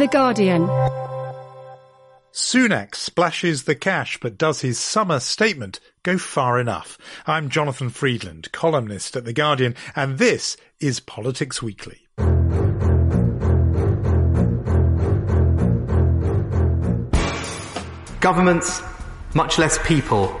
The 0.00 0.06
Guardian. 0.06 0.66
Sunak 2.32 2.94
splashes 2.94 3.64
the 3.64 3.74
cash, 3.74 4.18
but 4.18 4.38
does 4.38 4.62
his 4.62 4.78
summer 4.78 5.20
statement 5.20 5.78
go 6.02 6.16
far 6.16 6.58
enough? 6.58 6.96
I'm 7.26 7.50
Jonathan 7.50 7.90
Freedland, 7.90 8.50
columnist 8.50 9.14
at 9.14 9.26
The 9.26 9.34
Guardian, 9.34 9.74
and 9.94 10.16
this 10.16 10.56
is 10.80 11.00
Politics 11.00 11.62
Weekly. 11.62 12.08
Governments, 18.20 18.80
much 19.34 19.58
less 19.58 19.76
people, 19.86 20.34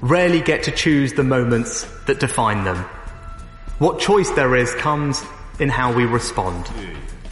rarely 0.00 0.40
get 0.40 0.62
to 0.62 0.70
choose 0.70 1.12
the 1.12 1.22
moments 1.22 1.86
that 2.06 2.18
define 2.18 2.64
them. 2.64 2.78
What 3.78 4.00
choice 4.00 4.30
there 4.30 4.56
is 4.56 4.74
comes 4.76 5.22
in 5.58 5.68
how 5.68 5.92
we 5.92 6.06
respond. 6.06 6.66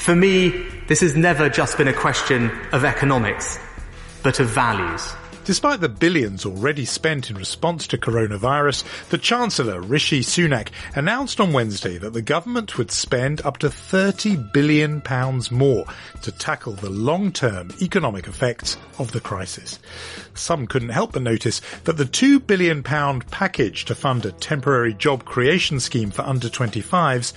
For 0.00 0.16
me, 0.16 0.66
this 0.86 1.00
has 1.00 1.14
never 1.14 1.50
just 1.50 1.76
been 1.76 1.86
a 1.86 1.92
question 1.92 2.50
of 2.72 2.86
economics, 2.86 3.58
but 4.22 4.40
of 4.40 4.48
values. 4.48 5.12
Despite 5.50 5.80
the 5.80 5.88
billions 5.88 6.46
already 6.46 6.84
spent 6.84 7.28
in 7.28 7.36
response 7.36 7.88
to 7.88 7.98
coronavirus, 7.98 9.08
the 9.08 9.18
Chancellor, 9.18 9.80
Rishi 9.80 10.20
Sunak, 10.20 10.68
announced 10.94 11.40
on 11.40 11.52
Wednesday 11.52 11.98
that 11.98 12.12
the 12.12 12.22
government 12.22 12.78
would 12.78 12.92
spend 12.92 13.44
up 13.44 13.58
to 13.58 13.66
£30 13.66 14.52
billion 14.52 15.02
more 15.50 15.86
to 16.22 16.30
tackle 16.30 16.74
the 16.74 16.88
long-term 16.88 17.72
economic 17.82 18.28
effects 18.28 18.76
of 19.00 19.10
the 19.10 19.18
crisis. 19.18 19.80
Some 20.34 20.68
couldn't 20.68 20.90
help 20.90 21.14
but 21.14 21.22
notice 21.22 21.60
that 21.82 21.96
the 21.96 22.04
£2 22.04 22.46
billion 22.46 22.84
package 22.84 23.86
to 23.86 23.96
fund 23.96 24.24
a 24.24 24.30
temporary 24.30 24.94
job 24.94 25.24
creation 25.24 25.80
scheme 25.80 26.12
for 26.12 26.22
under 26.22 26.48
25s 26.48 27.32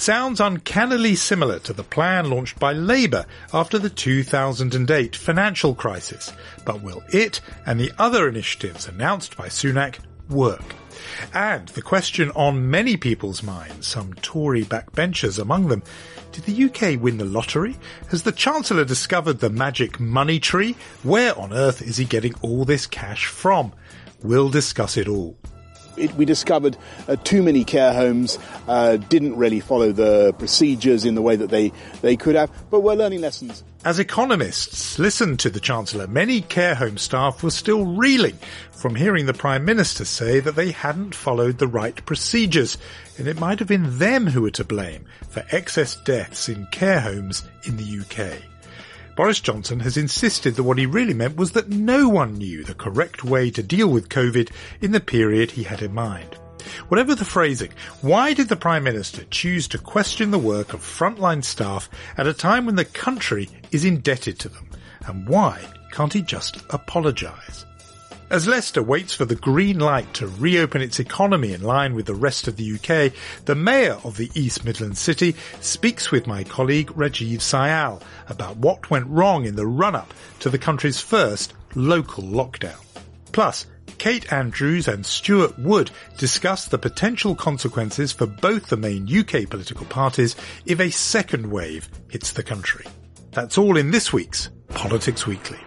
sounds 0.00 0.40
uncannily 0.40 1.16
similar 1.16 1.58
to 1.58 1.74
the 1.74 1.84
plan 1.84 2.30
launched 2.30 2.58
by 2.58 2.72
Labour 2.72 3.26
after 3.52 3.78
the 3.78 3.90
2008 3.90 5.14
financial 5.14 5.74
crisis. 5.74 6.32
But 6.64 6.82
will 6.82 7.02
it 7.12 7.42
and 7.66 7.78
the 7.78 7.92
other 7.98 8.28
initiatives 8.28 8.88
announced 8.88 9.36
by 9.36 9.48
Sunak 9.48 9.98
work? 10.28 10.74
And 11.34 11.68
the 11.68 11.82
question 11.82 12.30
on 12.32 12.70
many 12.70 12.96
people's 12.96 13.42
minds, 13.42 13.86
some 13.86 14.14
Tory 14.14 14.64
backbenchers 14.64 15.38
among 15.38 15.68
them, 15.68 15.82
did 16.32 16.44
the 16.44 16.64
UK 16.64 17.00
win 17.00 17.18
the 17.18 17.24
lottery? 17.24 17.76
Has 18.10 18.22
the 18.22 18.32
Chancellor 18.32 18.84
discovered 18.84 19.40
the 19.40 19.50
magic 19.50 19.98
money 19.98 20.38
tree? 20.38 20.76
Where 21.02 21.38
on 21.38 21.52
earth 21.52 21.82
is 21.82 21.96
he 21.96 22.04
getting 22.04 22.34
all 22.42 22.64
this 22.64 22.86
cash 22.86 23.26
from? 23.26 23.72
We'll 24.22 24.50
discuss 24.50 24.96
it 24.96 25.08
all. 25.08 25.36
It, 25.98 26.14
we 26.14 26.24
discovered 26.24 26.76
uh, 27.06 27.16
too 27.16 27.42
many 27.42 27.64
care 27.64 27.92
homes 27.92 28.38
uh, 28.66 28.96
didn't 28.96 29.36
really 29.36 29.60
follow 29.60 29.92
the 29.92 30.32
procedures 30.38 31.04
in 31.04 31.14
the 31.14 31.22
way 31.22 31.36
that 31.36 31.50
they, 31.50 31.72
they 32.02 32.16
could 32.16 32.34
have, 32.34 32.50
but 32.70 32.80
we're 32.80 32.94
learning 32.94 33.20
lessons. 33.20 33.64
As 33.84 33.98
economists 34.00 34.98
listened 34.98 35.38
to 35.40 35.50
the 35.50 35.60
Chancellor, 35.60 36.08
many 36.08 36.40
care 36.40 36.74
home 36.74 36.98
staff 36.98 37.42
were 37.42 37.50
still 37.50 37.86
reeling 37.86 38.36
from 38.72 38.94
hearing 38.94 39.26
the 39.26 39.34
Prime 39.34 39.64
Minister 39.64 40.04
say 40.04 40.40
that 40.40 40.56
they 40.56 40.72
hadn't 40.72 41.14
followed 41.14 41.58
the 41.58 41.68
right 41.68 42.04
procedures, 42.04 42.76
and 43.18 43.28
it 43.28 43.38
might 43.38 43.58
have 43.60 43.68
been 43.68 43.98
them 43.98 44.26
who 44.26 44.42
were 44.42 44.50
to 44.50 44.64
blame 44.64 45.04
for 45.30 45.44
excess 45.50 45.96
deaths 46.04 46.48
in 46.48 46.66
care 46.66 47.00
homes 47.00 47.44
in 47.64 47.76
the 47.76 48.00
UK. 48.00 48.42
Boris 49.18 49.40
Johnson 49.40 49.80
has 49.80 49.96
insisted 49.96 50.54
that 50.54 50.62
what 50.62 50.78
he 50.78 50.86
really 50.86 51.12
meant 51.12 51.34
was 51.34 51.50
that 51.50 51.68
no 51.68 52.08
one 52.08 52.38
knew 52.38 52.62
the 52.62 52.72
correct 52.72 53.24
way 53.24 53.50
to 53.50 53.64
deal 53.64 53.88
with 53.88 54.08
COVID 54.10 54.48
in 54.80 54.92
the 54.92 55.00
period 55.00 55.50
he 55.50 55.64
had 55.64 55.82
in 55.82 55.92
mind. 55.92 56.36
Whatever 56.86 57.16
the 57.16 57.24
phrasing, 57.24 57.72
why 58.00 58.32
did 58.32 58.48
the 58.48 58.54
Prime 58.54 58.84
Minister 58.84 59.24
choose 59.24 59.66
to 59.68 59.78
question 59.78 60.30
the 60.30 60.38
work 60.38 60.72
of 60.72 60.82
frontline 60.82 61.42
staff 61.42 61.90
at 62.16 62.28
a 62.28 62.32
time 62.32 62.64
when 62.64 62.76
the 62.76 62.84
country 62.84 63.50
is 63.72 63.84
indebted 63.84 64.38
to 64.38 64.48
them? 64.48 64.68
And 65.08 65.28
why 65.28 65.66
can't 65.90 66.12
he 66.12 66.22
just 66.22 66.58
apologise? 66.70 67.66
As 68.30 68.46
Leicester 68.46 68.82
waits 68.82 69.14
for 69.14 69.24
the 69.24 69.36
green 69.36 69.78
light 69.78 70.12
to 70.14 70.26
reopen 70.26 70.82
its 70.82 71.00
economy 71.00 71.54
in 71.54 71.62
line 71.62 71.94
with 71.94 72.04
the 72.04 72.14
rest 72.14 72.46
of 72.46 72.56
the 72.56 72.74
UK, 72.74 73.10
the 73.46 73.54
Mayor 73.54 73.96
of 74.04 74.18
the 74.18 74.30
East 74.34 74.66
Midlands 74.66 74.98
city 75.00 75.34
speaks 75.60 76.10
with 76.10 76.26
my 76.26 76.44
colleague 76.44 76.88
Rajiv 76.88 77.38
Syal 77.38 78.02
about 78.28 78.58
what 78.58 78.90
went 78.90 79.06
wrong 79.06 79.46
in 79.46 79.56
the 79.56 79.66
run-up 79.66 80.12
to 80.40 80.50
the 80.50 80.58
country's 80.58 81.00
first 81.00 81.54
local 81.74 82.22
lockdown. 82.22 82.84
Plus, 83.32 83.64
Kate 83.96 84.30
Andrews 84.30 84.88
and 84.88 85.06
Stuart 85.06 85.58
Wood 85.58 85.90
discuss 86.18 86.66
the 86.66 86.76
potential 86.76 87.34
consequences 87.34 88.12
for 88.12 88.26
both 88.26 88.66
the 88.66 88.76
main 88.76 89.08
UK 89.08 89.48
political 89.48 89.86
parties 89.86 90.36
if 90.66 90.80
a 90.80 90.90
second 90.90 91.50
wave 91.50 91.88
hits 92.10 92.32
the 92.32 92.42
country. 92.42 92.84
That's 93.30 93.56
all 93.56 93.78
in 93.78 93.90
this 93.90 94.12
week's 94.12 94.50
Politics 94.68 95.26
Weekly. 95.26 95.58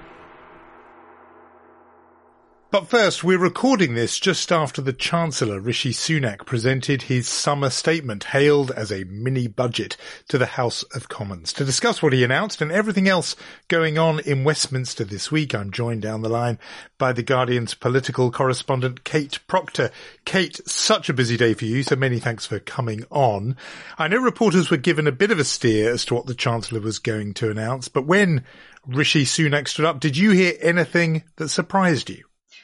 But 2.72 2.88
first, 2.88 3.22
we're 3.22 3.38
recording 3.38 3.96
this 3.96 4.18
just 4.18 4.50
after 4.50 4.82
the 4.82 4.94
Chancellor, 4.94 5.59
Rishi 5.59 5.92
Sunak, 5.92 6.46
presented 6.46 7.02
his 7.02 7.28
summer 7.28 7.70
statement, 7.70 8.24
hailed 8.24 8.72
as 8.72 8.94
a 8.94 9.04
mini 9.04 9.48
budget, 9.48 9.98
to 10.30 10.38
the 10.38 10.46
House 10.46 10.84
of 10.84 11.09
Commons. 11.09 11.52
To 11.52 11.66
discuss 11.66 12.02
what 12.02 12.14
he 12.14 12.24
announced 12.24 12.62
and 12.62 12.72
everything 12.72 13.09
else 13.09 13.36
going 13.68 13.98
on 13.98 14.22
in 14.22 14.46
Westminster 14.46 15.04
this 15.04 15.30
week, 15.30 15.54
I'm 15.54 15.72
joined 15.72 16.02
down 16.02 16.22
the 16.22 16.30
line 16.30 16.59
by 16.98 17.12
The 17.12 17.24
Guardian's 17.24 17.74
political 17.74 18.32
correspondent, 18.32 19.03
Kate 19.03 19.38
Proctor. 19.48 19.92
Kate, 20.24 20.62
such 20.66 21.09
a 21.09 21.14
busy 21.14 21.36
day 21.36 21.53
for 21.53 21.66
you, 21.66 21.84
so 21.84 21.98
many 21.98 22.20
thanks 22.20 22.46
for 22.46 22.59
coming 22.59 23.03
on. 23.09 23.58
I 23.98 24.08
know 24.08 24.20
reporters 24.20 24.72
were 24.72 24.78
given 24.78 25.08
a 25.08 25.12
bit 25.12 25.32
of 25.32 25.40
a 25.40 25.44
steer 25.44 25.92
as 25.92 26.06
to 26.06 26.14
what 26.14 26.26
the 26.26 26.34
Chancellor 26.34 26.80
was 26.80 27.00
going 27.00 27.34
to 27.34 27.52
announce, 27.52 27.90
but 27.90 28.08
when 28.08 28.46
Rishi 28.88 29.26
Sunak 29.26 29.68
stood 29.68 29.84
up, 29.84 30.00
did 30.00 30.16
you 30.16 30.32
hear 30.32 30.53
anything 30.62 31.24
that 31.36 31.50
surprised 31.50 32.09
you? 32.09 32.24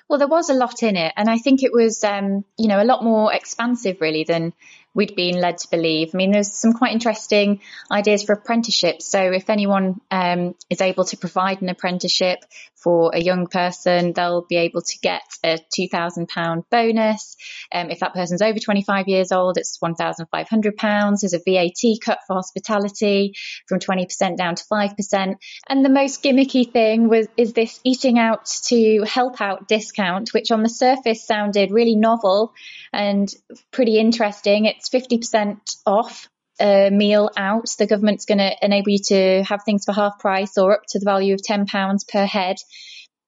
Well, 0.10 0.20
there 0.20 0.28
was 0.28 0.50
a 0.50 0.54
lot 0.54 0.84
in 0.84 0.96
it, 0.96 1.14
and 1.18 1.30
I 1.30 1.38
think 1.38 1.64
it 1.64 1.74
was, 1.74 2.04
um, 2.04 2.46
you 2.58 2.68
know, 2.68 2.82
a 2.82 2.86
lot 2.86 3.04
more 3.04 3.34
expansive 3.34 4.00
really 4.00 4.24
than 4.24 4.54
we'd 4.94 5.16
been 5.16 5.40
led 5.40 5.60
to 5.60 5.70
believe. 5.70 6.12
I 6.14 6.18
mean, 6.18 6.32
there's 6.32 6.52
some 6.52 6.74
quite 6.74 6.92
interesting 6.92 7.62
ideas 7.92 8.24
for 8.24 8.34
apprenticeships. 8.34 9.06
So 9.06 9.32
if 9.32 9.50
anyone 9.50 10.02
um, 10.10 10.56
is 10.72 10.82
able 10.82 11.06
to 11.06 11.18
provide 11.18 11.62
an 11.62 11.70
apprenticeship 11.70 12.40
for 12.88 13.12
a 13.14 13.20
young 13.20 13.48
person, 13.48 14.14
they'll 14.14 14.46
be 14.48 14.56
able 14.56 14.82
to 14.82 14.98
get 15.00 15.22
a 15.44 15.60
£2,000 15.78 16.64
bonus. 16.72 17.36
Um, 17.70 17.90
if 17.90 18.00
that 18.00 18.14
person's 18.14 18.42
over 18.42 18.60
25 18.60 19.10
years 19.10 19.34
old, 19.34 19.58
it's 19.58 19.78
£1,500. 19.84 21.20
There's 21.20 21.34
a 21.34 21.40
VAT 21.46 22.00
cut 22.02 22.20
for 22.26 22.36
hospitality 22.36 23.34
from 23.68 23.80
20% 23.80 24.38
down 24.38 24.56
to 24.56 24.64
5%. 24.72 25.36
And 25.68 25.84
the 25.84 25.90
most 25.90 26.24
gimmicky 26.24 26.72
thing 26.72 27.10
was 27.10 27.28
is 27.36 27.52
this 27.52 27.78
eating 27.84 28.20
out 28.20 28.46
to 28.68 29.04
help 29.04 29.42
out 29.42 29.68
discount, 29.68 30.34
which 30.34 30.50
on 30.52 30.64
the 30.64 30.70
surface 30.70 31.28
sounded 31.28 31.72
really 31.72 31.98
novel 31.98 32.54
and 32.94 33.28
pretty 33.70 34.00
interesting. 34.00 34.64
It's 34.64 34.88
50% 34.88 35.58
off 35.86 36.30
a 36.60 36.90
meal 36.92 37.30
out. 37.38 37.70
The 37.78 37.88
government's 37.88 38.26
going 38.26 38.40
to 38.40 38.56
enable 38.62 38.92
you 38.92 39.00
to 39.08 39.44
have 39.44 39.64
things 39.64 39.86
for 39.86 39.94
half 39.94 40.20
price 40.20 40.58
or 40.58 40.74
up 40.74 40.82
to 40.90 41.00
the 41.00 41.06
value 41.06 41.34
of 41.34 41.42
£10 41.42 42.08
per 42.08 42.26
head. 42.26 42.58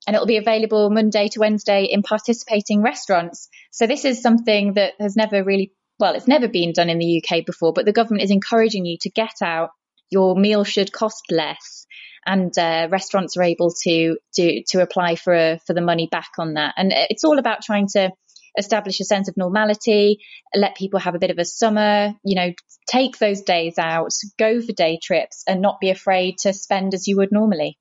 And 0.08 0.16
it'll 0.16 0.28
be 0.28 0.38
available 0.38 0.90
Monday 0.90 1.28
to 1.30 1.40
Wednesday 1.40 1.86
in 1.86 2.02
participating 2.02 2.82
restaurants. 2.82 3.50
So 3.72 3.86
this 3.86 4.06
is 4.06 4.22
something 4.22 4.74
that 4.74 4.94
has 5.00 5.16
never 5.16 5.44
really, 5.44 5.74
well, 6.00 6.16
it's 6.16 6.28
never 6.28 6.48
been 6.48 6.74
done 6.74 6.90
in 6.90 7.00
the 7.00 7.24
UK 7.24 7.46
before, 7.46 7.74
but 7.74 7.86
the 7.86 7.92
government 7.92 8.24
is 8.24 8.32
encouraging 8.32 8.86
you 8.86 8.98
to 9.02 9.10
get 9.10 9.36
out. 9.42 9.70
Your 10.10 10.36
meal 10.36 10.64
should 10.64 10.92
cost 10.92 11.24
less 11.30 11.86
and 12.26 12.58
uh, 12.58 12.88
restaurants 12.92 13.38
are 13.38 13.44
able 13.44 13.74
to 13.84 14.18
to 14.34 14.64
to 14.68 14.82
apply 14.82 15.16
for 15.16 15.34
a, 15.34 15.60
for 15.66 15.74
the 15.74 15.82
money 15.82 16.08
back 16.12 16.32
on 16.38 16.56
that. 16.56 16.74
And 16.78 16.92
it's 16.94 17.24
all 17.24 17.40
about 17.40 17.62
trying 17.62 17.88
to 17.94 18.12
establish 18.58 19.00
a 19.00 19.06
sense 19.06 19.28
of 19.28 19.38
normality, 19.38 20.20
let 20.56 20.76
people 20.76 21.00
have 21.00 21.16
a 21.16 21.20
bit 21.20 21.32
of 21.32 21.38
a 21.38 21.46
summer, 21.46 22.14
you 22.24 22.36
know, 22.36 22.52
take 22.88 23.18
those 23.18 23.42
days 23.42 23.78
out, 23.78 24.12
go 24.38 24.62
for 24.62 24.72
day 24.72 25.00
trips 25.02 25.44
and 25.48 25.62
not 25.62 25.80
be 25.80 25.90
afraid 25.90 26.38
to 26.40 26.54
spend 26.54 26.94
as 26.94 27.08
you 27.08 27.18
would 27.18 27.32
normally. 27.32 27.78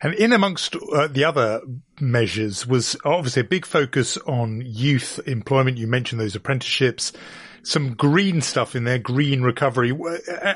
And 0.00 0.14
in 0.14 0.32
amongst 0.32 0.76
uh, 0.76 1.08
the 1.08 1.24
other 1.24 1.62
measures 2.00 2.66
was 2.66 2.96
obviously 3.04 3.40
a 3.40 3.44
big 3.44 3.64
focus 3.64 4.18
on 4.18 4.62
youth 4.64 5.18
employment. 5.26 5.78
You 5.78 5.86
mentioned 5.86 6.20
those 6.20 6.36
apprenticeships, 6.36 7.12
some 7.62 7.94
green 7.94 8.42
stuff 8.42 8.76
in 8.76 8.84
there, 8.84 8.98
green 8.98 9.42
recovery. 9.42 9.98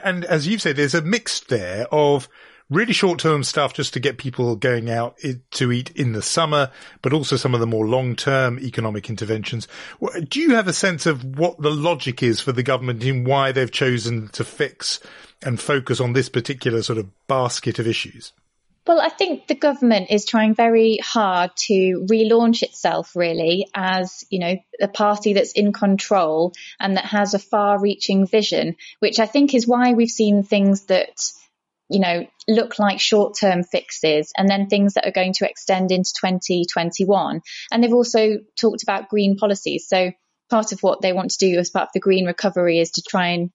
And 0.04 0.24
as 0.26 0.46
you've 0.46 0.60
said, 0.60 0.76
there's 0.76 0.94
a 0.94 1.02
mix 1.02 1.40
there 1.40 1.86
of 1.90 2.28
really 2.70 2.92
short 2.92 3.18
term 3.18 3.44
stuff 3.44 3.74
just 3.74 3.92
to 3.94 4.00
get 4.00 4.16
people 4.16 4.56
going 4.56 4.88
out 4.88 5.18
to 5.50 5.72
eat 5.72 5.90
in 5.90 6.12
the 6.12 6.22
summer, 6.22 6.70
but 7.02 7.12
also 7.12 7.36
some 7.36 7.52
of 7.54 7.60
the 7.60 7.66
more 7.66 7.86
long 7.86 8.16
term 8.16 8.58
economic 8.60 9.10
interventions. 9.10 9.68
Do 10.28 10.40
you 10.40 10.54
have 10.54 10.68
a 10.68 10.72
sense 10.72 11.06
of 11.06 11.38
what 11.38 11.60
the 11.60 11.70
logic 11.70 12.22
is 12.22 12.40
for 12.40 12.52
the 12.52 12.62
government 12.62 13.04
in 13.04 13.24
why 13.24 13.52
they've 13.52 13.70
chosen 13.70 14.28
to 14.28 14.44
fix 14.44 15.00
and 15.42 15.60
focus 15.60 16.00
on 16.00 16.12
this 16.12 16.28
particular 16.28 16.82
sort 16.82 16.98
of 16.98 17.08
basket 17.26 17.78
of 17.78 17.86
issues? 17.86 18.32
Well, 18.86 19.00
I 19.00 19.10
think 19.10 19.46
the 19.46 19.54
government 19.54 20.10
is 20.10 20.24
trying 20.24 20.54
very 20.54 20.98
hard 21.02 21.50
to 21.66 22.06
relaunch 22.10 22.62
itself 22.62 23.14
really 23.14 23.68
as, 23.74 24.24
you 24.30 24.38
know, 24.38 24.56
a 24.80 24.88
party 24.88 25.34
that's 25.34 25.52
in 25.52 25.72
control 25.72 26.54
and 26.80 26.96
that 26.96 27.04
has 27.04 27.34
a 27.34 27.38
far 27.38 27.78
reaching 27.78 28.26
vision, 28.26 28.76
which 28.98 29.18
I 29.20 29.26
think 29.26 29.54
is 29.54 29.66
why 29.66 29.92
we've 29.92 30.08
seen 30.08 30.42
things 30.42 30.86
that 30.86 31.30
you 31.90 32.00
know, 32.00 32.26
look 32.48 32.78
like 32.78 33.00
short 33.00 33.36
term 33.38 33.64
fixes 33.64 34.32
and 34.36 34.48
then 34.48 34.68
things 34.68 34.94
that 34.94 35.06
are 35.06 35.12
going 35.12 35.32
to 35.34 35.48
extend 35.48 35.90
into 35.90 36.12
2021. 36.20 37.40
And 37.70 37.82
they've 37.82 37.92
also 37.92 38.38
talked 38.58 38.82
about 38.82 39.08
green 39.08 39.36
policies. 39.36 39.86
So 39.88 40.12
part 40.48 40.72
of 40.72 40.80
what 40.80 41.00
they 41.00 41.12
want 41.12 41.32
to 41.32 41.38
do 41.38 41.58
as 41.58 41.70
part 41.70 41.84
of 41.84 41.92
the 41.94 42.00
green 42.00 42.26
recovery 42.26 42.78
is 42.78 42.92
to 42.92 43.02
try 43.02 43.28
and 43.28 43.50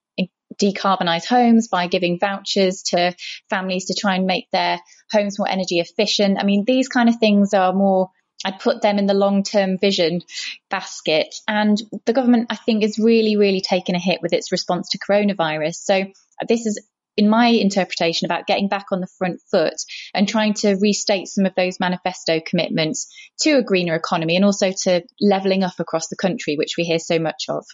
decarbonize 0.62 1.26
homes 1.26 1.68
by 1.68 1.88
giving 1.88 2.20
vouchers 2.20 2.84
to 2.84 3.14
families 3.50 3.86
to 3.86 3.94
try 3.94 4.16
and 4.16 4.26
make 4.26 4.50
their 4.52 4.80
homes 5.12 5.38
more 5.40 5.50
energy 5.50 5.80
efficient. 5.80 6.38
I 6.40 6.44
mean, 6.44 6.64
these 6.66 6.88
kind 6.88 7.10
of 7.10 7.16
things 7.18 7.54
are 7.54 7.74
more 7.74 8.10
I'd 8.44 8.60
put 8.60 8.82
them 8.82 9.00
in 9.00 9.08
the 9.08 9.16
long 9.16 9.44
term 9.44 9.80
vision 9.80 10.22
basket. 10.70 11.34
And 11.48 11.82
the 12.06 12.14
government, 12.14 12.48
I 12.52 12.56
think, 12.56 12.84
is 12.84 13.00
really, 13.00 13.38
really 13.38 13.62
taking 13.62 13.96
a 13.96 14.00
hit 14.00 14.22
with 14.22 14.34
its 14.34 14.52
response 14.52 14.90
to 14.90 15.00
coronavirus. 15.00 15.76
So 15.76 16.04
this 16.48 16.68
is 16.68 16.86
in 17.18 17.30
my 17.30 17.48
interpretation 17.48 18.26
about 18.26 18.48
getting 18.48 18.68
back 18.68 18.88
on 18.92 19.00
the 19.00 19.08
front 19.18 19.40
foot 19.52 19.76
and 20.14 20.28
trying 20.28 20.54
to 20.54 20.76
restate 20.76 21.28
some 21.28 21.46
of 21.46 21.56
those 21.56 21.80
manifesto 21.80 22.42
commitments 22.46 23.14
to 23.42 23.58
a 23.58 23.64
greener 23.64 23.96
economy 23.96 24.36
and 24.36 24.46
also 24.46 24.72
to 24.84 25.02
levelling 25.20 25.64
up 25.64 25.80
across 25.80 26.08
the 26.08 26.16
country, 26.16 26.56
which 26.58 26.76
we 26.78 26.84
hear 26.84 27.00
so 27.00 27.20
much 27.20 27.46
of. 27.50 27.66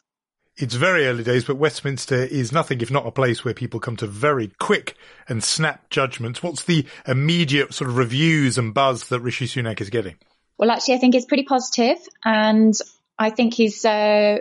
It's 0.57 0.75
very 0.75 1.07
early 1.07 1.23
days, 1.23 1.45
but 1.45 1.55
Westminster 1.55 2.23
is 2.23 2.51
nothing 2.51 2.81
if 2.81 2.91
not 2.91 3.07
a 3.07 3.11
place 3.11 3.43
where 3.43 3.53
people 3.53 3.79
come 3.79 3.95
to 3.97 4.07
very 4.07 4.51
quick 4.59 4.95
and 5.29 5.43
snap 5.43 5.89
judgments. 5.89 6.43
What's 6.43 6.65
the 6.65 6.85
immediate 7.07 7.73
sort 7.73 7.89
of 7.89 7.97
reviews 7.97 8.57
and 8.57 8.73
buzz 8.73 9.07
that 9.09 9.21
Rishi 9.21 9.47
Sunak 9.47 9.79
is 9.79 9.89
getting? 9.89 10.17
Well, 10.57 10.69
actually, 10.69 10.95
I 10.95 10.97
think 10.99 11.15
it's 11.15 11.25
pretty 11.25 11.45
positive, 11.45 11.97
and 12.23 12.73
I 13.17 13.31
think 13.31 13.53
he's 13.53 13.83
uh, 13.85 14.39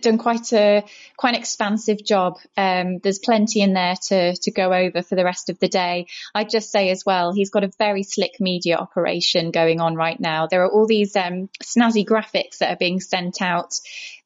done 0.00 0.18
quite 0.18 0.52
a 0.52 0.84
quite 1.16 1.34
an 1.34 1.40
expansive 1.40 2.04
job. 2.04 2.38
Um, 2.56 2.98
there's 2.98 3.18
plenty 3.18 3.60
in 3.60 3.72
there 3.72 3.94
to 4.08 4.36
to 4.36 4.50
go 4.50 4.72
over 4.72 5.02
for 5.02 5.14
the 5.14 5.24
rest 5.24 5.50
of 5.50 5.58
the 5.58 5.68
day. 5.68 6.06
I'd 6.34 6.50
just 6.50 6.70
say 6.70 6.90
as 6.90 7.04
well, 7.04 7.32
he's 7.32 7.50
got 7.50 7.64
a 7.64 7.70
very 7.78 8.02
slick 8.02 8.40
media 8.40 8.76
operation 8.76 9.50
going 9.50 9.80
on 9.80 9.94
right 9.94 10.18
now. 10.18 10.46
There 10.46 10.64
are 10.64 10.70
all 10.70 10.86
these 10.86 11.16
um, 11.16 11.48
snazzy 11.62 12.04
graphics 12.04 12.58
that 12.58 12.72
are 12.72 12.76
being 12.76 13.00
sent 13.00 13.42
out 13.42 13.74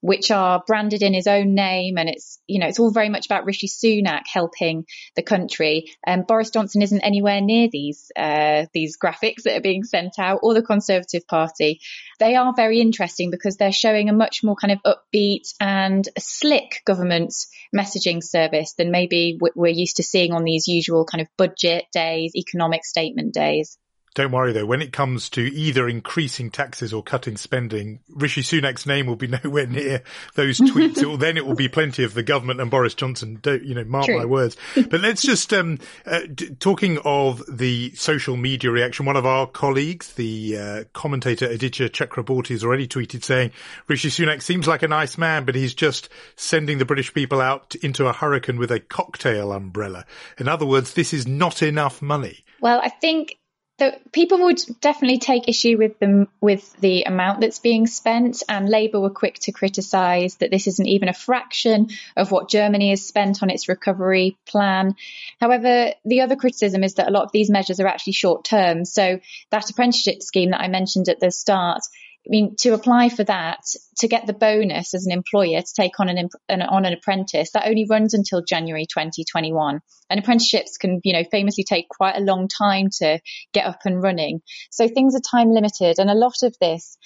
which 0.04 0.30
are 0.30 0.62
branded 0.66 1.00
in 1.02 1.14
his 1.14 1.26
own 1.26 1.54
name. 1.54 1.96
And 1.96 2.10
it's, 2.10 2.38
you 2.46 2.60
know, 2.60 2.66
it's 2.66 2.78
all 2.78 2.90
very 2.90 3.08
much 3.08 3.24
about 3.24 3.46
Rishi 3.46 3.68
Sunak 3.68 4.24
helping 4.30 4.84
the 5.16 5.22
country. 5.22 5.86
And 6.04 6.20
um, 6.20 6.26
Boris 6.28 6.50
Johnson 6.50 6.82
isn't 6.82 7.00
anywhere 7.00 7.40
near 7.40 7.70
these, 7.72 8.12
uh, 8.14 8.66
these 8.74 8.98
graphics 9.02 9.44
that 9.44 9.56
are 9.56 9.62
being 9.62 9.82
sent 9.82 10.18
out 10.18 10.40
or 10.42 10.52
the 10.52 10.60
Conservative 10.60 11.26
Party. 11.26 11.80
They 12.20 12.34
are 12.34 12.52
very 12.54 12.82
interesting 12.82 13.30
because 13.30 13.56
they're 13.56 13.72
showing 13.72 14.10
a 14.10 14.12
much 14.12 14.44
more 14.44 14.56
kind 14.56 14.72
of 14.72 14.80
upbeat 15.14 15.54
and 15.58 16.06
slick 16.18 16.82
government 16.84 17.32
messaging 17.74 18.22
service 18.22 18.74
than 18.74 18.90
maybe 18.90 19.38
we're 19.56 19.68
used 19.68 19.96
to 19.96 20.02
seeing 20.02 20.34
on 20.34 20.44
these 20.44 20.68
usual 20.68 21.06
kind 21.06 21.22
of 21.22 21.28
budget 21.38 21.86
days, 21.94 22.32
economic 22.36 22.84
statement 22.84 23.32
days. 23.32 23.78
Don't 24.14 24.31
worry 24.31 24.52
though, 24.52 24.64
when 24.66 24.81
it 24.81 24.93
comes 24.93 25.28
to 25.31 25.43
either 25.43 25.88
increasing 25.88 26.49
taxes 26.49 26.93
or 26.94 27.02
cutting 27.02 27.37
spending, 27.37 27.99
Rishi 28.08 28.43
Sunak's 28.43 28.87
name 28.87 29.06
will 29.06 29.16
be 29.16 29.26
nowhere 29.44 29.66
near 29.66 30.02
those 30.34 30.58
tweets. 30.58 30.99
it 30.99 31.06
will, 31.06 31.16
then 31.16 31.37
it 31.37 31.44
will 31.44 31.56
be 31.56 31.69
plenty 31.69 32.05
of 32.05 32.14
the 32.14 32.22
government 32.22 32.61
and 32.61 32.70
Boris 32.70 32.94
Johnson. 32.94 33.40
Don't, 33.43 33.64
you 33.64 33.75
know, 33.75 33.82
mark 33.84 34.06
True. 34.06 34.19
my 34.19 34.25
words. 34.25 34.56
But 34.94 35.00
let's 35.00 35.22
just, 35.22 35.52
um, 35.52 35.78
uh, 36.06 36.20
d- 36.32 36.55
talking 36.55 36.99
of 37.05 37.43
the 37.49 37.93
social 37.96 38.37
media 38.37 38.70
reaction, 38.70 39.06
one 39.06 39.16
of 39.16 39.26
our 39.26 39.46
colleagues, 39.46 40.12
the 40.12 40.58
uh, 40.58 40.84
commentator 40.93 41.46
Aditya 41.46 41.88
Chakrabortty 41.88 42.50
has 42.50 42.62
already 42.62 42.87
tweeted 42.87 43.25
saying, 43.25 43.50
Rishi 43.88 44.11
Sunak 44.11 44.43
seems 44.43 44.69
like 44.69 44.82
a 44.84 44.88
nice 44.88 45.19
man, 45.19 45.44
but 45.44 45.56
he's 45.56 45.75
just 45.75 46.08
sending 46.37 46.78
the 46.78 46.84
British 46.84 47.12
people 47.12 47.40
out 47.40 47.75
into 47.76 48.06
a 48.06 48.12
hurricane 48.12 48.58
with 48.58 48.70
a 48.70 48.78
cocktail 48.78 49.52
umbrella. 49.52 50.05
In 50.38 50.46
other 50.46 50.66
words, 50.66 50.94
this 50.94 51.12
is 51.12 51.26
not 51.26 51.62
enough 51.62 52.00
money. 52.00 52.44
Well, 52.61 52.81
I 52.82 52.88
think 52.88 53.38
the 53.79 53.99
people 54.12 54.38
would 54.44 54.61
definitely 54.81 55.19
take 55.19 55.49
issue 55.49 55.76
with 55.76 55.99
them 55.99 56.29
with 56.41 56.76
the 56.81 57.03
amount 57.03 57.41
that's 57.41 57.59
being 57.59 57.88
spent, 57.88 58.43
and 58.49 58.69
Labour 58.69 59.00
were 59.00 59.11
quick 59.11 59.38
to 59.41 59.53
criticise 59.53 60.37
that 60.37 60.53
this 60.53 60.69
isn't 60.69 60.87
even 60.87 61.09
a 61.09 61.12
fraction 61.12 61.88
of 62.17 62.31
what 62.31 62.49
Germany 62.49 62.91
has 62.91 63.05
spent 63.05 63.43
on 63.43 63.50
its 63.50 63.69
recovery 63.69 64.37
plan. 64.47 64.94
However, 65.41 65.93
the 66.05 66.21
other 66.21 66.37
criticism 66.37 66.85
is 66.85 66.94
that 66.94 67.09
a 67.09 67.11
lot 67.11 67.25
of 67.25 67.32
these 67.32 67.50
measures 67.50 67.81
are 67.81 67.88
actually 67.88 68.12
short 68.12 68.44
term. 68.44 68.85
So 68.85 69.19
that 69.50 69.71
apprenticeship 69.71 70.23
scheme 70.23 70.50
that 70.53 70.61
I 70.61 70.69
mentioned 70.69 71.09
at 71.09 71.19
the 71.19 71.32
start 71.32 71.82
I 72.26 72.31
mean, 72.31 72.56
to 72.61 72.71
apply 72.71 73.11
for 73.11 73.25
that, 73.25 73.61
to 73.99 74.09
get 74.09 74.26
the 74.26 74.32
bonus 74.32 74.94
as 74.94 75.05
an 75.05 75.12
employer 75.12 75.61
to 75.61 75.75
take 75.76 76.00
on 76.00 76.09
an, 76.09 76.31
an, 76.49 76.62
on 76.62 76.87
an 76.87 76.94
apprentice, 76.94 77.50
that 77.53 77.67
only 77.67 77.87
runs 77.88 78.15
until 78.15 78.43
January 78.43 78.87
2021. 78.87 79.81
And 80.09 80.21
apprenticeships 80.21 80.79
can, 80.79 81.00
you 81.05 81.12
know, 81.12 81.25
famously 81.31 81.65
take 81.65 81.87
quite 81.88 82.17
a 82.17 82.25
long 82.25 82.49
time 82.49 82.88
to 83.00 83.21
get 83.53 83.67
up 83.67 83.81
and 83.85 84.03
running. 84.03 84.41
So 84.71 84.88
things 84.88 85.15
are 85.15 85.21
time 85.21 85.53
limited, 85.53 85.99
and 85.99 86.09
a 86.09 86.15
lot 86.15 86.43
of 86.43 86.55
this. 86.61 86.97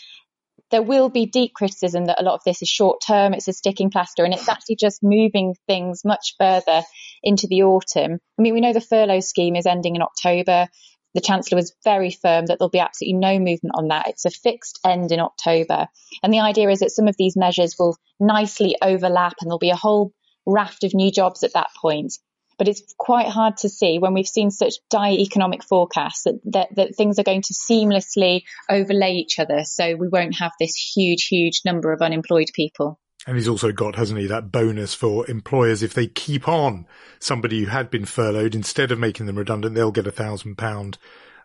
There 0.70 0.82
will 0.82 1.08
be 1.08 1.24
deep 1.24 1.54
criticism 1.54 2.04
that 2.06 2.20
a 2.20 2.24
lot 2.24 2.34
of 2.34 2.44
this 2.44 2.60
is 2.60 2.68
short 2.68 3.00
term, 3.04 3.32
it's 3.32 3.48
a 3.48 3.54
sticking 3.54 3.90
plaster, 3.90 4.22
and 4.22 4.34
it's 4.34 4.50
actually 4.50 4.76
just 4.76 5.00
moving 5.02 5.54
things 5.66 6.02
much 6.04 6.34
further 6.38 6.82
into 7.22 7.46
the 7.48 7.62
autumn. 7.62 8.18
I 8.38 8.42
mean, 8.42 8.52
we 8.52 8.60
know 8.60 8.74
the 8.74 8.80
furlough 8.82 9.20
scheme 9.20 9.56
is 9.56 9.66
ending 9.66 9.96
in 9.96 10.02
October 10.02 10.68
the 11.14 11.20
Chancellor 11.20 11.56
was 11.56 11.74
very 11.84 12.10
firm 12.10 12.46
that 12.46 12.58
there'll 12.58 12.70
be 12.70 12.78
absolutely 12.78 13.18
no 13.18 13.38
movement 13.38 13.74
on 13.74 13.88
that. 13.88 14.08
It's 14.08 14.24
a 14.24 14.30
fixed 14.30 14.78
end 14.84 15.10
in 15.10 15.20
October. 15.20 15.88
And 16.22 16.32
the 16.32 16.40
idea 16.40 16.68
is 16.68 16.80
that 16.80 16.90
some 16.90 17.08
of 17.08 17.16
these 17.18 17.36
measures 17.36 17.76
will 17.78 17.96
nicely 18.20 18.76
overlap 18.82 19.34
and 19.40 19.48
there'll 19.48 19.58
be 19.58 19.70
a 19.70 19.76
whole 19.76 20.12
raft 20.46 20.84
of 20.84 20.94
new 20.94 21.10
jobs 21.10 21.42
at 21.42 21.54
that 21.54 21.68
point. 21.80 22.14
But 22.58 22.68
it's 22.68 22.94
quite 22.98 23.28
hard 23.28 23.58
to 23.58 23.68
see 23.68 23.98
when 23.98 24.14
we've 24.14 24.26
seen 24.26 24.50
such 24.50 24.74
dire 24.90 25.12
economic 25.12 25.62
forecasts 25.62 26.24
that, 26.24 26.40
that, 26.46 26.74
that 26.74 26.96
things 26.96 27.18
are 27.18 27.24
going 27.24 27.42
to 27.42 27.54
seamlessly 27.54 28.42
overlay 28.68 29.12
each 29.12 29.38
other. 29.38 29.62
So 29.64 29.94
we 29.94 30.08
won't 30.08 30.38
have 30.38 30.52
this 30.58 30.74
huge, 30.74 31.28
huge 31.28 31.62
number 31.64 31.92
of 31.92 32.02
unemployed 32.02 32.48
people. 32.52 32.98
And 33.28 33.36
he's 33.36 33.46
also 33.46 33.72
got, 33.72 33.96
hasn't 33.96 34.18
he, 34.18 34.26
that 34.28 34.50
bonus 34.50 34.94
for 34.94 35.30
employers 35.30 35.82
if 35.82 35.92
they 35.92 36.06
keep 36.06 36.48
on 36.48 36.86
somebody 37.18 37.60
who 37.60 37.66
had 37.66 37.90
been 37.90 38.06
furloughed 38.06 38.54
instead 38.54 38.90
of 38.90 38.98
making 38.98 39.26
them 39.26 39.36
redundant, 39.36 39.74
they'll 39.74 39.90
get 39.90 40.06
a 40.06 40.10
thousand 40.10 40.56
pound 40.56 40.96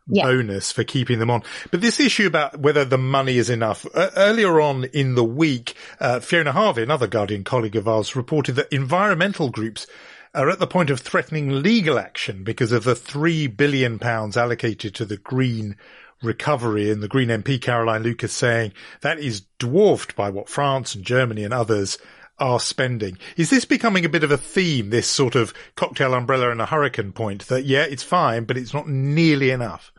bonus 0.08 0.72
for 0.72 0.86
keeping 0.86 1.20
them 1.20 1.30
on. 1.30 1.44
But 1.72 1.82
this 1.82 2.00
issue 2.00 2.26
about 2.26 2.58
whether 2.58 2.86
the 2.86 2.98
money 2.98 3.38
is 3.38 3.50
enough, 3.50 3.86
uh, 3.94 4.12
earlier 4.16 4.62
on 4.62 4.86
in 4.86 5.16
the 5.16 5.26
week, 5.26 5.76
uh, 6.00 6.22
Fiona 6.22 6.54
Harvey, 6.54 6.84
another 6.84 7.06
Guardian 7.06 7.44
colleague 7.44 7.76
of 7.76 7.86
ours, 7.86 8.16
reported 8.16 8.54
that 8.54 8.72
environmental 8.72 9.50
groups 9.50 9.86
are 10.34 10.50
at 10.50 10.60
the 10.60 10.68
point 10.68 10.90
of 10.90 11.02
threatening 11.02 11.62
legal 11.62 12.00
action 12.00 12.46
because 12.46 12.72
of 12.72 12.86
the 12.86 12.96
three 12.96 13.48
billion 13.48 14.00
pounds 14.00 14.38
allocated 14.38 14.96
to 14.96 15.04
the 15.04 15.18
green 15.18 15.76
recovery 16.24 16.90
and 16.92 17.02
the 17.02 17.08
Green 17.08 17.30
MP 17.30 17.62
Caroline 17.62 18.04
Lucas 18.04 18.34
saying 18.34 18.74
that 19.02 19.20
is 19.20 19.42
dwarfed 19.60 20.16
by 20.16 20.30
what 20.30 20.50
France 20.50 20.96
and 20.96 21.04
Germany 21.04 21.44
and 21.44 21.54
others 21.54 21.98
are 22.40 22.60
spending. 22.60 23.18
Is 23.38 23.50
this 23.50 23.66
becoming 23.66 24.06
a 24.06 24.10
bit 24.10 24.24
of 24.24 24.32
a 24.32 24.38
theme, 24.38 24.90
this 24.90 25.08
sort 25.08 25.36
of 25.36 25.54
cocktail 25.76 26.14
umbrella 26.14 26.52
and 26.52 26.62
a 26.62 26.66
hurricane 26.66 27.12
point 27.12 27.48
that, 27.48 27.66
yeah, 27.66 27.84
it's 27.84 28.04
fine, 28.04 28.46
but 28.46 28.58
it's 28.58 28.74
not 28.74 28.88
nearly 28.88 29.52
enough? 29.52 29.92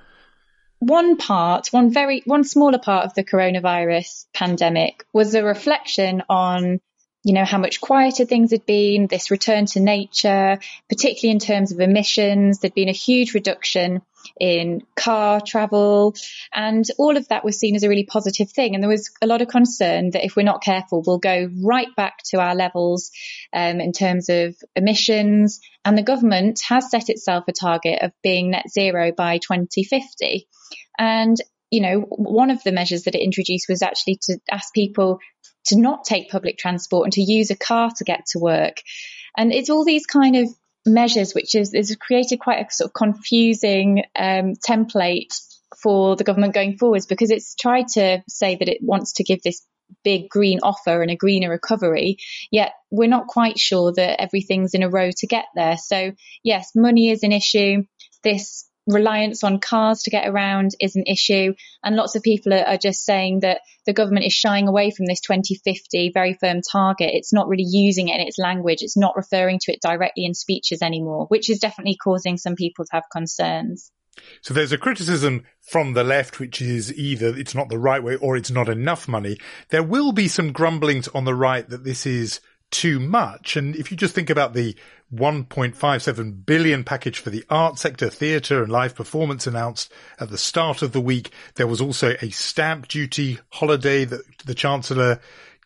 One 0.81 1.17
part, 1.17 1.69
one 1.69 1.91
very, 1.91 2.23
one 2.27 2.45
smaller 2.45 2.79
part 2.79 3.07
of 3.07 3.15
the 3.15 3.25
coronavirus 3.25 4.27
pandemic 4.35 5.07
was 5.13 5.35
a 5.35 5.45
reflection 5.45 6.23
on 6.29 6.81
you 7.25 7.33
know, 7.33 7.45
how 7.45 7.57
much 7.59 7.81
quieter 7.81 8.27
things 8.27 8.51
had 8.51 8.67
been, 8.67 9.07
this 9.07 9.31
return 9.31 9.65
to 9.65 9.81
nature, 9.81 10.59
particularly 10.91 11.33
in 11.33 11.39
terms 11.39 11.73
of 11.73 11.81
emissions. 11.81 12.59
There'd 12.59 12.75
been 12.75 12.91
a 12.91 12.93
huge 12.93 13.33
reduction 13.33 14.03
in 14.41 14.83
car 14.97 15.41
travel, 15.41 16.15
and 16.53 16.85
all 16.99 17.17
of 17.17 17.29
that 17.29 17.45
was 17.45 17.59
seen 17.59 17.77
as 17.77 17.83
a 17.83 17.89
really 17.89 18.05
positive 18.05 18.51
thing. 18.51 18.75
And 18.75 18.83
there 18.83 18.91
was 18.91 19.11
a 19.23 19.27
lot 19.27 19.43
of 19.43 19.49
concern 19.49 20.11
that 20.11 20.25
if 20.25 20.37
we're 20.37 20.43
not 20.43 20.63
careful, 20.63 21.03
we'll 21.07 21.19
go 21.19 21.49
right 21.63 21.89
back 21.97 22.19
to 22.31 22.41
our 22.41 22.55
levels 22.55 23.11
um, 23.53 23.81
in 23.81 23.93
terms 23.93 24.29
of 24.29 24.57
emissions. 24.75 25.61
And 25.85 25.97
the 25.97 26.03
government 26.03 26.61
has 26.69 26.91
set 26.91 27.09
itself 27.09 27.45
a 27.49 27.53
target 27.53 28.03
of 28.03 28.13
being 28.23 28.51
net 28.51 28.71
zero 28.71 29.13
by 29.13 29.39
2050. 29.39 30.47
And 30.99 31.37
you 31.71 31.81
know, 31.81 32.01
one 32.03 32.51
of 32.51 32.63
the 32.63 32.71
measures 32.71 33.03
that 33.03 33.17
it 33.17 33.25
introduced 33.25 33.67
was 33.69 33.83
actually 33.83 34.21
to 34.23 34.39
ask 34.49 34.73
people 34.73 35.19
to 35.65 35.77
not 35.77 36.05
take 36.05 36.31
public 36.31 36.57
transport 36.57 37.07
and 37.07 37.13
to 37.15 37.23
use 37.23 37.51
a 37.51 37.57
car 37.57 37.91
to 37.97 38.05
get 38.05 38.27
to 38.27 38.39
work. 38.39 38.81
And 39.37 39.53
it's 39.53 39.71
all 39.71 39.85
these 39.85 40.07
kind 40.07 40.37
of 40.37 40.49
measures 40.87 41.35
which 41.35 41.55
is, 41.55 41.75
created 42.01 42.39
quite 42.39 42.65
a 42.65 42.73
sort 42.73 42.91
of 42.91 42.95
confusing 42.95 44.05
um, 44.17 44.55
template 44.55 45.35
for 45.83 46.17
the 46.17 46.25
government 46.25 46.55
going 46.55 46.79
forwards 46.79 47.07
because 47.07 47.31
it's 47.31 47.55
tried 47.55 47.89
to 47.89 48.23
say 48.29 48.57
that 48.57 48.69
it 48.69 48.79
wants 48.81 49.15
to 49.15 49.25
give 49.25 49.43
this 49.43 49.67
big 50.03 50.29
green 50.29 50.61
offer 50.63 51.03
and 51.03 51.11
a 51.11 51.17
greener 51.17 51.51
recovery, 51.51 52.17
yet 52.51 52.73
we're 52.91 53.09
not 53.09 53.27
quite 53.27 53.59
sure 53.59 53.93
that 53.93 54.21
everything's 54.21 54.75
in 54.75 54.83
a 54.83 54.89
row 54.89 55.11
to 55.11 55.27
get 55.27 55.47
there. 55.55 55.77
So 55.77 56.13
yes, 56.43 56.73
money 56.75 57.11
is 57.11 57.23
an 57.23 57.33
issue. 57.33 57.85
This 58.23 58.69
reliance 58.87 59.43
on 59.43 59.61
cars 59.61 60.03
to 60.03 60.11
get 60.11 60.29
around 60.29 60.73
is 60.81 60.97
an 60.97 61.05
issue. 61.07 61.55
And 61.83 61.97
lots 61.97 62.15
of 62.15 62.23
people 62.23 62.53
are, 62.53 62.77
just 62.77 63.05
saying 63.05 63.41
that 63.41 63.61
the 63.87 63.93
government 63.93 64.27
is 64.27 64.33
shying 64.33 64.69
away 64.69 64.91
from 64.91 65.07
this 65.07 65.21
2050 65.21 66.11
very 66.13 66.35
firm 66.35 66.61
target. 66.61 67.11
It's 67.15 67.33
not 67.33 67.49
really 67.49 67.67
using 67.67 68.09
it 68.09 68.21
in 68.21 68.27
its 68.27 68.39
language. 68.39 68.83
It's 68.83 68.97
not 68.97 69.17
referring 69.17 69.59
to 69.61 69.73
it 69.73 69.81
directly 69.81 70.25
in 70.25 70.35
speeches 70.35 70.83
anymore, 70.83 71.27
which 71.29 71.49
is 71.49 71.61
definitely 71.61 71.97
causing 71.97 72.37
some 72.37 72.57
people 72.57 72.85
to 72.85 72.91
have 72.93 73.05
concerns. 73.11 73.91
So 74.43 74.55
there's 74.55 74.73
a 74.73 74.79
criticism 74.79 75.45
from 75.61 75.95
the 75.95 76.05
left, 76.05 76.39
which 76.39 76.61
is 76.61 76.93
either 76.95 77.37
it's 77.37 77.55
not 77.55 77.69
the 77.69 77.79
right 77.79 78.03
way 78.03 78.17
or 78.17 78.37
it's 78.37 78.51
not 78.51 78.69
enough 78.69 79.09
money. 79.09 79.39
There 79.71 79.83
will 79.83 80.13
be 80.13 80.29
some 80.29 80.53
grumblings 80.53 81.09
on 81.09 81.25
the 81.25 81.35
right 81.35 81.69
that 81.69 81.85
this 81.85 82.07
is 82.07 82.41
too 82.71 82.99
much. 83.01 83.57
And 83.57 83.77
if 83.77 83.91
you 83.91 83.97
just 83.97 84.15
think 84.15 84.31
about 84.31 84.55
the 84.55 84.77
1.57 85.15 86.47
billion 86.47 86.85
package 86.85 87.19
for 87.19 87.31
the 87.31 87.45
art 87.49 87.79
sector, 87.79 88.09
theatre 88.11 88.63
and 88.63 88.73
live 88.73 88.95
performance 88.95 89.47
announced 89.47 89.93
at 90.19 90.31
the 90.31 90.39
start 90.39 90.83
of 90.83 90.93
the 90.93 91.01
week, 91.01 91.31
there 91.55 91.67
was 91.67 91.81
also 91.81 92.17
a 92.21 92.31
stamp 92.31 92.89
duty 92.89 93.39
holiday 93.51 94.05
that 94.05 94.23
the 94.45 94.55
Chancellor 94.55 95.21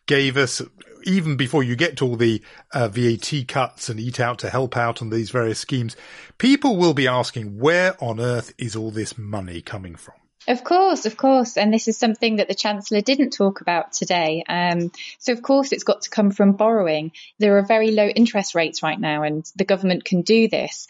gave 0.05 0.37
us 0.37 0.61
even 1.03 1.37
before 1.37 1.63
you 1.63 1.75
get 1.75 1.97
to 1.97 2.05
all 2.05 2.15
the 2.15 2.41
uh, 2.73 2.87
VAT 2.87 3.47
cuts 3.47 3.89
and 3.89 3.99
eat 3.99 4.19
out 4.19 4.39
to 4.39 4.49
help 4.49 4.75
out 4.75 5.01
on 5.01 5.09
these 5.09 5.31
various 5.31 5.59
schemes, 5.59 5.95
people 6.37 6.75
will 6.75 6.93
be 6.93 7.07
asking 7.07 7.57
where 7.57 7.95
on 8.03 8.19
earth 8.19 8.53
is 8.57 8.75
all 8.75 8.91
this 8.91 9.17
money 9.17 9.61
coming 9.61 9.95
from? 9.95 10.18
Of 10.47 10.63
course, 10.63 11.05
of 11.05 11.17
course. 11.17 11.57
And 11.57 11.73
this 11.73 11.87
is 11.87 11.97
something 11.97 12.37
that 12.37 12.47
the 12.47 12.55
Chancellor 12.55 13.01
didn't 13.01 13.31
talk 13.31 13.61
about 13.61 13.91
today. 13.91 14.43
Um, 14.47 14.91
so, 15.19 15.33
of 15.33 15.41
course, 15.41 15.71
it's 15.71 15.83
got 15.83 16.03
to 16.03 16.09
come 16.09 16.31
from 16.31 16.53
borrowing. 16.53 17.11
There 17.37 17.57
are 17.57 17.65
very 17.65 17.91
low 17.91 18.07
interest 18.07 18.55
rates 18.55 18.81
right 18.81 18.99
now, 18.99 19.23
and 19.23 19.45
the 19.55 19.65
government 19.65 20.05
can 20.05 20.21
do 20.21 20.47
this. 20.47 20.87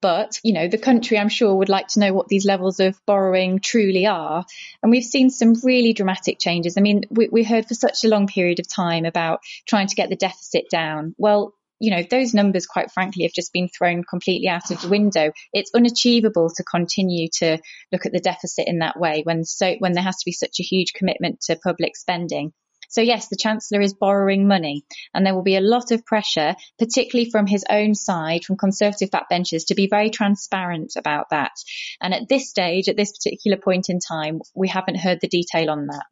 But, 0.00 0.38
you 0.44 0.52
know, 0.52 0.68
the 0.68 0.78
country, 0.78 1.18
I'm 1.18 1.30
sure, 1.30 1.54
would 1.54 1.68
like 1.68 1.88
to 1.88 2.00
know 2.00 2.12
what 2.12 2.28
these 2.28 2.44
levels 2.44 2.80
of 2.80 3.00
borrowing 3.06 3.60
truly 3.60 4.06
are. 4.06 4.44
And 4.82 4.90
we've 4.90 5.02
seen 5.02 5.30
some 5.30 5.54
really 5.64 5.94
dramatic 5.94 6.38
changes. 6.38 6.76
I 6.76 6.80
mean, 6.80 7.04
we, 7.10 7.28
we 7.28 7.42
heard 7.42 7.66
for 7.66 7.74
such 7.74 8.04
a 8.04 8.08
long 8.08 8.26
period 8.26 8.60
of 8.60 8.68
time 8.68 9.04
about 9.04 9.40
trying 9.66 9.88
to 9.88 9.94
get 9.94 10.10
the 10.10 10.16
deficit 10.16 10.70
down. 10.70 11.14
Well, 11.18 11.54
you 11.78 11.90
know, 11.90 12.02
those 12.08 12.34
numbers, 12.34 12.66
quite 12.66 12.90
frankly, 12.90 13.24
have 13.24 13.32
just 13.32 13.52
been 13.52 13.68
thrown 13.68 14.02
completely 14.02 14.48
out 14.48 14.70
of 14.70 14.80
the 14.80 14.88
window. 14.88 15.32
It's 15.52 15.72
unachievable 15.74 16.50
to 16.56 16.64
continue 16.64 17.28
to 17.38 17.58
look 17.92 18.06
at 18.06 18.12
the 18.12 18.20
deficit 18.20 18.66
in 18.66 18.78
that 18.78 18.98
way 18.98 19.22
when 19.24 19.44
so 19.44 19.74
when 19.78 19.92
there 19.92 20.04
has 20.04 20.16
to 20.16 20.24
be 20.24 20.32
such 20.32 20.60
a 20.60 20.64
huge 20.64 20.92
commitment 20.94 21.40
to 21.42 21.56
public 21.56 21.96
spending. 21.96 22.52
So 22.88 23.00
yes, 23.00 23.28
the 23.28 23.36
Chancellor 23.36 23.80
is 23.80 23.94
borrowing 23.94 24.46
money 24.46 24.84
and 25.12 25.26
there 25.26 25.34
will 25.34 25.42
be 25.42 25.56
a 25.56 25.60
lot 25.60 25.90
of 25.90 26.06
pressure, 26.06 26.54
particularly 26.78 27.30
from 27.30 27.46
his 27.46 27.64
own 27.68 27.94
side, 27.94 28.44
from 28.44 28.56
Conservative 28.56 29.10
backbenchers 29.10 29.66
to 29.68 29.74
be 29.74 29.88
very 29.88 30.10
transparent 30.10 30.92
about 30.96 31.26
that. 31.30 31.52
And 32.00 32.14
at 32.14 32.28
this 32.28 32.48
stage, 32.48 32.88
at 32.88 32.96
this 32.96 33.12
particular 33.12 33.58
point 33.58 33.86
in 33.88 33.98
time, 33.98 34.40
we 34.54 34.68
haven't 34.68 35.00
heard 35.00 35.18
the 35.20 35.28
detail 35.28 35.70
on 35.70 35.86
that. 35.88 36.04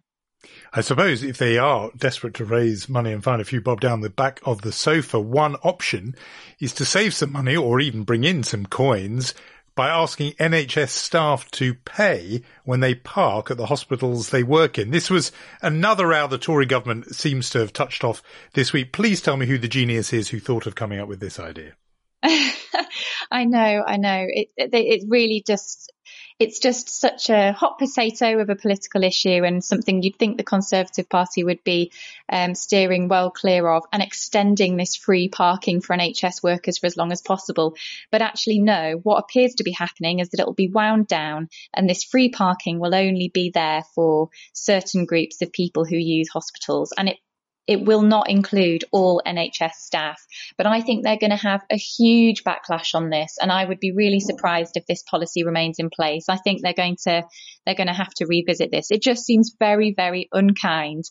I 0.72 0.80
suppose 0.80 1.22
if 1.22 1.38
they 1.38 1.58
are 1.58 1.90
desperate 1.96 2.34
to 2.34 2.44
raise 2.44 2.88
money 2.88 3.12
and 3.12 3.22
find 3.22 3.40
a 3.40 3.44
few 3.44 3.60
bob 3.60 3.80
down 3.80 4.00
the 4.00 4.10
back 4.10 4.40
of 4.44 4.62
the 4.62 4.72
sofa, 4.72 5.20
one 5.20 5.54
option 5.56 6.14
is 6.60 6.72
to 6.74 6.84
save 6.84 7.14
some 7.14 7.32
money 7.32 7.56
or 7.56 7.80
even 7.80 8.02
bring 8.02 8.24
in 8.24 8.42
some 8.42 8.66
coins 8.66 9.34
by 9.74 9.88
asking 9.88 10.32
NHS 10.32 10.90
staff 10.90 11.50
to 11.52 11.74
pay 11.74 12.42
when 12.64 12.80
they 12.80 12.94
park 12.94 13.50
at 13.50 13.56
the 13.56 13.66
hospitals 13.66 14.30
they 14.30 14.42
work 14.42 14.78
in. 14.78 14.90
This 14.90 15.10
was 15.10 15.32
another 15.62 16.08
row 16.08 16.26
the 16.26 16.38
Tory 16.38 16.66
government 16.66 17.14
seems 17.14 17.50
to 17.50 17.58
have 17.58 17.72
touched 17.72 18.04
off 18.04 18.22
this 18.52 18.72
week. 18.72 18.92
Please 18.92 19.20
tell 19.20 19.36
me 19.36 19.46
who 19.46 19.58
the 19.58 19.68
genius 19.68 20.12
is 20.12 20.28
who 20.28 20.38
thought 20.38 20.66
of 20.66 20.74
coming 20.74 21.00
up 21.00 21.08
with 21.08 21.20
this 21.20 21.40
idea. 21.40 21.72
I 22.22 23.44
know, 23.44 23.84
I 23.86 23.96
know. 23.96 24.26
It, 24.28 24.48
it, 24.56 24.70
it 24.72 25.04
really 25.08 25.42
just 25.46 25.92
it's 26.38 26.58
just 26.58 26.88
such 26.88 27.30
a 27.30 27.52
hot 27.52 27.78
potato 27.78 28.40
of 28.40 28.50
a 28.50 28.56
political 28.56 29.04
issue 29.04 29.44
and 29.44 29.62
something 29.62 30.02
you'd 30.02 30.18
think 30.18 30.36
the 30.36 30.42
Conservative 30.42 31.08
Party 31.08 31.44
would 31.44 31.62
be 31.62 31.92
um, 32.28 32.54
steering 32.54 33.08
well 33.08 33.30
clear 33.30 33.68
of 33.68 33.84
and 33.92 34.02
extending 34.02 34.76
this 34.76 34.96
free 34.96 35.28
parking 35.28 35.80
for 35.80 35.96
NHS 35.96 36.42
workers 36.42 36.78
for 36.78 36.86
as 36.86 36.96
long 36.96 37.12
as 37.12 37.22
possible. 37.22 37.76
But 38.10 38.22
actually, 38.22 38.58
no, 38.58 38.98
what 39.02 39.18
appears 39.18 39.54
to 39.56 39.64
be 39.64 39.72
happening 39.72 40.18
is 40.18 40.30
that 40.30 40.40
it 40.40 40.46
will 40.46 40.54
be 40.54 40.68
wound 40.68 41.06
down 41.06 41.48
and 41.72 41.88
this 41.88 42.02
free 42.02 42.30
parking 42.30 42.80
will 42.80 42.94
only 42.94 43.28
be 43.28 43.50
there 43.50 43.84
for 43.94 44.30
certain 44.52 45.06
groups 45.06 45.40
of 45.40 45.52
people 45.52 45.84
who 45.84 45.96
use 45.96 46.28
hospitals. 46.28 46.92
And 46.96 47.08
it 47.08 47.18
it 47.66 47.84
will 47.84 48.02
not 48.02 48.28
include 48.28 48.84
all 48.92 49.22
NHS 49.26 49.74
staff, 49.74 50.20
but 50.56 50.66
I 50.66 50.80
think 50.80 51.02
they're 51.02 51.18
going 51.18 51.30
to 51.30 51.36
have 51.36 51.62
a 51.70 51.76
huge 51.76 52.44
backlash 52.44 52.94
on 52.94 53.10
this, 53.10 53.38
and 53.40 53.50
I 53.50 53.64
would 53.64 53.80
be 53.80 53.92
really 53.92 54.20
surprised 54.20 54.76
if 54.76 54.86
this 54.86 55.02
policy 55.02 55.44
remains 55.44 55.78
in 55.78 55.90
place. 55.90 56.26
I 56.28 56.36
think 56.36 56.60
they're 56.62 56.74
going 56.74 56.96
to 57.04 57.24
they're 57.64 57.74
going 57.74 57.86
to 57.86 57.92
have 57.92 58.12
to 58.16 58.26
revisit 58.26 58.70
this. 58.70 58.90
It 58.90 59.02
just 59.02 59.24
seems 59.24 59.56
very 59.58 59.94
very 59.96 60.28
unkind 60.32 61.04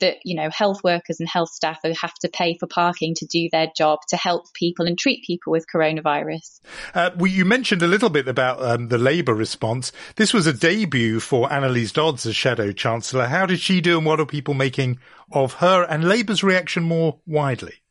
that 0.00 0.16
you 0.24 0.36
know 0.36 0.50
health 0.50 0.82
workers 0.84 1.20
and 1.20 1.28
health 1.28 1.50
staff 1.50 1.80
have 2.00 2.14
to 2.14 2.28
pay 2.28 2.56
for 2.58 2.66
parking 2.66 3.14
to 3.14 3.26
do 3.26 3.48
their 3.50 3.68
job 3.76 4.00
to 4.08 4.16
help 4.16 4.52
people 4.54 4.86
and 4.86 4.98
treat 4.98 5.24
people 5.24 5.50
with 5.50 5.66
coronavirus. 5.72 6.60
Uh, 6.94 7.10
well, 7.16 7.30
you 7.30 7.44
mentioned 7.44 7.82
a 7.82 7.86
little 7.86 8.10
bit 8.10 8.28
about 8.28 8.62
um, 8.62 8.88
the 8.88 8.98
Labour 8.98 9.34
response. 9.34 9.92
This 10.16 10.32
was 10.32 10.46
a 10.46 10.52
debut 10.52 11.20
for 11.20 11.48
Anneliese 11.48 11.92
Dodds 11.92 12.26
as 12.26 12.36
Shadow 12.36 12.72
Chancellor. 12.72 13.26
How 13.26 13.46
did 13.46 13.60
she 13.60 13.80
do, 13.80 13.98
and 13.98 14.06
what 14.06 14.20
are 14.20 14.26
people 14.26 14.54
making 14.54 14.98
of 15.32 15.54
her 15.54 15.84
and 15.84 16.04
Labour's 16.04 16.42
reaction 16.42 16.82
more 16.82 17.20
widely? 17.26 17.82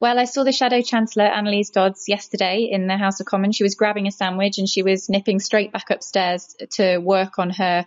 Well, 0.00 0.18
I 0.18 0.24
saw 0.24 0.44
the 0.44 0.52
Shadow 0.52 0.82
Chancellor, 0.82 1.28
Anneliese 1.28 1.72
Dodds, 1.72 2.04
yesterday 2.08 2.68
in 2.70 2.86
the 2.86 2.96
House 2.96 3.20
of 3.20 3.26
Commons. 3.26 3.56
She 3.56 3.62
was 3.62 3.74
grabbing 3.74 4.06
a 4.06 4.12
sandwich 4.12 4.58
and 4.58 4.68
she 4.68 4.82
was 4.82 5.08
nipping 5.08 5.40
straight 5.40 5.72
back 5.72 5.90
upstairs 5.90 6.56
to 6.72 6.98
work 6.98 7.38
on 7.38 7.50
her 7.50 7.84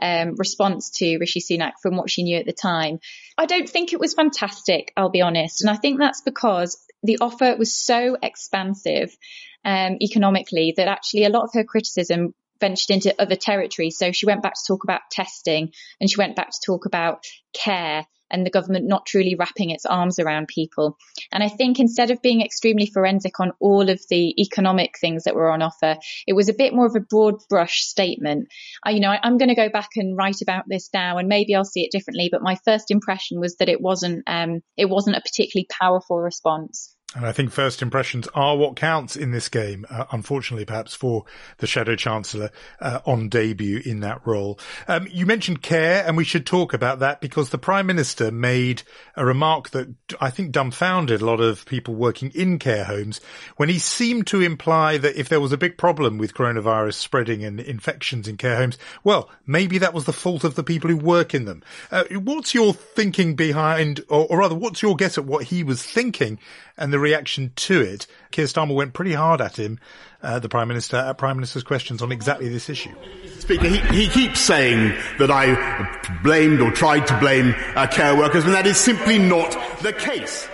um, 0.00 0.34
response 0.36 0.90
to 0.98 1.18
Rishi 1.18 1.40
Sunak 1.40 1.72
from 1.82 1.96
what 1.96 2.10
she 2.10 2.22
knew 2.22 2.38
at 2.38 2.46
the 2.46 2.52
time. 2.52 3.00
I 3.36 3.46
don't 3.46 3.68
think 3.68 3.92
it 3.92 4.00
was 4.00 4.14
fantastic, 4.14 4.92
I'll 4.96 5.10
be 5.10 5.22
honest. 5.22 5.62
And 5.62 5.70
I 5.70 5.76
think 5.76 5.98
that's 5.98 6.20
because 6.20 6.78
the 7.02 7.18
offer 7.20 7.56
was 7.56 7.74
so 7.74 8.16
expansive 8.22 9.16
um, 9.64 9.96
economically 10.00 10.74
that 10.76 10.88
actually 10.88 11.24
a 11.24 11.30
lot 11.30 11.44
of 11.44 11.50
her 11.54 11.64
criticism 11.64 12.34
ventured 12.60 12.94
into 12.94 13.14
other 13.20 13.36
territory. 13.36 13.90
So 13.90 14.12
she 14.12 14.26
went 14.26 14.42
back 14.42 14.54
to 14.54 14.66
talk 14.66 14.84
about 14.84 15.00
testing 15.10 15.72
and 16.00 16.10
she 16.10 16.18
went 16.18 16.36
back 16.36 16.50
to 16.50 16.60
talk 16.64 16.86
about 16.86 17.24
care 17.52 18.06
and 18.34 18.44
the 18.44 18.50
government 18.50 18.86
not 18.86 19.06
truly 19.06 19.36
wrapping 19.36 19.70
its 19.70 19.86
arms 19.86 20.18
around 20.18 20.48
people. 20.48 20.98
And 21.30 21.42
I 21.42 21.48
think 21.48 21.78
instead 21.78 22.10
of 22.10 22.20
being 22.20 22.42
extremely 22.42 22.86
forensic 22.86 23.38
on 23.38 23.52
all 23.60 23.88
of 23.88 24.00
the 24.10 24.42
economic 24.42 24.98
things 25.00 25.24
that 25.24 25.36
were 25.36 25.50
on 25.50 25.62
offer, 25.62 25.96
it 26.26 26.32
was 26.32 26.48
a 26.48 26.54
bit 26.54 26.74
more 26.74 26.86
of 26.86 26.96
a 26.96 27.00
broad 27.00 27.36
brush 27.48 27.82
statement. 27.82 28.48
I, 28.84 28.90
you 28.90 29.00
know, 29.00 29.10
I, 29.10 29.20
am 29.22 29.38
going 29.38 29.50
to 29.50 29.54
go 29.54 29.68
back 29.68 29.90
and 29.94 30.16
write 30.16 30.42
about 30.42 30.64
this 30.66 30.90
now, 30.92 31.18
and 31.18 31.28
maybe 31.28 31.54
I'll 31.54 31.64
see 31.64 31.84
it 31.84 31.92
differently. 31.92 32.28
But 32.30 32.42
my 32.42 32.56
first 32.64 32.90
impression 32.90 33.38
was 33.38 33.56
that 33.56 33.68
it 33.68 33.80
wasn't, 33.80 34.24
um, 34.26 34.60
it 34.76 34.90
wasn't 34.90 35.16
a 35.16 35.20
particularly 35.20 35.68
powerful 35.70 36.18
response. 36.18 36.93
And 37.14 37.24
I 37.24 37.32
think 37.32 37.52
first 37.52 37.80
impressions 37.80 38.26
are 38.34 38.56
what 38.56 38.74
counts 38.74 39.14
in 39.16 39.30
this 39.30 39.48
game, 39.48 39.86
uh, 39.88 40.06
unfortunately, 40.10 40.64
perhaps 40.64 40.94
for 40.94 41.24
the 41.58 41.66
Shadow 41.66 41.94
Chancellor 41.94 42.50
uh, 42.80 43.00
on 43.06 43.28
debut 43.28 43.80
in 43.84 44.00
that 44.00 44.26
role. 44.26 44.58
Um, 44.88 45.06
you 45.08 45.24
mentioned 45.24 45.62
care, 45.62 46.04
and 46.04 46.16
we 46.16 46.24
should 46.24 46.44
talk 46.44 46.74
about 46.74 46.98
that 46.98 47.20
because 47.20 47.50
the 47.50 47.58
Prime 47.58 47.86
Minister 47.86 48.32
made 48.32 48.82
a 49.14 49.24
remark 49.24 49.70
that 49.70 49.94
I 50.20 50.30
think 50.30 50.50
dumbfounded 50.50 51.20
a 51.20 51.26
lot 51.26 51.40
of 51.40 51.64
people 51.66 51.94
working 51.94 52.32
in 52.34 52.58
care 52.58 52.84
homes 52.84 53.20
when 53.56 53.68
he 53.68 53.78
seemed 53.78 54.26
to 54.28 54.40
imply 54.40 54.98
that 54.98 55.16
if 55.16 55.28
there 55.28 55.40
was 55.40 55.52
a 55.52 55.58
big 55.58 55.78
problem 55.78 56.18
with 56.18 56.34
coronavirus 56.34 56.94
spreading 56.94 57.44
and 57.44 57.60
infections 57.60 58.26
in 58.26 58.36
care 58.36 58.56
homes, 58.56 58.76
well, 59.04 59.30
maybe 59.46 59.78
that 59.78 59.94
was 59.94 60.04
the 60.04 60.12
fault 60.12 60.42
of 60.42 60.56
the 60.56 60.64
people 60.64 60.90
who 60.90 60.96
work 60.96 61.32
in 61.32 61.44
them. 61.44 61.62
Uh, 61.92 62.04
what's 62.10 62.54
your 62.54 62.74
thinking 62.74 63.36
behind, 63.36 64.00
or, 64.08 64.26
or 64.26 64.38
rather, 64.38 64.56
what's 64.56 64.82
your 64.82 64.96
guess 64.96 65.16
at 65.16 65.24
what 65.24 65.44
he 65.44 65.62
was 65.62 65.80
thinking 65.80 66.40
and 66.76 66.92
the 66.92 66.98
reaction 67.04 67.52
to 67.54 67.80
it. 67.80 68.06
Keir 68.32 68.46
Starmer 68.46 68.74
went 68.74 68.94
pretty 68.94 69.12
hard 69.12 69.40
at 69.40 69.58
him, 69.58 69.78
uh, 70.22 70.40
the 70.40 70.48
Prime 70.48 70.66
Minister, 70.66 70.96
at 70.96 71.18
Prime 71.18 71.36
Minister's 71.36 71.62
questions 71.62 72.02
on 72.02 72.10
exactly 72.10 72.48
this 72.48 72.68
issue. 72.68 72.94
Speaker, 73.38 73.68
he, 73.68 73.78
he 73.94 74.08
keeps 74.08 74.40
saying 74.40 74.96
that 75.18 75.30
I 75.30 76.10
blamed 76.24 76.60
or 76.60 76.72
tried 76.72 77.06
to 77.06 77.18
blame 77.20 77.54
uh, 77.76 77.86
care 77.86 78.16
workers, 78.16 78.44
and 78.44 78.54
that 78.54 78.66
is 78.66 78.78
simply 78.78 79.18
not 79.18 79.52
the 79.82 79.92
case. 79.92 80.48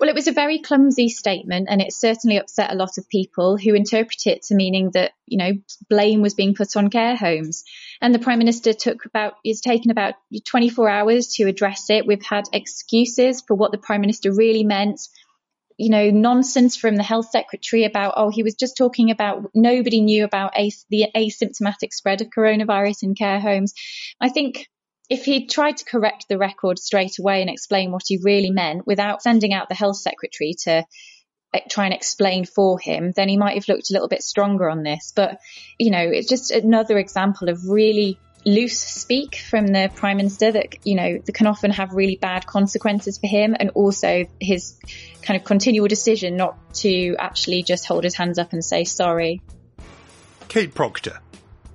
Well, 0.00 0.08
it 0.08 0.14
was 0.14 0.28
a 0.28 0.32
very 0.32 0.60
clumsy 0.60 1.08
statement, 1.08 1.66
and 1.68 1.82
it 1.82 1.92
certainly 1.92 2.36
upset 2.36 2.70
a 2.70 2.76
lot 2.76 2.98
of 2.98 3.08
people 3.08 3.56
who 3.56 3.74
interpret 3.74 4.28
it 4.28 4.42
to 4.44 4.54
meaning 4.54 4.92
that 4.92 5.12
you 5.26 5.38
know 5.38 5.52
blame 5.88 6.22
was 6.22 6.34
being 6.34 6.54
put 6.54 6.76
on 6.76 6.88
care 6.88 7.16
homes. 7.16 7.64
And 8.00 8.14
the 8.14 8.20
prime 8.20 8.38
minister 8.38 8.72
took 8.72 9.06
about 9.06 9.34
it's 9.42 9.60
taken 9.60 9.90
about 9.90 10.14
24 10.44 10.88
hours 10.88 11.26
to 11.34 11.48
address 11.48 11.90
it. 11.90 12.06
We've 12.06 12.24
had 12.24 12.44
excuses 12.52 13.40
for 13.40 13.54
what 13.54 13.72
the 13.72 13.78
prime 13.78 14.00
minister 14.00 14.32
really 14.32 14.62
meant. 14.62 15.00
You 15.78 15.90
know, 15.90 16.10
nonsense 16.10 16.76
from 16.76 16.96
the 16.96 17.02
health 17.02 17.30
secretary 17.30 17.84
about, 17.84 18.14
oh, 18.16 18.30
he 18.30 18.42
was 18.42 18.54
just 18.54 18.76
talking 18.76 19.10
about 19.10 19.50
nobody 19.54 20.00
knew 20.00 20.24
about 20.24 20.56
as- 20.56 20.84
the 20.90 21.06
asymptomatic 21.14 21.92
spread 21.92 22.20
of 22.20 22.28
coronavirus 22.28 23.04
in 23.04 23.14
care 23.14 23.40
homes. 23.40 23.72
I 24.20 24.28
think 24.28 24.68
if 25.08 25.24
he'd 25.24 25.48
tried 25.48 25.78
to 25.78 25.84
correct 25.84 26.26
the 26.28 26.36
record 26.36 26.78
straight 26.78 27.18
away 27.18 27.40
and 27.40 27.50
explain 27.50 27.92
what 27.92 28.02
he 28.06 28.18
really 28.22 28.50
meant 28.50 28.86
without 28.86 29.22
sending 29.22 29.54
out 29.54 29.68
the 29.68 29.74
health 29.74 29.96
secretary 29.96 30.54
to 30.64 30.84
eh, 31.54 31.60
try 31.70 31.86
and 31.86 31.94
explain 31.94 32.44
for 32.44 32.78
him, 32.78 33.12
then 33.16 33.28
he 33.28 33.38
might 33.38 33.54
have 33.54 33.68
looked 33.68 33.90
a 33.90 33.92
little 33.94 34.08
bit 34.08 34.22
stronger 34.22 34.68
on 34.68 34.82
this. 34.82 35.12
But, 35.14 35.38
you 35.78 35.90
know, 35.90 36.02
it's 36.02 36.28
just 36.28 36.50
another 36.50 36.98
example 36.98 37.48
of 37.48 37.68
really 37.68 38.18
loose 38.48 38.78
speak 38.78 39.36
from 39.36 39.66
the 39.68 39.90
prime 39.94 40.16
minister 40.16 40.50
that 40.50 40.86
you 40.86 40.94
know 40.94 41.18
that 41.18 41.32
can 41.32 41.46
often 41.46 41.70
have 41.70 41.92
really 41.92 42.16
bad 42.16 42.46
consequences 42.46 43.18
for 43.18 43.26
him 43.26 43.54
and 43.58 43.70
also 43.70 44.24
his 44.40 44.78
kind 45.22 45.38
of 45.38 45.44
continual 45.44 45.86
decision 45.86 46.36
not 46.36 46.56
to 46.74 47.14
actually 47.18 47.62
just 47.62 47.86
hold 47.86 48.04
his 48.04 48.14
hands 48.14 48.38
up 48.38 48.52
and 48.52 48.64
say 48.64 48.84
sorry 48.84 49.42
kate 50.48 50.74
proctor 50.74 51.20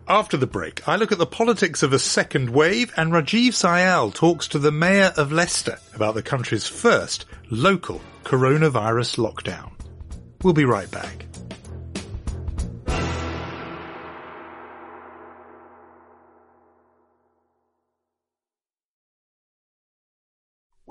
after 0.06 0.36
the 0.36 0.48
break, 0.48 0.86
I 0.86 0.98
look 0.98 1.14
at 1.14 1.18
the 1.18 1.26
politics 1.26 1.82
of 1.82 1.94
a 1.94 1.98
second 1.98 2.50
wave 2.50 2.92
and 2.98 3.14
Rajiv 3.14 3.52
Syal 3.52 4.14
talks 4.14 4.50
to 4.50 4.60
the 4.60 4.72
mayor 4.72 5.14
of 5.16 5.32
Leicester 5.32 5.80
about 5.96 6.14
the 6.14 6.22
country's 6.22 6.68
first 6.68 7.26
local 7.50 8.02
coronavirus 8.26 9.18
lockdown. 9.18 9.72
We'll 10.44 10.54
be 10.54 10.66
right 10.66 10.92
back. 10.92 11.26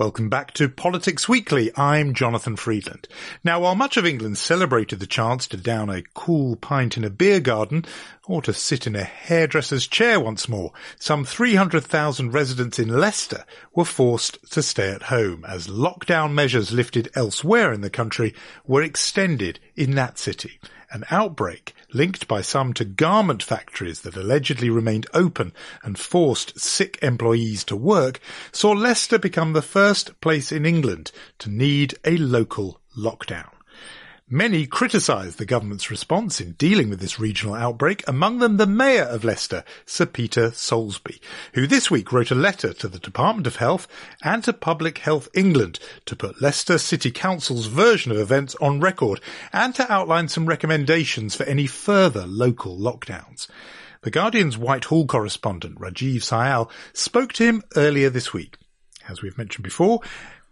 Welcome 0.02 0.28
back 0.28 0.50
to 0.54 0.68
Politics 0.68 1.28
Weekly. 1.28 1.70
I'm 1.76 2.12
Jonathan 2.12 2.56
Freedland. 2.56 3.06
Now, 3.44 3.60
while 3.60 3.76
much 3.76 3.96
of 3.96 4.04
England 4.04 4.36
celebrated 4.36 4.98
the 4.98 5.06
chance 5.06 5.46
to 5.46 5.56
down 5.56 5.90
a 5.90 6.02
cool 6.12 6.56
pint 6.56 6.96
in 6.96 7.04
a 7.04 7.08
beer 7.08 7.38
garden 7.38 7.84
or 8.26 8.42
to 8.42 8.52
sit 8.52 8.88
in 8.88 8.96
a 8.96 9.04
hairdresser's 9.04 9.86
chair 9.86 10.18
once 10.18 10.48
more, 10.48 10.72
some 10.98 11.24
300,000 11.24 12.32
residents 12.32 12.80
in 12.80 12.88
Leicester 12.88 13.44
were 13.76 13.84
forced 13.84 14.38
to 14.50 14.60
stay 14.60 14.90
at 14.90 15.04
home 15.04 15.44
as 15.46 15.68
lockdown 15.68 16.32
measures 16.32 16.72
lifted 16.72 17.08
elsewhere 17.14 17.72
in 17.72 17.80
the 17.80 17.88
country 17.88 18.34
were 18.66 18.82
extended 18.82 19.60
in 19.76 19.94
that 19.94 20.18
city 20.18 20.58
an 20.92 21.04
outbreak 21.10 21.74
linked 21.92 22.28
by 22.28 22.40
some 22.40 22.72
to 22.74 22.84
garment 22.84 23.42
factories 23.42 24.00
that 24.02 24.16
allegedly 24.16 24.70
remained 24.70 25.06
open 25.14 25.52
and 25.82 25.98
forced 25.98 26.58
sick 26.58 26.98
employees 27.02 27.64
to 27.64 27.76
work, 27.76 28.20
saw 28.52 28.70
Leicester 28.72 29.18
become 29.18 29.52
the 29.52 29.62
first 29.62 30.20
place 30.20 30.52
in 30.52 30.66
England 30.66 31.10
to 31.38 31.50
need 31.50 31.94
a 32.04 32.16
local 32.16 32.80
lockdown. 32.96 33.50
Many 34.34 34.64
criticised 34.64 35.36
the 35.36 35.44
government's 35.44 35.90
response 35.90 36.40
in 36.40 36.52
dealing 36.52 36.88
with 36.88 37.00
this 37.00 37.20
regional 37.20 37.54
outbreak, 37.54 38.02
among 38.08 38.38
them 38.38 38.56
the 38.56 38.66
Mayor 38.66 39.02
of 39.02 39.24
Leicester, 39.24 39.62
Sir 39.84 40.06
Peter 40.06 40.48
Soulsby, 40.52 41.20
who 41.52 41.66
this 41.66 41.90
week 41.90 42.14
wrote 42.14 42.30
a 42.30 42.34
letter 42.34 42.72
to 42.72 42.88
the 42.88 42.98
Department 42.98 43.46
of 43.46 43.56
Health 43.56 43.86
and 44.22 44.42
to 44.44 44.54
Public 44.54 44.96
Health 44.96 45.28
England 45.34 45.78
to 46.06 46.16
put 46.16 46.40
Leicester 46.40 46.78
City 46.78 47.10
Council's 47.10 47.66
version 47.66 48.10
of 48.10 48.16
events 48.16 48.56
on 48.58 48.80
record 48.80 49.20
and 49.52 49.74
to 49.74 49.92
outline 49.92 50.28
some 50.28 50.46
recommendations 50.46 51.34
for 51.34 51.44
any 51.44 51.66
further 51.66 52.26
local 52.26 52.74
lockdowns. 52.78 53.48
The 54.00 54.10
Guardian's 54.10 54.56
Whitehall 54.56 55.06
correspondent, 55.06 55.78
Rajiv 55.78 56.22
Syal, 56.22 56.70
spoke 56.94 57.34
to 57.34 57.44
him 57.44 57.62
earlier 57.76 58.08
this 58.08 58.32
week. 58.32 58.56
As 59.08 59.20
we've 59.20 59.36
mentioned 59.36 59.64
before, 59.64 60.00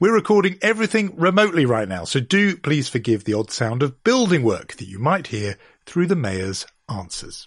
we're 0.01 0.15
recording 0.15 0.59
everything 0.63 1.13
remotely 1.17 1.67
right 1.67 1.87
now, 1.87 2.05
so 2.05 2.21
do 2.21 2.57
please 2.57 2.89
forgive 2.89 3.25
the 3.25 3.35
odd 3.35 3.51
sound 3.51 3.83
of 3.83 4.03
building 4.03 4.43
work 4.43 4.73
that 4.77 4.89
you 4.89 4.99
might 4.99 5.27
hear 5.27 5.59
through 5.85 6.07
the 6.07 6.17
Mayor's 6.17 6.67
answers. 6.89 7.47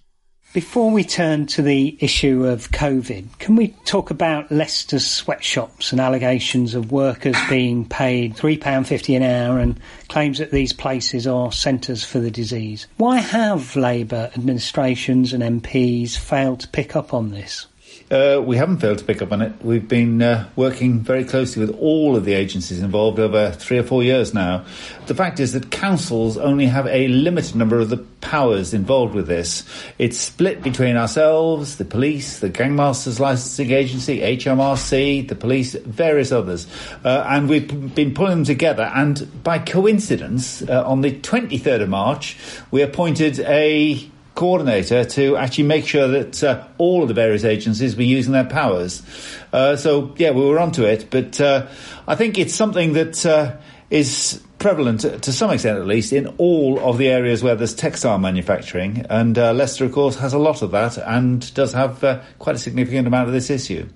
Before 0.54 0.92
we 0.92 1.04
turn 1.04 1.48
to 1.48 1.64
the 1.64 1.98
issue 2.00 2.46
of 2.46 2.70
COVID, 2.70 3.40
can 3.40 3.56
we 3.56 3.70
talk 3.86 4.12
about 4.12 4.52
Leicester's 4.52 5.04
sweatshops 5.04 5.92
and 5.92 6.00
allegations 6.00 6.76
of 6.76 6.92
workers 6.92 7.36
being 7.50 7.90
paid 7.90 8.36
£3.50 8.36 9.18
an 9.18 9.24
hour 9.24 9.58
and 9.58 9.80
claims 10.10 10.38
that 10.38 10.52
these 10.52 10.72
places 10.72 11.26
are 11.26 11.52
centres 11.52 12.04
for 12.04 12.20
the 12.20 12.30
disease? 12.30 12.86
Why 12.98 13.18
have 13.18 13.76
Labour 13.76 14.30
administrations 14.36 15.34
and 15.34 15.42
MPs 15.42 16.16
failed 16.16 16.60
to 16.60 16.68
pick 16.68 16.96
up 16.96 17.16
on 17.16 17.32
this? 17.32 17.66
Uh, 18.12 18.42
we 18.42 18.58
haven't 18.58 18.78
failed 18.78 18.98
to 19.00 19.06
pick 19.06 19.22
up 19.22 19.32
on 19.32 19.42
it. 19.42 19.54
We've 19.62 19.88
been 19.88 20.22
uh, 20.22 20.50
working 20.56 21.00
very 21.00 21.24
closely 21.24 21.66
with 21.66 21.76
all 21.80 22.16
of 22.16 22.26
the 22.26 22.34
agencies 22.34 22.82
involved 22.82 23.20
over 23.20 23.52
three 23.52 23.78
or 23.78 23.84
four 23.84 24.04
years 24.04 24.34
now. 24.34 24.66
The 25.08 25.16
fact 25.16 25.40
is 25.40 25.54
that 25.54 25.72
councils 25.72 26.38
only 26.38 26.68
have 26.68 26.86
a 26.88 27.08
limited 27.08 27.56
number 27.56 27.80
of 27.80 27.90
the 27.90 27.98
powers 27.98 28.74
involved 28.74 29.16
with 29.16 29.28
this. 29.28 29.64
It's 29.98 30.18
split 30.18 30.62
between 30.62 30.96
ourselves, 30.96 31.78
the 31.78 31.86
police, 31.86 32.40
the 32.40 32.50
Gangmasters 32.50 33.20
Licensing 33.20 33.72
Agency, 33.72 34.20
HMRC, 34.20 35.28
the 35.28 35.36
police, 35.36 35.74
various 35.74 36.32
others. 36.32 36.68
Uh, 37.04 37.26
and 37.28 37.50
we've 37.50 37.96
been 37.96 38.14
pulling 38.14 38.38
them 38.38 38.44
together. 38.46 38.92
And 38.94 39.44
by 39.44 39.60
coincidence, 39.60 40.62
uh, 40.64 40.84
on 40.86 41.02
the 41.02 41.12
23rd 41.12 41.84
of 41.84 41.90
March, 41.90 42.38
we 42.72 42.82
appointed 42.82 43.40
a 43.40 44.10
coordinator 44.36 45.06
to 45.06 45.38
actually 45.38 45.66
make 45.66 45.86
sure 45.86 46.08
that 46.08 46.44
uh, 46.44 46.68
all 46.78 47.04
of 47.04 47.08
the 47.08 47.14
various 47.14 47.44
agencies 47.44 47.96
were 47.96 48.04
using 48.04 48.34
their 48.34 48.46
powers. 48.46 49.04
Uh, 49.52 49.76
so 49.76 50.14
yeah, 50.18 50.32
we 50.32 50.42
were 50.42 50.60
onto 50.60 50.84
it, 50.84 51.08
but 51.10 51.40
uh, 51.40 51.68
I 52.08 52.16
think 52.16 52.38
it's 52.38 52.54
something 52.54 52.94
that 52.94 53.26
uh, 53.26 53.58
is 53.90 54.42
prevalent 54.58 55.02
to 55.02 55.34
some 55.34 55.52
extent, 55.52 55.78
at 55.78 55.86
least, 55.86 56.14
in 56.14 56.28
all 56.38 56.80
of 56.80 56.98
the 56.98 57.10
areas 57.10 57.44
where 57.44 57.56
there's 57.56 57.76
textile 57.76 58.18
manufacturing, 58.18 59.06
and 59.10 59.38
uh, 59.38 59.54
Leicester, 59.54 59.86
of 59.86 59.92
course, 59.92 60.16
has 60.16 60.34
a 60.34 60.40
lot 60.40 60.62
of 60.62 60.72
that 60.72 60.98
and 60.98 61.54
does 61.54 61.74
have 61.74 62.04
uh, 62.04 62.22
quite 62.40 62.56
a 62.56 62.60
significant 62.60 63.06
amount 63.06 63.28
of 63.28 63.34
this 63.34 63.50
issue. 63.50 63.88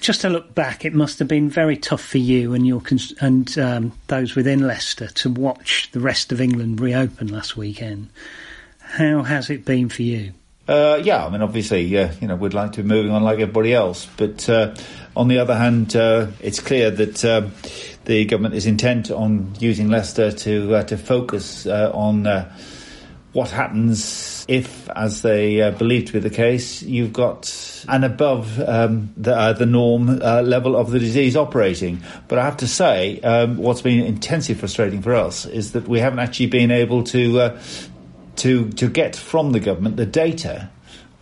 Just 0.00 0.20
to 0.20 0.28
look 0.28 0.54
back, 0.54 0.84
it 0.84 0.94
must 0.94 1.18
have 1.18 1.28
been 1.28 1.48
very 1.48 1.76
tough 1.76 2.02
for 2.02 2.18
you 2.18 2.54
and 2.54 2.66
your 2.66 2.80
cons- 2.80 3.14
and 3.20 3.58
um, 3.58 3.92
those 4.06 4.34
within 4.36 4.66
Leicester 4.66 5.08
to 5.08 5.30
watch 5.30 5.90
the 5.92 6.00
rest 6.00 6.30
of 6.30 6.40
England 6.40 6.80
reopen 6.80 7.28
last 7.28 7.56
weekend. 7.56 8.08
How 8.88 9.22
has 9.22 9.50
it 9.50 9.64
been 9.64 9.88
for 9.90 10.02
you? 10.02 10.32
Uh, 10.66 11.00
yeah, 11.02 11.24
I 11.24 11.30
mean, 11.30 11.40
obviously, 11.40 11.96
uh, 11.96 12.12
you 12.20 12.28
know, 12.28 12.36
we'd 12.36 12.52
like 12.52 12.72
to 12.72 12.82
be 12.82 12.88
moving 12.88 13.12
on 13.12 13.22
like 13.22 13.38
everybody 13.38 13.72
else, 13.72 14.06
but 14.16 14.48
uh, 14.50 14.74
on 15.16 15.28
the 15.28 15.38
other 15.38 15.54
hand, 15.56 15.94
uh, 15.94 16.28
it's 16.40 16.60
clear 16.60 16.90
that 16.90 17.24
um, 17.24 17.52
the 18.04 18.24
government 18.26 18.54
is 18.54 18.66
intent 18.66 19.10
on 19.10 19.54
using 19.60 19.88
Leicester 19.88 20.30
to 20.30 20.74
uh, 20.74 20.82
to 20.84 20.96
focus 20.98 21.66
uh, 21.66 21.90
on 21.94 22.26
what 23.32 23.50
happens 23.50 24.44
if, 24.48 24.88
as 24.90 25.20
they 25.22 25.70
believe 25.78 26.06
to 26.06 26.14
be 26.14 26.18
the 26.18 26.30
case, 26.30 26.82
you've 26.82 27.12
got 27.12 27.84
an 27.86 28.02
above 28.02 28.58
um, 28.60 29.12
the, 29.18 29.52
the 29.52 29.66
norm 29.66 30.18
level 30.18 30.76
of 30.76 30.90
the 30.90 30.98
disease 30.98 31.36
operating. 31.36 32.02
But 32.26 32.38
I 32.38 32.44
have 32.44 32.56
to 32.58 32.66
say, 32.66 33.20
um, 33.20 33.58
what's 33.58 33.82
been 33.82 34.00
intensely 34.00 34.54
frustrating 34.54 35.02
for 35.02 35.14
us 35.14 35.44
is 35.44 35.72
that 35.72 35.86
we 35.86 36.00
haven't 36.00 36.20
actually 36.20 36.46
been 36.46 36.70
able 36.70 37.04
to 37.04 37.58
to 38.38 38.70
to 38.70 38.88
get 38.88 39.16
from 39.16 39.52
the 39.52 39.60
government 39.60 39.96
the 39.96 40.06
data 40.06 40.70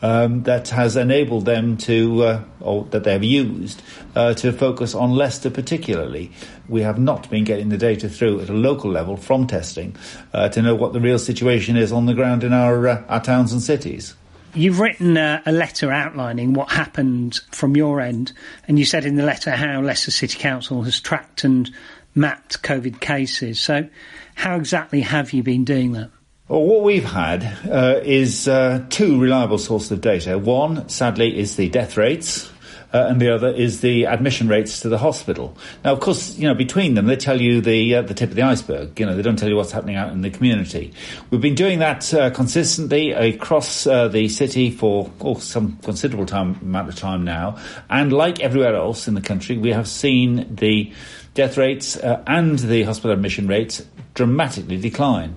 um, 0.02 0.42
that 0.42 0.68
has 0.68 0.96
enabled 0.96 1.46
them 1.46 1.76
to, 1.78 2.22
uh, 2.22 2.44
or 2.60 2.84
that 2.90 3.04
they 3.04 3.12
have 3.12 3.24
used, 3.24 3.82
uh, 4.14 4.34
to 4.34 4.52
focus 4.52 4.94
on 4.94 5.10
Leicester 5.12 5.50
particularly. 5.50 6.30
We 6.68 6.82
have 6.82 6.98
not 6.98 7.30
been 7.30 7.44
getting 7.44 7.70
the 7.70 7.78
data 7.78 8.08
through 8.08 8.40
at 8.40 8.48
a 8.48 8.54
local 8.54 8.90
level 8.90 9.16
from 9.16 9.46
testing 9.46 9.96
uh, 10.32 10.48
to 10.50 10.62
know 10.62 10.74
what 10.74 10.92
the 10.92 11.00
real 11.00 11.18
situation 11.18 11.76
is 11.76 11.92
on 11.92 12.06
the 12.06 12.14
ground 12.14 12.44
in 12.44 12.52
our, 12.52 12.86
uh, 12.86 13.04
our 13.08 13.22
towns 13.22 13.52
and 13.52 13.62
cities. 13.62 14.14
You've 14.54 14.80
written 14.80 15.16
a, 15.16 15.42
a, 15.44 15.52
letter 15.52 15.92
outlining 15.92 16.54
what 16.54 16.70
happened 16.70 17.40
from 17.50 17.76
your 17.76 18.00
end, 18.00 18.32
and 18.66 18.78
you 18.78 18.86
said 18.86 19.04
in 19.04 19.16
the 19.16 19.22
letter 19.22 19.50
how 19.50 19.82
Leicester 19.82 20.10
City 20.10 20.38
Council 20.38 20.82
has 20.82 20.98
tracked 20.98 21.44
and 21.44 21.70
mapped 22.14 22.62
COVID 22.62 23.00
cases. 23.00 23.60
So, 23.60 23.88
how 24.34 24.56
exactly 24.56 25.02
have 25.02 25.34
you 25.34 25.42
been 25.42 25.64
doing 25.64 25.92
that? 25.92 26.10
Well, 26.48 26.62
what 26.62 26.84
we've 26.84 27.04
had 27.04 27.42
uh, 27.68 27.98
is 28.04 28.46
uh, 28.46 28.84
two 28.88 29.20
reliable 29.20 29.58
sources 29.58 29.90
of 29.90 30.00
data. 30.00 30.38
One, 30.38 30.88
sadly, 30.88 31.36
is 31.36 31.56
the 31.56 31.68
death 31.68 31.96
rates. 31.96 32.48
Uh, 32.94 33.08
and 33.08 33.20
the 33.20 33.34
other 33.34 33.48
is 33.48 33.80
the 33.80 34.06
admission 34.06 34.46
rates 34.46 34.78
to 34.80 34.88
the 34.88 34.96
hospital. 34.96 35.56
Now, 35.84 35.92
of 35.92 35.98
course, 35.98 36.38
you 36.38 36.46
know, 36.46 36.54
between 36.54 36.94
them, 36.94 37.06
they 37.06 37.16
tell 37.16 37.40
you 37.40 37.60
the 37.60 37.96
uh, 37.96 38.02
the 38.02 38.14
tip 38.14 38.30
of 38.30 38.36
the 38.36 38.42
iceberg. 38.42 38.98
You 39.00 39.06
know, 39.06 39.16
they 39.16 39.22
don't 39.22 39.36
tell 39.36 39.48
you 39.48 39.56
what's 39.56 39.72
happening 39.72 39.96
out 39.96 40.12
in 40.12 40.22
the 40.22 40.30
community. 40.30 40.92
We've 41.30 41.40
been 41.40 41.56
doing 41.56 41.80
that 41.80 42.14
uh, 42.14 42.30
consistently 42.30 43.10
across 43.10 43.84
uh, 43.84 44.06
the 44.06 44.28
city 44.28 44.70
for 44.70 45.10
oh, 45.20 45.34
some 45.34 45.78
considerable 45.82 46.26
time 46.26 46.60
amount 46.62 46.88
of 46.88 46.94
time 46.94 47.24
now, 47.24 47.58
and 47.90 48.12
like 48.12 48.38
everywhere 48.38 48.76
else 48.76 49.08
in 49.08 49.14
the 49.14 49.20
country, 49.20 49.58
we 49.58 49.72
have 49.72 49.88
seen 49.88 50.54
the 50.54 50.92
death 51.34 51.56
rates 51.56 51.96
uh, 51.96 52.22
and 52.28 52.60
the 52.60 52.84
hospital 52.84 53.10
admission 53.10 53.48
rates 53.48 53.84
dramatically 54.14 54.76
decline. 54.78 55.34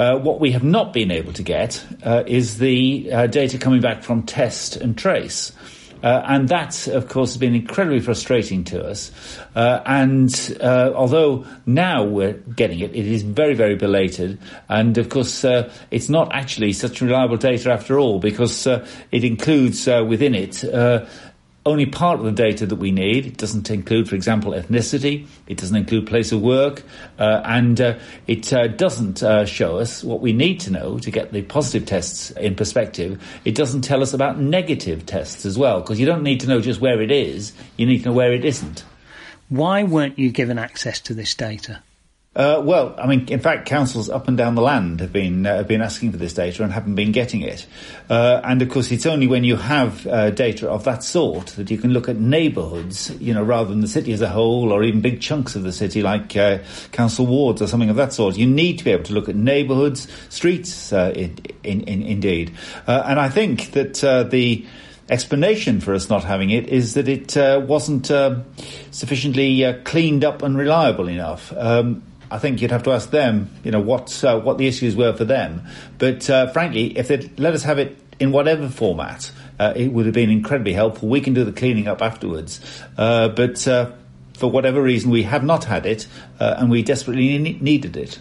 Uh, 0.00 0.16
what 0.16 0.40
we 0.40 0.52
have 0.52 0.64
not 0.64 0.94
been 0.94 1.10
able 1.10 1.30
to 1.30 1.42
get 1.42 1.84
uh, 2.04 2.22
is 2.26 2.56
the 2.56 3.12
uh, 3.12 3.26
data 3.26 3.58
coming 3.58 3.82
back 3.82 4.02
from 4.02 4.22
test 4.22 4.76
and 4.76 4.96
trace. 4.96 5.52
Uh, 6.02 6.22
and 6.26 6.48
that, 6.48 6.88
of 6.88 7.06
course, 7.06 7.32
has 7.32 7.36
been 7.36 7.54
incredibly 7.54 8.00
frustrating 8.00 8.64
to 8.64 8.82
us. 8.82 9.12
Uh, 9.54 9.82
and 9.84 10.56
uh, 10.62 10.90
although 10.94 11.44
now 11.66 12.02
we're 12.02 12.32
getting 12.32 12.80
it, 12.80 12.96
it 12.96 13.04
is 13.04 13.20
very, 13.20 13.52
very 13.52 13.76
belated. 13.76 14.38
And 14.70 14.96
of 14.96 15.10
course, 15.10 15.44
it's 15.90 16.08
not 16.08 16.32
actually 16.32 16.72
such 16.72 17.02
reliable 17.02 17.36
data 17.36 17.70
after 17.70 17.98
all, 17.98 18.20
because 18.20 18.66
it 18.66 19.22
includes 19.22 19.86
within 19.86 20.34
it 20.34 20.64
only 21.66 21.84
part 21.84 22.18
of 22.18 22.24
the 22.24 22.32
data 22.32 22.64
that 22.66 22.76
we 22.76 22.90
need. 22.90 23.26
It 23.26 23.36
doesn't 23.36 23.70
include, 23.70 24.08
for 24.08 24.14
example, 24.14 24.52
ethnicity. 24.52 25.26
It 25.46 25.58
doesn't 25.58 25.76
include 25.76 26.06
place 26.06 26.32
of 26.32 26.40
work. 26.40 26.82
Uh, 27.18 27.42
and 27.44 27.80
uh, 27.80 27.98
it 28.26 28.52
uh, 28.52 28.68
doesn't 28.68 29.22
uh, 29.22 29.44
show 29.44 29.78
us 29.78 30.02
what 30.02 30.20
we 30.20 30.32
need 30.32 30.60
to 30.60 30.70
know 30.70 30.98
to 30.98 31.10
get 31.10 31.32
the 31.32 31.42
positive 31.42 31.86
tests 31.86 32.30
in 32.32 32.54
perspective. 32.54 33.22
It 33.44 33.54
doesn't 33.54 33.82
tell 33.82 34.02
us 34.02 34.14
about 34.14 34.38
negative 34.38 35.04
tests 35.04 35.44
as 35.44 35.58
well, 35.58 35.80
because 35.80 36.00
you 36.00 36.06
don't 36.06 36.22
need 36.22 36.40
to 36.40 36.48
know 36.48 36.60
just 36.60 36.80
where 36.80 37.02
it 37.02 37.10
is. 37.10 37.52
You 37.76 37.86
need 37.86 37.98
to 37.98 38.06
know 38.06 38.14
where 38.14 38.32
it 38.32 38.44
isn't. 38.44 38.84
Why 39.50 39.82
weren't 39.82 40.18
you 40.18 40.30
given 40.30 40.58
access 40.58 41.00
to 41.00 41.14
this 41.14 41.34
data? 41.34 41.82
Uh, 42.36 42.62
well, 42.64 42.94
I 42.96 43.08
mean, 43.08 43.26
in 43.28 43.40
fact, 43.40 43.66
councils 43.66 44.08
up 44.08 44.28
and 44.28 44.36
down 44.36 44.54
the 44.54 44.62
land 44.62 45.00
have 45.00 45.12
been 45.12 45.44
uh, 45.44 45.56
have 45.56 45.66
been 45.66 45.82
asking 45.82 46.12
for 46.12 46.16
this 46.16 46.32
data 46.32 46.62
and 46.62 46.72
haven't 46.72 46.94
been 46.94 47.10
getting 47.10 47.40
it. 47.40 47.66
Uh, 48.08 48.40
and 48.44 48.62
of 48.62 48.68
course, 48.68 48.92
it's 48.92 49.04
only 49.04 49.26
when 49.26 49.42
you 49.42 49.56
have 49.56 50.06
uh, 50.06 50.30
data 50.30 50.70
of 50.70 50.84
that 50.84 51.02
sort 51.02 51.48
that 51.48 51.72
you 51.72 51.76
can 51.76 51.92
look 51.92 52.08
at 52.08 52.18
neighbourhoods, 52.18 53.10
you 53.20 53.34
know, 53.34 53.42
rather 53.42 53.70
than 53.70 53.80
the 53.80 53.88
city 53.88 54.12
as 54.12 54.20
a 54.20 54.28
whole 54.28 54.72
or 54.72 54.84
even 54.84 55.00
big 55.00 55.20
chunks 55.20 55.56
of 55.56 55.64
the 55.64 55.72
city 55.72 56.02
like 56.02 56.36
uh, 56.36 56.58
council 56.92 57.26
wards 57.26 57.60
or 57.60 57.66
something 57.66 57.90
of 57.90 57.96
that 57.96 58.12
sort. 58.12 58.36
You 58.36 58.46
need 58.46 58.78
to 58.78 58.84
be 58.84 58.92
able 58.92 59.04
to 59.04 59.12
look 59.12 59.28
at 59.28 59.34
neighbourhoods, 59.34 60.06
streets, 60.28 60.92
uh, 60.92 61.12
in, 61.16 61.36
in, 61.64 61.80
in, 61.80 62.02
indeed. 62.02 62.52
and 62.86 63.18
I 63.18 63.28
think 63.28 63.72
that 63.72 63.94
the 64.30 64.64
explanation 65.08 65.80
for 65.80 65.94
us 65.94 66.08
not 66.08 66.22
having 66.22 66.50
it 66.50 66.68
is 66.68 66.94
that 66.94 67.08
it 67.08 67.36
wasn't 67.66 68.06
sufficiently 68.92 69.80
cleaned 69.82 70.24
up 70.24 70.42
and 70.42 70.56
reliable 70.56 71.08
enough. 71.08 71.52
Um, 71.56 72.04
I 72.30 72.38
think 72.38 72.62
you'd 72.62 72.70
have 72.70 72.84
to 72.84 72.92
ask 72.92 73.10
them, 73.10 73.50
you 73.64 73.70
know, 73.70 73.80
what 73.80 74.22
uh, 74.22 74.38
what 74.40 74.58
the 74.58 74.66
issues 74.66 74.94
were 74.94 75.12
for 75.12 75.24
them. 75.24 75.62
But 75.98 76.30
uh, 76.30 76.48
frankly, 76.48 76.96
if 76.96 77.08
they'd 77.08 77.38
let 77.38 77.54
us 77.54 77.64
have 77.64 77.78
it 77.78 77.98
in 78.20 78.30
whatever 78.32 78.68
format, 78.68 79.32
uh, 79.58 79.72
it 79.74 79.88
would 79.88 80.06
have 80.06 80.14
been 80.14 80.30
incredibly 80.30 80.72
helpful. 80.72 81.08
We 81.08 81.20
can 81.20 81.34
do 81.34 81.44
the 81.44 81.52
cleaning 81.52 81.88
up 81.88 82.02
afterwards. 82.02 82.60
Uh, 82.96 83.28
but 83.28 83.66
uh, 83.66 83.92
for 84.34 84.50
whatever 84.50 84.80
reason, 84.80 85.10
we 85.10 85.24
have 85.24 85.42
not 85.42 85.64
had 85.64 85.86
it, 85.86 86.06
uh, 86.38 86.54
and 86.58 86.70
we 86.70 86.82
desperately 86.82 87.36
ne- 87.38 87.58
needed 87.60 87.96
it. 87.96 88.18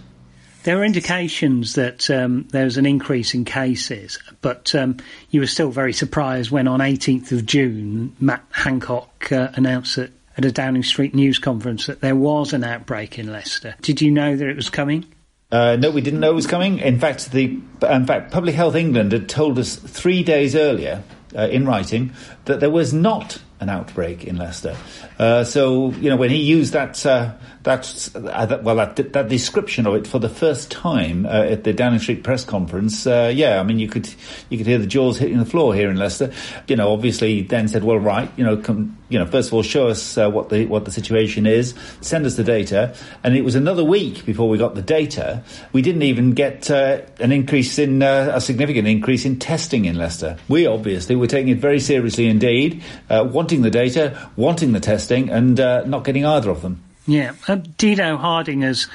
There 0.64 0.80
are 0.80 0.84
indications 0.84 1.76
that 1.76 2.10
um, 2.10 2.48
there 2.52 2.66
was 2.66 2.78
an 2.78 2.86
increase 2.86 3.34
in 3.34 3.46
cases, 3.46 4.20
but 4.42 4.76
um, 4.76 4.98
you 5.30 5.40
were 5.40 5.48
still 5.48 5.72
very 5.72 5.94
surprised 5.94 6.52
when 6.52 6.68
on 6.68 6.82
18th 6.82 7.32
of 7.32 7.46
June, 7.46 8.14
Matt 8.20 8.44
Hancock 8.52 9.28
announced 9.32 9.96
that 9.96 10.12
at 10.40 10.46
a 10.46 10.52
Downing 10.54 10.84
Street 10.84 11.14
news 11.14 11.38
conference 11.38 11.88
that 11.88 12.00
there 12.00 12.16
was 12.16 12.54
an 12.54 12.64
outbreak 12.64 13.20
in 13.20 13.30
Leicester. 13.30 13.76
Did 13.82 14.00
you 14.00 14.10
know 14.10 14.38
that 14.38 14.48
it 14.48 14.56
was 14.56 14.70
coming? 14.70 15.06
Uh, 15.52 15.76
no, 15.78 15.92
we 15.92 16.00
didn't 16.00 16.22
know 16.22 16.32
it 16.32 16.36
was 16.36 16.48
coming. 16.48 16.80
In 16.80 16.98
fact, 16.98 17.34
the 17.34 17.60
in 17.82 18.06
fact, 18.06 18.32
Public 18.32 18.56
Health 18.56 18.76
England 18.76 19.12
had 19.12 19.28
told 19.28 19.60
us 19.60 19.76
three 19.76 20.24
days 20.24 20.56
earlier 20.56 21.04
uh, 21.36 21.42
in 21.50 21.66
writing 21.66 22.14
that 22.46 22.62
there 22.62 22.70
was 22.70 22.94
not 22.94 23.42
an 23.60 23.68
outbreak 23.68 24.24
in 24.24 24.38
Leicester. 24.38 24.78
Uh, 25.18 25.44
so 25.44 25.92
you 25.94 26.10
know 26.10 26.16
when 26.16 26.30
he 26.30 26.38
used 26.38 26.72
that 26.72 27.06
uh, 27.06 27.34
that, 27.64 28.10
uh, 28.16 28.46
that 28.46 28.64
well 28.64 28.78
that, 28.78 29.12
that 29.12 29.28
description 29.28 29.86
of 29.88 29.96
it 29.96 30.08
for 30.08 30.20
the 30.20 30.30
first 30.30 30.72
time 30.72 31.26
uh, 31.26 31.30
at 31.30 31.66
the 31.66 31.74
Downing 31.74 32.00
Street 32.00 32.24
press 32.24 32.46
conference, 32.46 33.06
uh, 33.06 33.30
yeah, 33.36 33.60
I 33.60 33.64
mean 33.64 33.80
you 33.80 33.90
could 33.90 34.08
you 34.50 34.58
could 34.58 34.68
hear 34.68 34.78
the 34.78 34.88
jaws 34.88 35.18
hitting 35.18 35.40
the 35.40 35.46
floor 35.46 35.76
here 35.76 35.90
in 35.90 35.98
Leicester. 35.98 36.32
You 36.70 36.78
know, 36.78 36.94
obviously 36.94 37.42
then 37.42 37.68
said, 37.68 37.84
well, 37.84 37.98
right, 37.98 38.32
you 38.38 38.46
know, 38.46 38.56
come, 38.56 38.98
you 39.10 39.20
know, 39.20 39.26
first 39.26 39.50
of 39.50 39.54
all, 39.54 39.64
show 39.64 39.88
us 39.88 40.18
uh, 40.18 40.30
what 40.30 40.50
the 40.50 40.66
what 40.68 40.86
the 40.86 40.92
situation 40.92 41.46
is, 41.46 41.74
send 42.02 42.26
us 42.26 42.36
the 42.36 42.44
data, 42.44 42.96
and 43.24 43.36
it 43.36 43.44
was 43.44 43.56
another 43.56 43.84
week 43.84 44.26
before 44.26 44.48
we 44.48 44.58
got 44.58 44.76
the 44.76 44.82
data. 44.82 45.44
We 45.74 45.82
didn't 45.82 46.04
even 46.04 46.32
get 46.32 46.70
an 46.70 47.32
increase 47.32 47.80
in 47.80 48.02
a 48.02 48.40
significant 48.40 48.88
increase 48.88 49.26
in 49.26 49.40
testing 49.40 49.86
in 49.86 49.98
Leicester. 49.98 50.38
We 50.48 50.68
obviously 50.68 51.16
were 51.16 51.28
taking 51.28 51.50
it 51.50 51.58
very 51.58 51.80
seriously 51.80 52.28
indeed, 52.28 52.84
wanting 53.10 53.62
the 53.62 53.72
data, 53.72 54.30
wanting 54.36 54.74
the 54.74 54.80
testing 54.80 55.30
and 55.30 55.60
uh, 55.60 55.84
not 55.86 56.04
getting 56.04 56.26
either 56.26 56.50
of 56.50 56.62
them. 56.62 56.84
Yeah. 57.08 57.34
Uh, 57.48 57.56
Dido 57.78 58.18
Harding, 58.18 58.64
as 58.64 58.88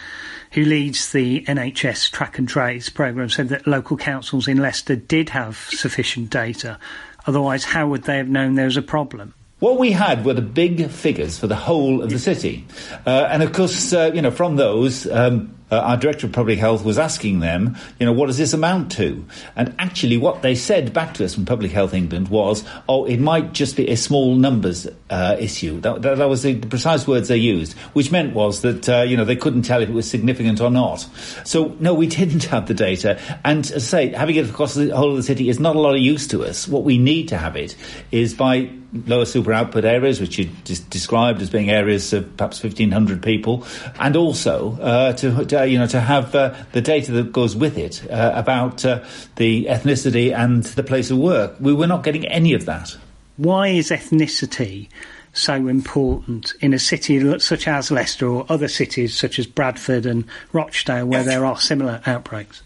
who 0.52 0.64
leads 0.64 1.10
the 1.10 1.42
NHS 1.42 2.12
track 2.12 2.38
and 2.38 2.48
trace 2.48 2.88
programme, 2.88 3.28
said 3.28 3.48
that 3.48 3.66
local 3.66 3.96
councils 3.96 4.46
in 4.46 4.58
Leicester 4.58 4.94
did 4.94 5.30
have 5.30 5.56
sufficient 5.56 6.30
data. 6.30 6.78
Otherwise, 7.26 7.64
how 7.64 7.88
would 7.88 8.04
they 8.04 8.18
have 8.18 8.28
known 8.28 8.54
there 8.54 8.66
was 8.66 8.76
a 8.76 8.82
problem? 8.82 9.34
What 9.64 9.78
we 9.78 9.92
had 9.92 10.26
were 10.26 10.34
the 10.34 10.42
big 10.42 10.90
figures 10.90 11.38
for 11.38 11.46
the 11.46 11.56
whole 11.56 12.02
of 12.02 12.10
the 12.10 12.18
city. 12.18 12.66
Uh, 13.06 13.28
and 13.30 13.42
of 13.42 13.54
course, 13.54 13.94
uh, 13.94 14.10
you 14.12 14.20
know, 14.20 14.30
from 14.30 14.56
those, 14.56 15.10
um, 15.10 15.54
uh, 15.70 15.78
our 15.78 15.96
director 15.96 16.26
of 16.26 16.32
public 16.32 16.58
health 16.58 16.84
was 16.84 16.98
asking 16.98 17.40
them, 17.40 17.76
you 17.98 18.06
know, 18.06 18.12
what 18.12 18.26
does 18.26 18.38
this 18.38 18.52
amount 18.52 18.92
to? 18.92 19.24
And 19.56 19.74
actually, 19.78 20.16
what 20.16 20.42
they 20.42 20.54
said 20.54 20.92
back 20.92 21.14
to 21.14 21.24
us 21.24 21.34
from 21.34 21.46
Public 21.46 21.70
Health 21.70 21.94
England 21.94 22.28
was, 22.28 22.64
oh, 22.88 23.04
it 23.04 23.18
might 23.18 23.52
just 23.52 23.76
be 23.76 23.88
a 23.88 23.96
small 23.96 24.34
numbers 24.36 24.86
uh, 25.10 25.36
issue. 25.38 25.80
That, 25.80 26.02
that, 26.02 26.18
that 26.18 26.28
was 26.28 26.42
the, 26.42 26.58
precise 26.60 27.06
words 27.06 27.28
they 27.28 27.36
used, 27.36 27.74
which 27.94 28.10
meant 28.10 28.34
was 28.34 28.62
that 28.62 28.88
uh, 28.88 29.02
you 29.02 29.16
know 29.16 29.24
they 29.24 29.36
couldn't 29.36 29.62
tell 29.62 29.82
if 29.82 29.88
it 29.88 29.94
was 29.94 30.08
significant 30.08 30.60
or 30.60 30.70
not. 30.70 31.06
So 31.44 31.76
no, 31.80 31.94
we 31.94 32.06
didn't 32.20 32.44
have 32.44 32.66
the 32.66 32.74
data. 32.74 33.20
And 33.44 33.64
as 33.70 33.72
I 33.72 33.78
say, 33.78 34.08
having 34.08 34.36
it 34.36 34.48
across 34.48 34.74
the 34.74 34.94
whole 34.94 35.10
of 35.10 35.16
the 35.16 35.22
city 35.22 35.48
is 35.48 35.60
not 35.60 35.76
a 35.76 35.80
lot 35.80 35.94
of 35.94 36.00
use 36.00 36.26
to 36.28 36.44
us. 36.44 36.68
What 36.68 36.84
we 36.84 36.98
need 36.98 37.28
to 37.28 37.38
have 37.38 37.56
it 37.56 37.76
is 38.10 38.34
by 38.34 38.70
lower 39.06 39.24
super 39.24 39.52
output 39.52 39.84
areas, 39.84 40.20
which 40.20 40.38
you 40.38 40.48
described 40.90 41.42
as 41.42 41.50
being 41.50 41.70
areas 41.70 42.12
of 42.12 42.36
perhaps 42.36 42.62
1,500 42.62 43.22
people, 43.22 43.66
and 43.98 44.16
also 44.16 44.78
uh, 44.80 45.12
to, 45.14 45.44
to, 45.58 45.66
you 45.68 45.78
know 45.78 45.86
to 45.86 46.00
have 46.00 46.34
uh, 46.34 46.54
the 46.72 46.80
data 46.80 47.12
that 47.12 47.32
goes 47.32 47.56
with 47.56 47.78
it 47.78 48.08
uh, 48.10 48.32
about 48.34 48.84
uh, 48.84 49.04
the 49.36 49.66
ethnicity 49.66 50.34
and 50.34 50.64
the 50.64 50.82
place 50.82 51.10
of 51.10 51.18
work. 51.18 51.56
We 51.60 51.72
were 51.72 51.86
not 51.86 52.02
getting 52.04 52.26
any 52.26 52.54
of 52.54 52.66
that. 52.66 52.96
Why 53.36 53.68
is 53.68 53.90
ethnicity? 53.90 54.88
So 55.32 55.54
important 55.66 56.52
in 56.60 56.72
a 56.72 56.78
city 56.78 57.40
such 57.40 57.66
as 57.66 57.90
Leicester 57.90 58.28
or 58.28 58.46
other 58.48 58.68
cities 58.68 59.18
such 59.18 59.40
as 59.40 59.48
Bradford 59.48 60.06
and 60.06 60.24
Rochdale 60.52 61.06
where 61.06 61.24
there 61.24 61.44
are 61.44 61.58
similar 61.58 62.00
outbreaks? 62.06 62.62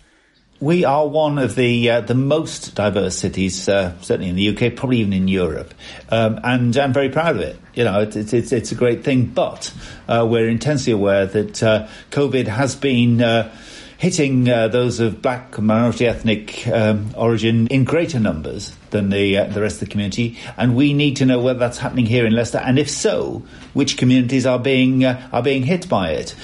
We 0.61 0.85
are 0.85 1.07
one 1.07 1.38
of 1.38 1.55
the 1.55 1.88
uh, 1.88 2.01
the 2.01 2.16
most 2.16 2.75
diverse 2.75 3.16
cities, 3.16 3.68
uh, 3.68 3.97
certainly 4.01 4.29
in 4.29 4.35
the 4.35 4.49
UK, 4.49 4.75
probably 4.75 4.99
even 4.99 5.12
in 5.12 5.29
Europe, 5.29 5.73
um, 6.09 6.40
and 6.42 6.77
I'm 6.77 6.92
very 6.92 7.11
proud 7.11 7.37
of 7.37 7.42
it. 7.42 7.57
You 7.75 7.85
know, 7.85 8.01
it's 8.01 8.16
it's, 8.16 8.51
it's 8.51 8.73
a 8.73 8.75
great 8.75 9.05
thing, 9.05 9.27
but 9.27 9.73
uh, 10.09 10.27
we're 10.29 10.49
intensely 10.49 10.92
aware 10.92 11.27
that 11.27 11.62
uh, 11.62 11.87
COVID 12.11 12.49
has 12.49 12.75
been 12.75 13.23
uh, 13.23 13.55
hitting 13.99 14.49
uh, 14.49 14.66
those 14.66 14.99
of 14.99 15.23
black 15.23 15.57
minority 15.61 16.09
ethnic 16.09 16.66
um, 16.66 17.12
origin 17.16 17.68
in 17.68 17.85
greater 17.85 18.18
numbers 18.18 18.75
than 18.90 19.11
the 19.11 19.37
the 19.53 19.61
rest 19.62 19.81
of 19.81 19.87
the 19.87 19.92
community, 19.92 20.37
and 20.57 20.75
we 20.75 20.92
need 20.92 21.14
to 21.14 21.25
know 21.25 21.40
whether 21.40 21.61
that's 21.61 21.79
happening 21.79 22.07
here 22.07 22.27
in 22.27 22.33
Leicester, 22.33 22.59
and 22.59 22.81
if 22.81 22.90
so, 22.90 23.44
which 23.75 23.97
communities 23.97 24.44
are 24.44 24.59
being 24.59 25.05
are 25.05 25.42
being 25.44 25.62
hit 25.62 25.88
by 25.88 26.11
it. 26.11 26.35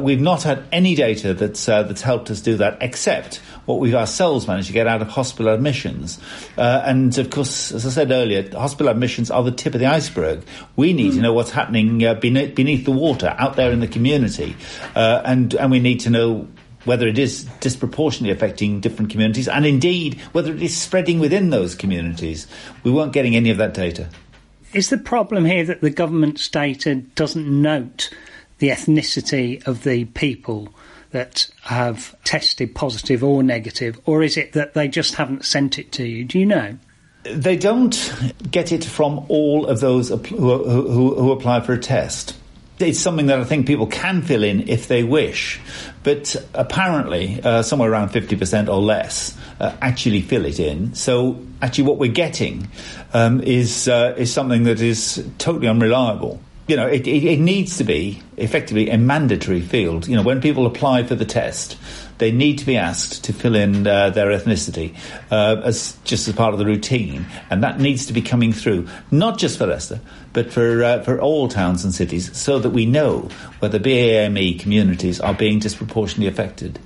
We've 0.00 0.22
not 0.22 0.44
had 0.44 0.64
any 0.72 0.94
data 0.94 1.34
that's 1.34 1.66
that's 1.66 2.00
helped 2.00 2.30
us 2.30 2.40
do 2.40 2.56
that, 2.56 2.78
except 2.80 3.42
what 3.68 3.80
we've 3.80 3.94
ourselves 3.94 4.48
managed 4.48 4.68
to 4.68 4.72
get 4.72 4.86
out 4.86 5.02
of 5.02 5.08
hospital 5.08 5.52
admissions. 5.52 6.18
Uh, 6.56 6.82
and 6.86 7.18
of 7.18 7.28
course, 7.28 7.70
as 7.70 7.84
I 7.84 7.90
said 7.90 8.10
earlier, 8.10 8.50
hospital 8.50 8.88
admissions 8.88 9.30
are 9.30 9.42
the 9.42 9.52
tip 9.52 9.74
of 9.74 9.80
the 9.80 9.86
iceberg. 9.86 10.42
We 10.74 10.94
need 10.94 11.12
mm. 11.12 11.16
to 11.16 11.20
know 11.20 11.34
what's 11.34 11.50
happening 11.50 11.98
beneath, 12.18 12.54
beneath 12.54 12.86
the 12.86 12.92
water 12.92 13.36
out 13.38 13.56
there 13.56 13.70
in 13.70 13.80
the 13.80 13.86
community, 13.86 14.56
and 14.94 15.52
and 15.52 15.70
we 15.70 15.80
need 15.80 16.00
to 16.00 16.10
know 16.10 16.48
whether 16.86 17.06
it 17.06 17.18
is 17.18 17.44
disproportionately 17.60 18.34
affecting 18.34 18.80
different 18.80 19.10
communities, 19.10 19.48
and 19.48 19.66
indeed 19.66 20.18
whether 20.32 20.54
it 20.54 20.62
is 20.62 20.74
spreading 20.74 21.20
within 21.20 21.50
those 21.50 21.74
communities. 21.74 22.46
We 22.84 22.90
weren't 22.90 23.12
getting 23.12 23.36
any 23.36 23.50
of 23.50 23.58
that 23.58 23.74
data. 23.74 24.08
Is 24.72 24.88
the 24.88 24.96
problem 24.96 25.44
here 25.44 25.64
that 25.64 25.82
the 25.82 25.90
government's 25.90 26.48
data 26.48 26.94
doesn't 26.94 27.46
note 27.46 28.08
the 28.60 28.70
ethnicity 28.70 29.66
of 29.66 29.84
the 29.84 30.06
people 30.06 30.72
that 31.10 31.48
have 31.62 32.14
tested 32.24 32.74
positive 32.74 33.24
or 33.24 33.42
negative, 33.42 34.00
or 34.04 34.22
is 34.22 34.36
it 34.36 34.52
that 34.52 34.74
they 34.74 34.88
just 34.88 35.14
haven't 35.14 35.44
sent 35.44 35.78
it 35.78 35.92
to 35.92 36.04
you? 36.04 36.24
Do 36.24 36.38
you 36.38 36.46
know? 36.46 36.78
They 37.24 37.56
don't 37.56 38.14
get 38.50 38.72
it 38.72 38.84
from 38.84 39.26
all 39.28 39.66
of 39.66 39.80
those 39.80 40.08
who, 40.08 40.16
who, 40.16 41.14
who 41.14 41.32
apply 41.32 41.60
for 41.60 41.72
a 41.72 41.78
test 41.78 42.38
it's 42.80 42.98
something 42.98 43.26
that 43.26 43.40
I 43.40 43.44
think 43.44 43.66
people 43.66 43.86
can 43.86 44.22
fill 44.22 44.44
in 44.44 44.68
if 44.68 44.88
they 44.88 45.02
wish, 45.02 45.60
but 46.02 46.36
apparently 46.54 47.40
uh, 47.42 47.62
somewhere 47.62 47.90
around 47.90 48.10
50% 48.10 48.68
or 48.68 48.80
less 48.80 49.36
uh, 49.60 49.76
actually 49.80 50.22
fill 50.22 50.44
it 50.44 50.60
in. 50.60 50.94
So 50.94 51.44
actually 51.60 51.84
what 51.84 51.98
we're 51.98 52.12
getting 52.12 52.68
um, 53.12 53.40
is, 53.40 53.88
uh, 53.88 54.14
is 54.16 54.32
something 54.32 54.64
that 54.64 54.80
is 54.80 55.24
totally 55.38 55.68
unreliable. 55.68 56.40
You 56.68 56.76
know, 56.76 56.86
it, 56.86 57.06
it, 57.06 57.24
it 57.24 57.40
needs 57.40 57.78
to 57.78 57.84
be 57.84 58.22
effectively 58.36 58.90
a 58.90 58.98
mandatory 58.98 59.62
field. 59.62 60.06
You 60.06 60.16
know, 60.16 60.22
when 60.22 60.42
people 60.42 60.66
apply 60.66 61.02
for 61.04 61.14
the 61.14 61.24
test, 61.24 61.78
they 62.18 62.30
need 62.30 62.58
to 62.58 62.66
be 62.66 62.76
asked 62.76 63.24
to 63.24 63.32
fill 63.32 63.54
in 63.54 63.86
uh, 63.86 64.10
their 64.10 64.26
ethnicity 64.26 64.94
uh, 65.30 65.62
as 65.64 65.96
just 66.04 66.28
as 66.28 66.34
part 66.34 66.52
of 66.52 66.58
the 66.58 66.66
routine, 66.66 67.24
and 67.48 67.64
that 67.64 67.80
needs 67.80 68.04
to 68.06 68.12
be 68.12 68.20
coming 68.20 68.52
through 68.52 68.86
not 69.10 69.38
just 69.38 69.56
for 69.56 69.66
Leicester, 69.66 70.00
but 70.34 70.52
for 70.52 70.84
uh, 70.84 71.02
for 71.04 71.18
all 71.18 71.48
towns 71.48 71.84
and 71.84 71.94
cities, 71.94 72.36
so 72.36 72.58
that 72.58 72.70
we 72.70 72.84
know 72.84 73.30
whether 73.60 73.78
BAME 73.78 74.60
communities 74.60 75.20
are 75.20 75.34
being 75.34 75.58
disproportionately 75.60 76.26
affected. 76.26 76.78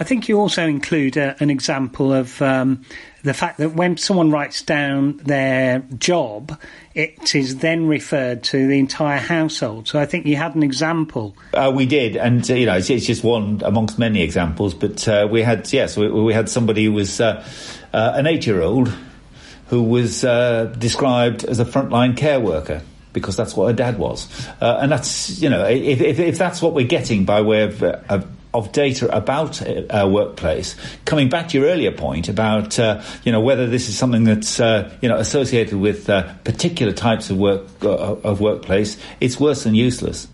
I 0.00 0.04
think 0.04 0.30
you 0.30 0.40
also 0.40 0.66
include 0.66 1.18
a, 1.18 1.36
an 1.40 1.50
example 1.50 2.10
of 2.10 2.40
um, 2.40 2.86
the 3.22 3.34
fact 3.34 3.58
that 3.58 3.74
when 3.74 3.98
someone 3.98 4.30
writes 4.30 4.62
down 4.62 5.18
their 5.18 5.80
job, 5.98 6.58
it 6.94 7.34
is 7.34 7.58
then 7.58 7.86
referred 7.86 8.42
to 8.44 8.66
the 8.66 8.78
entire 8.78 9.18
household. 9.18 9.88
So 9.88 10.00
I 10.00 10.06
think 10.06 10.24
you 10.24 10.36
had 10.36 10.54
an 10.54 10.62
example. 10.62 11.36
Uh, 11.52 11.70
we 11.74 11.84
did, 11.84 12.16
and 12.16 12.50
uh, 12.50 12.54
you 12.54 12.64
know, 12.64 12.78
it's, 12.78 12.88
it's, 12.88 13.04
just 13.04 13.22
one 13.22 13.60
amongst 13.62 13.98
many 13.98 14.22
examples. 14.22 14.72
But 14.72 15.06
uh, 15.06 15.28
we 15.30 15.42
had, 15.42 15.70
yes, 15.70 15.98
we, 15.98 16.08
we, 16.08 16.32
had 16.32 16.48
somebody 16.48 16.86
who 16.86 16.92
was 16.92 17.20
uh, 17.20 17.46
uh, 17.92 18.12
an 18.14 18.26
eight-year-old 18.26 18.90
who 19.66 19.82
was 19.82 20.24
uh, 20.24 20.74
described 20.78 21.44
as 21.44 21.60
a 21.60 21.64
frontline 21.66 22.16
care 22.16 22.40
worker 22.40 22.80
because 23.12 23.36
that's 23.36 23.54
what 23.54 23.66
her 23.66 23.72
dad 23.72 23.98
was. 23.98 24.48
Uh, 24.60 24.78
and 24.80 24.90
that's, 24.90 25.40
you 25.40 25.50
know, 25.50 25.66
if, 25.66 26.00
if, 26.00 26.18
if, 26.18 26.38
that's 26.38 26.62
what 26.62 26.74
we're 26.74 26.86
getting 26.86 27.24
by 27.24 27.40
way 27.42 27.64
of, 27.64 27.82
of, 27.82 28.26
of 28.52 28.72
data 28.72 29.14
about 29.14 29.62
our 29.92 30.08
workplace, 30.08 30.76
coming 31.04 31.28
back 31.28 31.48
to 31.48 31.58
your 31.58 31.68
earlier 31.68 31.92
point 31.92 32.28
about, 32.28 32.78
uh, 32.78 33.02
you 33.24 33.32
know, 33.32 33.40
whether 33.40 33.66
this 33.66 33.88
is 33.88 33.96
something 33.96 34.24
that's, 34.24 34.58
uh, 34.60 34.92
you 35.00 35.08
know, 35.08 35.16
associated 35.16 35.78
with 35.78 36.10
uh, 36.10 36.32
particular 36.44 36.92
types 36.92 37.30
of 37.30 37.36
work, 37.36 37.66
uh, 37.82 37.88
of 37.88 38.40
workplace, 38.40 38.96
it's 39.20 39.38
worse 39.38 39.64
than 39.64 39.74
useless. 39.74 40.28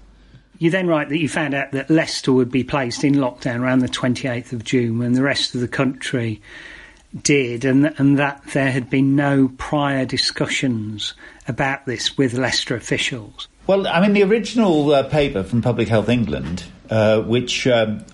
You 0.59 0.71
then 0.71 0.87
write 0.87 1.11
that 1.11 1.19
you 1.19 1.29
found 1.29 1.55
out 1.55 1.73
that 1.73 1.91
Leicester 1.91 2.33
would 2.33 2.51
be 2.51 2.65
placed 2.65 3.05
in 3.05 3.15
lockdown 3.15 3.61
around 3.61 3.81
the 3.81 3.89
28th 3.89 4.53
of 4.53 4.65
June 4.65 4.99
when 4.99 5.13
the 5.13 5.23
rest 5.23 5.55
of 5.55 5.61
the 5.61 5.69
country 5.69 6.41
did, 7.23 7.65
and, 7.65 7.93
and 7.99 8.19
that 8.19 8.43
there 8.53 8.71
had 8.71 8.89
been 8.89 9.17
no 9.17 9.51
prior 9.59 10.05
discussions 10.05 11.15
about 11.47 11.85
this 11.87 12.17
with 12.17 12.35
Leicester 12.35 12.75
officials. 12.75 13.49
Well, 13.67 13.87
I 13.87 14.01
mean, 14.01 14.13
the 14.13 14.23
original 14.23 14.93
uh, 14.93 15.03
paper 15.05 15.43
from 15.43 15.61
Public 15.61 15.89
Health 15.89 16.09
England, 16.09 16.65
uh, 16.91 17.21
which 17.21 17.67
um, 17.67 18.05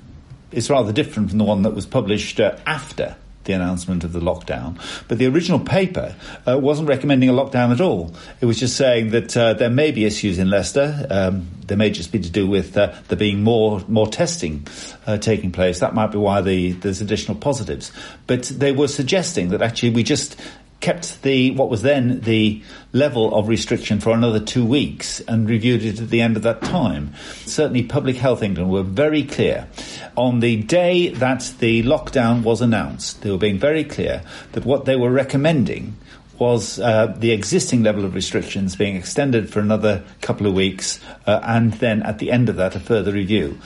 is 0.50 0.70
rather 0.70 0.92
different 0.92 1.30
from 1.30 1.38
the 1.38 1.44
one 1.44 1.62
that 1.62 1.74
was 1.74 1.86
published 1.86 2.40
uh, 2.40 2.56
after 2.66 3.16
the 3.44 3.52
announcement 3.52 4.04
of 4.04 4.12
the 4.12 4.20
lockdown. 4.20 4.78
But 5.08 5.18
the 5.18 5.26
original 5.26 5.58
paper 5.58 6.14
uh, 6.46 6.58
wasn't 6.58 6.88
recommending 6.88 7.28
a 7.28 7.32
lockdown 7.32 7.72
at 7.72 7.80
all. 7.80 8.14
It 8.40 8.46
was 8.46 8.60
just 8.60 8.76
saying 8.76 9.10
that 9.10 9.36
uh, 9.36 9.54
there 9.54 9.70
may 9.70 9.90
be 9.90 10.04
issues 10.04 10.38
in 10.38 10.48
Leicester. 10.48 11.06
Um, 11.10 11.48
there 11.66 11.76
may 11.76 11.90
just 11.90 12.12
be 12.12 12.20
to 12.20 12.30
do 12.30 12.46
with 12.46 12.76
uh, 12.76 12.94
there 13.08 13.18
being 13.18 13.42
more 13.42 13.82
more 13.88 14.06
testing 14.06 14.66
uh, 15.06 15.18
taking 15.18 15.52
place. 15.52 15.80
That 15.80 15.94
might 15.94 16.12
be 16.12 16.18
why 16.18 16.40
the, 16.40 16.72
there's 16.72 17.00
additional 17.00 17.36
positives. 17.36 17.92
But 18.26 18.44
they 18.44 18.72
were 18.72 18.88
suggesting 18.88 19.48
that 19.48 19.62
actually 19.62 19.90
we 19.90 20.02
just 20.02 20.40
kept 20.82 21.22
the 21.22 21.52
what 21.52 21.70
was 21.70 21.80
then 21.80 22.20
the 22.20 22.62
level 22.92 23.34
of 23.34 23.48
restriction 23.48 24.00
for 24.00 24.10
another 24.10 24.40
two 24.40 24.66
weeks 24.66 25.20
and 25.20 25.48
reviewed 25.48 25.82
it 25.82 26.00
at 26.00 26.10
the 26.10 26.20
end 26.20 26.36
of 26.36 26.42
that 26.42 26.60
time. 26.60 27.14
Certainly, 27.46 27.84
Public 27.84 28.16
Health 28.16 28.42
England 28.42 28.70
were 28.70 28.82
very 28.82 29.22
clear 29.22 29.68
on 30.16 30.40
the 30.40 30.56
day 30.56 31.08
that 31.08 31.54
the 31.60 31.82
lockdown 31.84 32.42
was 32.42 32.60
announced. 32.60 33.22
They 33.22 33.30
were 33.30 33.38
being 33.38 33.58
very 33.58 33.84
clear 33.84 34.22
that 34.52 34.66
what 34.66 34.84
they 34.84 34.96
were 34.96 35.10
recommending 35.10 35.96
was 36.38 36.80
uh, 36.80 37.14
the 37.16 37.30
existing 37.30 37.84
level 37.84 38.04
of 38.04 38.14
restrictions 38.14 38.74
being 38.74 38.96
extended 38.96 39.48
for 39.48 39.60
another 39.60 40.02
couple 40.20 40.46
of 40.46 40.54
weeks, 40.54 40.98
uh, 41.26 41.38
and 41.44 41.74
then 41.74 42.02
at 42.02 42.18
the 42.18 42.32
end 42.32 42.48
of 42.48 42.56
that, 42.56 42.74
a 42.74 42.80
further 42.80 43.12
review. 43.12 43.56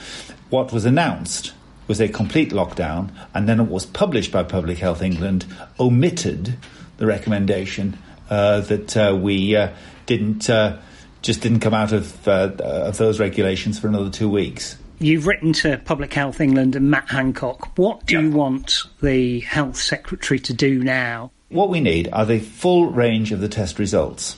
What 0.51 0.71
was 0.71 0.85
announced 0.85 1.53
was 1.87 1.99
a 1.99 2.07
complete 2.07 2.51
lockdown, 2.51 3.09
and 3.33 3.49
then 3.49 3.59
it 3.59 3.67
was 3.67 3.85
published 3.85 4.31
by 4.31 4.43
Public 4.43 4.77
Health 4.77 5.01
England, 5.01 5.45
omitted 5.79 6.55
the 6.97 7.05
recommendation 7.05 7.97
uh, 8.29 8.61
that 8.61 8.97
uh, 8.97 9.17
we 9.19 9.55
uh, 9.55 9.73
didn't 10.05 10.49
uh, 10.49 10.77
just 11.21 11.41
didn't 11.41 11.59
come 11.59 11.73
out 11.73 11.91
of 11.91 12.27
uh, 12.27 12.51
of 12.59 12.97
those 12.97 13.19
regulations 13.19 13.79
for 13.79 13.87
another 13.87 14.09
two 14.09 14.29
weeks. 14.29 14.77
You've 14.99 15.27
written 15.27 15.53
to 15.53 15.77
Public 15.77 16.11
Health 16.13 16.41
England 16.41 16.75
and 16.75 16.89
Matt 16.89 17.09
Hancock. 17.09 17.77
What 17.77 18.05
do 18.07 18.19
you 18.19 18.31
want 18.31 18.83
the 19.01 19.41
Health 19.41 19.77
Secretary 19.77 20.39
to 20.39 20.53
do 20.53 20.83
now? 20.83 21.31
What 21.49 21.69
we 21.69 21.79
need 21.79 22.09
are 22.11 22.25
the 22.25 22.39
full 22.39 22.87
range 22.87 23.31
of 23.31 23.39
the 23.39 23.47
test 23.47 23.77
results 23.77 24.37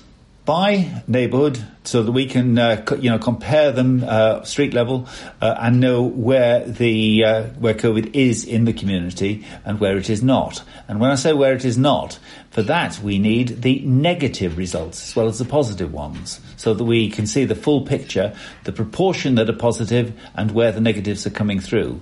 by 0.50 1.04
neighbourhood 1.08 1.64
so 1.84 2.02
that 2.02 2.12
we 2.12 2.26
can 2.26 2.58
uh, 2.58 2.84
you 3.00 3.08
know 3.08 3.20
compare 3.20 3.72
them 3.72 4.04
uh, 4.04 4.42
street 4.44 4.74
level 4.74 5.08
uh, 5.42 5.56
and 5.60 5.80
know 5.80 6.02
where 6.02 6.66
the 6.66 7.24
uh, 7.24 7.44
where 7.60 7.76
COVID 7.76 8.16
is 8.16 8.46
in 8.46 8.66
the 8.66 8.74
community 8.74 9.46
and 9.64 9.80
where 9.80 9.96
it 9.96 10.10
is 10.10 10.24
not. 10.24 10.64
And 10.88 11.00
when 11.00 11.12
I 11.12 11.16
say 11.16 11.34
where 11.34 11.54
it 11.54 11.66
is 11.66 11.78
not, 11.78 12.18
for 12.50 12.64
that 12.64 12.98
we 12.98 13.20
need 13.20 13.62
the 13.62 13.82
negative 13.82 14.58
results 14.58 15.10
as 15.10 15.16
well 15.16 15.28
as 15.28 15.38
the 15.38 15.46
positive 15.46 15.94
ones, 15.94 16.40
so 16.58 16.74
that 16.74 16.84
we 16.84 17.12
can 17.12 17.28
see 17.28 17.46
the 17.46 17.54
full 17.54 17.86
picture, 17.86 18.36
the 18.64 18.72
proportion 18.72 19.36
that 19.36 19.52
are 19.52 19.54
positive, 19.70 20.20
and 20.34 20.50
where 20.50 20.72
the 20.72 20.82
negatives 20.82 21.28
are 21.28 21.38
coming 21.42 21.60
through. 21.60 22.02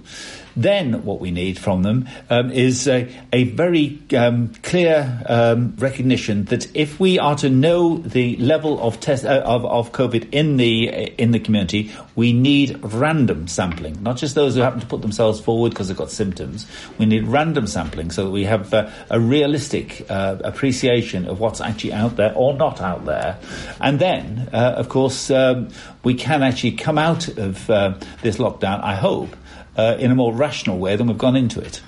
Then 0.57 1.05
what 1.05 1.19
we 1.19 1.29
need 1.29 1.59
from 1.59 1.83
them 1.83 2.09
um, 2.31 2.51
is 2.51 2.87
a, 2.87 3.07
a 3.31 3.43
very 3.43 3.99
um, 4.17 4.49
clear 4.63 5.23
um, 5.27 5.75
recognition 5.77 6.45
that 6.45 6.75
if 6.75 6.99
we 6.99 7.19
are 7.19 7.35
to 7.35 7.49
know 7.49 7.99
the 7.99 8.35
level 8.37 8.81
of 8.81 8.99
test 8.99 9.23
uh, 9.23 9.43
of, 9.45 9.65
of 9.67 9.91
COVID 9.91 10.29
in 10.31 10.57
the 10.57 10.87
in 10.87 11.29
the 11.29 11.39
community, 11.39 11.91
we 12.15 12.33
need 12.33 12.79
random 12.83 13.47
sampling, 13.47 14.01
not 14.01 14.17
just 14.17 14.33
those 14.33 14.55
who 14.55 14.61
happen 14.61 14.79
to 14.79 14.87
put 14.87 15.03
themselves 15.03 15.39
forward 15.39 15.69
because 15.69 15.89
they've 15.89 15.97
got 15.97 16.09
symptoms. 16.09 16.65
We 16.97 17.05
need 17.05 17.27
random 17.27 17.67
sampling 17.67 18.09
so 18.09 18.25
that 18.25 18.31
we 18.31 18.45
have 18.45 18.73
uh, 18.73 18.89
a 19.11 19.19
realistic 19.19 20.09
uh, 20.09 20.37
appreciation 20.43 21.27
of 21.27 21.39
what's 21.39 21.61
actually 21.61 21.93
out 21.93 22.15
there 22.15 22.33
or 22.35 22.55
not 22.55 22.81
out 22.81 23.05
there, 23.05 23.37
and 23.79 23.99
then, 23.99 24.49
uh, 24.51 24.73
of 24.75 24.89
course, 24.89 25.29
um, 25.29 25.69
we 26.03 26.15
can 26.15 26.41
actually 26.41 26.71
come 26.71 26.97
out 26.97 27.27
of 27.27 27.69
uh, 27.69 27.93
this 28.23 28.37
lockdown. 28.37 28.81
I 28.81 28.95
hope 28.95 29.35
uh, 29.77 29.95
in 29.99 30.11
a 30.11 30.15
more 30.15 30.33
rational 30.33 30.77
way 30.79 30.95
than 30.95 31.07
we've 31.07 31.17
gone 31.17 31.35
into 31.35 31.61
it. 31.61 31.81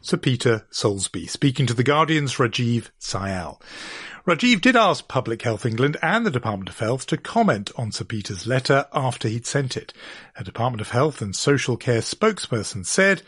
Sir 0.00 0.16
Peter 0.16 0.66
Soulsby, 0.72 1.28
speaking 1.28 1.66
to 1.66 1.74
the 1.74 1.84
Guardian's 1.84 2.36
Rajiv 2.36 2.88
Syal. 2.98 3.60
Rajiv 4.26 4.60
did 4.60 4.76
ask 4.76 5.08
Public 5.08 5.42
Health 5.42 5.66
England 5.66 5.96
and 6.02 6.24
the 6.24 6.30
Department 6.30 6.68
of 6.68 6.78
Health 6.78 7.06
to 7.06 7.16
comment 7.16 7.70
on 7.76 7.92
Sir 7.92 8.04
Peter's 8.04 8.46
letter 8.46 8.86
after 8.92 9.28
he'd 9.28 9.46
sent 9.46 9.76
it. 9.76 9.92
A 10.36 10.44
Department 10.44 10.80
of 10.80 10.90
Health 10.90 11.20
and 11.20 11.36
Social 11.36 11.76
Care 11.76 12.00
spokesperson 12.00 12.86
said, 12.86 13.22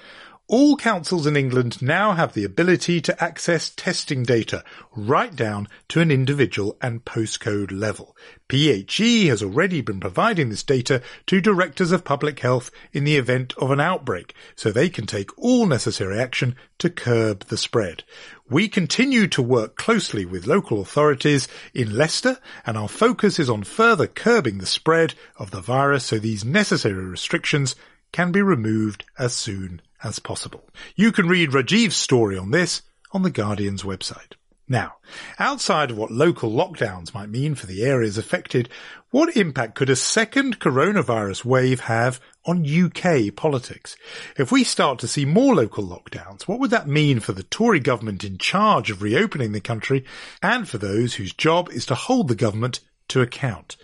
all 0.48 0.76
councils 0.76 1.26
in 1.26 1.37
England 1.37 1.81
now 1.81 2.12
have 2.12 2.35
the 2.35 2.44
ability 2.44 3.00
to 3.00 3.24
access 3.24 3.70
testing 3.70 4.22
data 4.22 4.64
right 4.94 5.35
down 5.35 5.68
to 5.88 6.00
an 6.00 6.11
individual 6.11 6.76
and 6.83 7.05
postcode 7.05 7.70
level. 7.72 8.16
PHE 8.48 9.28
has 9.28 9.42
already 9.42 9.81
been 9.81 10.00
providing 10.00 10.50
this 10.50 10.62
data 10.62 11.00
to 11.26 11.40
directors 11.40 11.92
of 11.92 12.05
public 12.05 12.40
health 12.40 12.70
in 12.92 13.05
the 13.05 13.16
event 13.16 13.55
of 13.57 13.70
an 13.70 13.81
outbreak, 13.81 14.35
so 14.55 14.70
they 14.70 14.90
can 14.90 15.07
take 15.07 15.31
all 15.38 15.64
necessary 15.64 16.18
action 16.18 16.57
to 16.78 16.90
curb 16.90 17.46
the 17.46 17.57
spread. 17.57 18.02
We 18.50 18.68
continue 18.68 19.28
to 19.28 19.42
work 19.42 19.76
closely 19.76 20.26
with 20.26 20.46
local 20.46 20.83
authorities 20.83 21.48
in 21.72 21.96
Leicester 21.96 22.38
and 22.66 22.76
our 22.76 22.88
focus 22.88 23.38
is 23.38 23.48
on 23.48 23.62
further 23.62 24.07
curbing 24.07 24.59
the 24.59 24.66
spread 24.66 25.14
of 25.37 25.50
the 25.50 25.62
virus 25.62 26.05
so 26.05 26.18
these 26.18 26.44
necessary 26.44 27.05
restrictions 27.05 27.74
can 28.12 28.33
be 28.33 28.42
removed 28.42 29.07
as 29.18 29.35
soon 29.35 29.81
as 30.02 30.18
possible. 30.18 30.68
You 30.96 31.12
can 31.12 31.28
read 31.28 31.50
Rajiv's 31.50 31.96
story 31.96 32.36
on 32.36 32.50
this 32.50 32.82
on 33.12 33.22
the 33.22 33.30
Guardian's 33.30 33.82
website. 33.82 34.34
Now, 34.68 34.94
outside 35.38 35.90
of 35.90 35.98
what 35.98 36.10
local 36.10 36.50
lockdowns 36.50 37.12
might 37.12 37.28
mean 37.28 37.54
for 37.54 37.66
the 37.66 37.82
areas 37.82 38.16
affected, 38.16 38.68
what 39.10 39.36
impact 39.36 39.74
could 39.74 39.90
a 39.90 39.96
second 39.96 40.60
coronavirus 40.60 41.44
wave 41.44 41.80
have 41.80 42.20
on 42.46 42.64
UK 42.64 43.34
politics? 43.36 43.96
If 44.38 44.50
we 44.50 44.64
start 44.64 44.98
to 45.00 45.08
see 45.08 45.26
more 45.26 45.54
local 45.54 45.84
lockdowns, 45.84 46.42
what 46.42 46.58
would 46.60 46.70
that 46.70 46.88
mean 46.88 47.20
for 47.20 47.32
the 47.32 47.42
Tory 47.42 47.80
government 47.80 48.24
in 48.24 48.38
charge 48.38 48.90
of 48.90 49.02
reopening 49.02 49.52
the 49.52 49.60
country 49.60 50.04
and 50.40 50.66
for 50.66 50.78
those 50.78 51.14
whose 51.14 51.34
job 51.34 51.68
is 51.70 51.84
to 51.86 51.94
hold 51.94 52.28
the 52.28 52.34
government 52.34 52.80
to 53.08 53.20
account? 53.20 53.76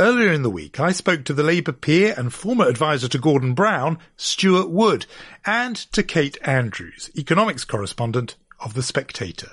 Earlier 0.00 0.32
in 0.32 0.40
the 0.40 0.48
week, 0.48 0.80
I 0.80 0.92
spoke 0.92 1.24
to 1.24 1.34
the 1.34 1.42
Labour 1.42 1.72
peer 1.72 2.14
and 2.16 2.32
former 2.32 2.66
advisor 2.66 3.06
to 3.08 3.18
Gordon 3.18 3.52
Brown, 3.52 3.98
Stuart 4.16 4.70
Wood, 4.70 5.04
and 5.44 5.76
to 5.76 6.02
Kate 6.02 6.38
Andrews, 6.40 7.10
economics 7.18 7.66
correspondent 7.66 8.36
of 8.60 8.72
The 8.72 8.82
Spectator. 8.82 9.52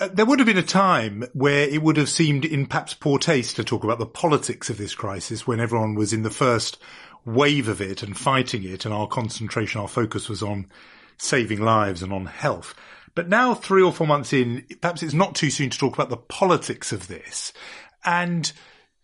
Uh, 0.00 0.08
there 0.08 0.24
would 0.24 0.38
have 0.38 0.46
been 0.46 0.56
a 0.56 0.62
time 0.62 1.22
where 1.34 1.68
it 1.68 1.82
would 1.82 1.98
have 1.98 2.08
seemed 2.08 2.46
in 2.46 2.64
perhaps 2.64 2.94
poor 2.94 3.18
taste 3.18 3.56
to 3.56 3.62
talk 3.62 3.84
about 3.84 3.98
the 3.98 4.06
politics 4.06 4.70
of 4.70 4.78
this 4.78 4.94
crisis 4.94 5.46
when 5.46 5.60
everyone 5.60 5.94
was 5.94 6.14
in 6.14 6.22
the 6.22 6.30
first 6.30 6.78
wave 7.26 7.68
of 7.68 7.82
it 7.82 8.02
and 8.02 8.16
fighting 8.16 8.64
it 8.64 8.86
and 8.86 8.94
our 8.94 9.06
concentration, 9.06 9.82
our 9.82 9.86
focus 9.86 10.30
was 10.30 10.42
on 10.42 10.66
saving 11.18 11.60
lives 11.60 12.02
and 12.02 12.10
on 12.10 12.24
health. 12.24 12.74
But 13.14 13.28
now, 13.28 13.52
three 13.52 13.82
or 13.82 13.92
four 13.92 14.06
months 14.06 14.32
in, 14.32 14.64
perhaps 14.80 15.02
it's 15.02 15.12
not 15.12 15.34
too 15.34 15.50
soon 15.50 15.68
to 15.68 15.78
talk 15.78 15.92
about 15.92 16.08
the 16.08 16.16
politics 16.16 16.90
of 16.90 17.06
this. 17.06 17.52
And 18.02 18.50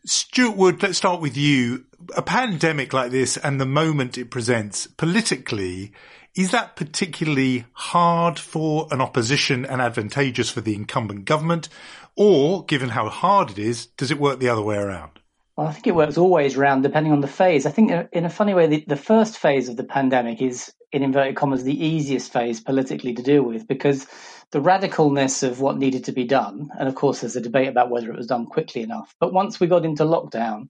Stuart 0.07 0.57
Wood, 0.57 0.83
let's 0.83 0.99
start 0.99 1.23
with 1.23 1.35
you. 1.35 1.87
A 2.15 2.21
pandemic 2.21 2.93
like 2.93 3.11
this 3.11 3.39
and 3.39 3.59
the 3.59 3.65
moment 3.65 4.19
it 4.19 4.31
presents 4.31 4.87
politically, 4.87 5.93
is 6.35 6.51
that 6.51 6.77
particularly 6.77 7.65
hard 7.73 8.39
for 8.39 8.87
an 8.91 9.01
opposition 9.01 9.65
and 9.65 9.81
advantageous 9.81 10.51
for 10.51 10.61
the 10.61 10.75
incumbent 10.75 11.25
government? 11.25 11.71
Or, 12.17 12.67
given 12.67 12.91
how 12.91 13.09
hard 13.09 13.53
it 13.53 13.59
is, 13.59 13.87
does 13.87 14.11
it 14.11 14.19
work 14.19 14.41
the 14.41 14.51
other 14.51 14.61
way 14.61 14.77
around? 14.77 15.13
Well, 15.57 15.69
I 15.69 15.73
think 15.73 15.87
it 15.87 15.95
works 15.95 16.19
always 16.19 16.57
around 16.57 16.83
depending 16.83 17.13
on 17.13 17.23
the 17.23 17.27
phase. 17.27 17.65
I 17.65 17.71
think 17.71 17.91
uh, 17.91 18.05
in 18.13 18.27
a 18.27 18.31
funny 18.31 18.53
way, 18.53 18.67
the, 18.67 18.85
the 18.87 18.97
first 18.97 19.39
phase 19.39 19.71
of 19.71 19.79
the 19.79 19.85
pandemic 19.85 20.43
is 20.43 20.71
in 20.93 21.03
inverted 21.03 21.37
commas, 21.37 21.65
the 21.65 21.85
easiest 21.87 22.31
phase 22.31 22.61
politically 22.61 23.15
to 23.15 23.23
deal 23.23 23.43
with 23.43 23.67
because 23.67 24.07
the 24.51 24.61
radicalness 24.61 25.43
of 25.43 25.61
what 25.61 25.79
needed 25.79 26.05
to 26.05 26.13
be 26.13 26.25
done, 26.25 26.71
and 26.79 26.89
of 26.89 26.95
course, 26.95 27.21
there's 27.21 27.37
a 27.37 27.41
debate 27.41 27.69
about 27.69 27.91
whether 27.91 28.11
it 28.11 28.17
was 28.17 28.27
done 28.27 28.47
quickly 28.47 28.83
enough. 28.83 29.15
But 29.21 29.33
once 29.33 29.59
we 29.59 29.67
got 29.67 29.85
into 29.85 30.05
lockdown, 30.05 30.69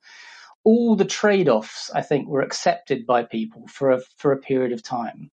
all 0.65 0.97
the 0.97 1.05
trade 1.05 1.49
offs, 1.49 1.91
I 1.95 2.03
think, 2.03 2.27
were 2.27 2.41
accepted 2.41 3.07
by 3.07 3.25
people 3.25 3.67
for 3.69 3.93
a, 3.93 4.01
for 4.17 4.33
a 4.33 4.39
period 4.39 4.73
of 4.73 4.83
time. 4.83 5.31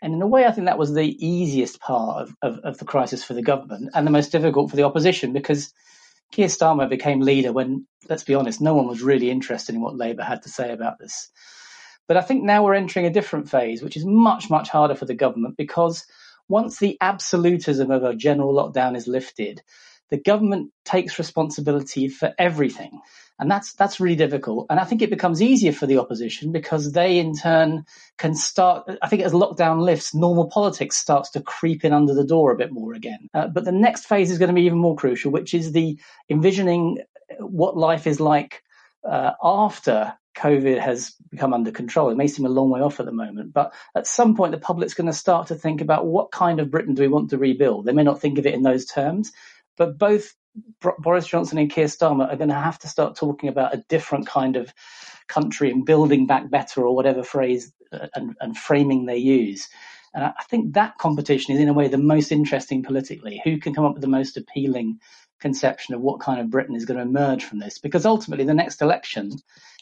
And 0.00 0.14
in 0.14 0.22
a 0.22 0.26
way, 0.26 0.46
I 0.46 0.50
think 0.50 0.66
that 0.66 0.78
was 0.78 0.92
the 0.92 1.16
easiest 1.24 1.80
part 1.80 2.22
of, 2.22 2.36
of, 2.42 2.58
of 2.64 2.78
the 2.78 2.84
crisis 2.84 3.22
for 3.22 3.34
the 3.34 3.42
government 3.42 3.90
and 3.94 4.04
the 4.06 4.10
most 4.10 4.32
difficult 4.32 4.70
for 4.70 4.76
the 4.76 4.82
opposition 4.82 5.32
because 5.32 5.72
Keir 6.32 6.48
Starmer 6.48 6.88
became 6.88 7.20
leader 7.20 7.52
when, 7.52 7.86
let's 8.08 8.24
be 8.24 8.34
honest, 8.34 8.60
no 8.60 8.74
one 8.74 8.88
was 8.88 9.02
really 9.02 9.30
interested 9.30 9.74
in 9.74 9.80
what 9.80 9.96
Labour 9.96 10.24
had 10.24 10.42
to 10.42 10.48
say 10.48 10.72
about 10.72 10.98
this. 10.98 11.30
But 12.08 12.16
I 12.16 12.22
think 12.22 12.42
now 12.42 12.64
we're 12.64 12.74
entering 12.74 13.06
a 13.06 13.10
different 13.10 13.48
phase, 13.48 13.82
which 13.82 13.96
is 13.96 14.04
much, 14.04 14.50
much 14.50 14.68
harder 14.68 14.96
for 14.96 15.04
the 15.04 15.14
government 15.14 15.56
because 15.56 16.04
once 16.52 16.78
the 16.78 16.98
absolutism 17.00 17.90
of 17.90 18.04
a 18.04 18.14
general 18.14 18.52
lockdown 18.52 18.94
is 18.94 19.08
lifted, 19.08 19.62
the 20.10 20.18
government 20.18 20.70
takes 20.84 21.18
responsibility 21.18 22.08
for 22.08 22.34
everything. 22.38 23.00
And 23.38 23.50
that's 23.50 23.72
that's 23.72 23.98
really 23.98 24.16
difficult. 24.16 24.66
And 24.68 24.78
I 24.78 24.84
think 24.84 25.00
it 25.00 25.08
becomes 25.08 25.40
easier 25.40 25.72
for 25.72 25.86
the 25.86 25.98
opposition 25.98 26.52
because 26.52 26.92
they 26.92 27.18
in 27.18 27.34
turn 27.34 27.84
can 28.18 28.34
start 28.34 28.88
I 29.00 29.08
think 29.08 29.22
as 29.22 29.32
lockdown 29.32 29.80
lifts, 29.80 30.14
normal 30.14 30.48
politics 30.50 30.96
starts 30.96 31.30
to 31.30 31.40
creep 31.40 31.86
in 31.86 31.94
under 31.94 32.14
the 32.14 32.26
door 32.34 32.52
a 32.52 32.56
bit 32.56 32.70
more 32.70 32.92
again. 32.92 33.30
Uh, 33.32 33.48
but 33.48 33.64
the 33.64 33.72
next 33.72 34.04
phase 34.04 34.30
is 34.30 34.38
going 34.38 34.50
to 34.50 34.60
be 34.60 34.66
even 34.66 34.78
more 34.78 34.94
crucial, 34.94 35.32
which 35.32 35.54
is 35.54 35.72
the 35.72 35.98
envisioning 36.28 36.98
what 37.38 37.78
life 37.78 38.06
is 38.06 38.20
like 38.20 38.62
uh, 39.08 39.32
after 39.42 40.12
COVID 40.36 40.78
has 40.80 41.14
become 41.30 41.52
under 41.52 41.70
control. 41.70 42.10
It 42.10 42.16
may 42.16 42.26
seem 42.26 42.46
a 42.46 42.50
long 42.50 42.70
way 42.70 42.80
off 42.80 43.00
at 43.00 43.06
the 43.06 43.12
moment, 43.12 43.52
but 43.52 43.72
at 43.94 44.06
some 44.06 44.34
point 44.36 44.52
the 44.52 44.58
public's 44.58 44.94
going 44.94 45.06
to 45.06 45.12
start 45.12 45.48
to 45.48 45.54
think 45.54 45.80
about 45.80 46.06
what 46.06 46.30
kind 46.30 46.60
of 46.60 46.70
Britain 46.70 46.94
do 46.94 47.02
we 47.02 47.08
want 47.08 47.30
to 47.30 47.38
rebuild. 47.38 47.84
They 47.84 47.92
may 47.92 48.02
not 48.02 48.20
think 48.20 48.38
of 48.38 48.46
it 48.46 48.54
in 48.54 48.62
those 48.62 48.86
terms, 48.86 49.32
but 49.76 49.98
both 49.98 50.34
Boris 50.98 51.26
Johnson 51.26 51.58
and 51.58 51.70
Keir 51.70 51.86
Starmer 51.86 52.30
are 52.30 52.36
going 52.36 52.50
to 52.50 52.54
have 52.54 52.78
to 52.80 52.88
start 52.88 53.16
talking 53.16 53.48
about 53.48 53.74
a 53.74 53.84
different 53.88 54.26
kind 54.26 54.56
of 54.56 54.72
country 55.28 55.70
and 55.70 55.86
building 55.86 56.26
back 56.26 56.50
better 56.50 56.86
or 56.86 56.94
whatever 56.94 57.22
phrase 57.22 57.72
uh, 57.92 58.08
and, 58.14 58.34
and 58.40 58.56
framing 58.56 59.06
they 59.06 59.16
use. 59.16 59.68
And 60.14 60.24
I 60.24 60.42
think 60.50 60.74
that 60.74 60.98
competition 60.98 61.54
is 61.54 61.60
in 61.60 61.68
a 61.68 61.72
way 61.72 61.88
the 61.88 61.96
most 61.96 62.32
interesting 62.32 62.82
politically. 62.82 63.40
Who 63.44 63.58
can 63.58 63.74
come 63.74 63.86
up 63.86 63.94
with 63.94 64.02
the 64.02 64.08
most 64.08 64.36
appealing 64.36 65.00
conception 65.42 65.94
of 65.94 66.00
what 66.00 66.20
kind 66.20 66.40
of 66.40 66.50
Britain 66.50 66.76
is 66.76 66.86
going 66.86 66.98
to 66.98 67.02
emerge 67.02 67.44
from 67.44 67.58
this. 67.58 67.78
Because 67.78 68.06
ultimately, 68.06 68.46
the 68.46 68.54
next 68.54 68.80
election 68.80 69.32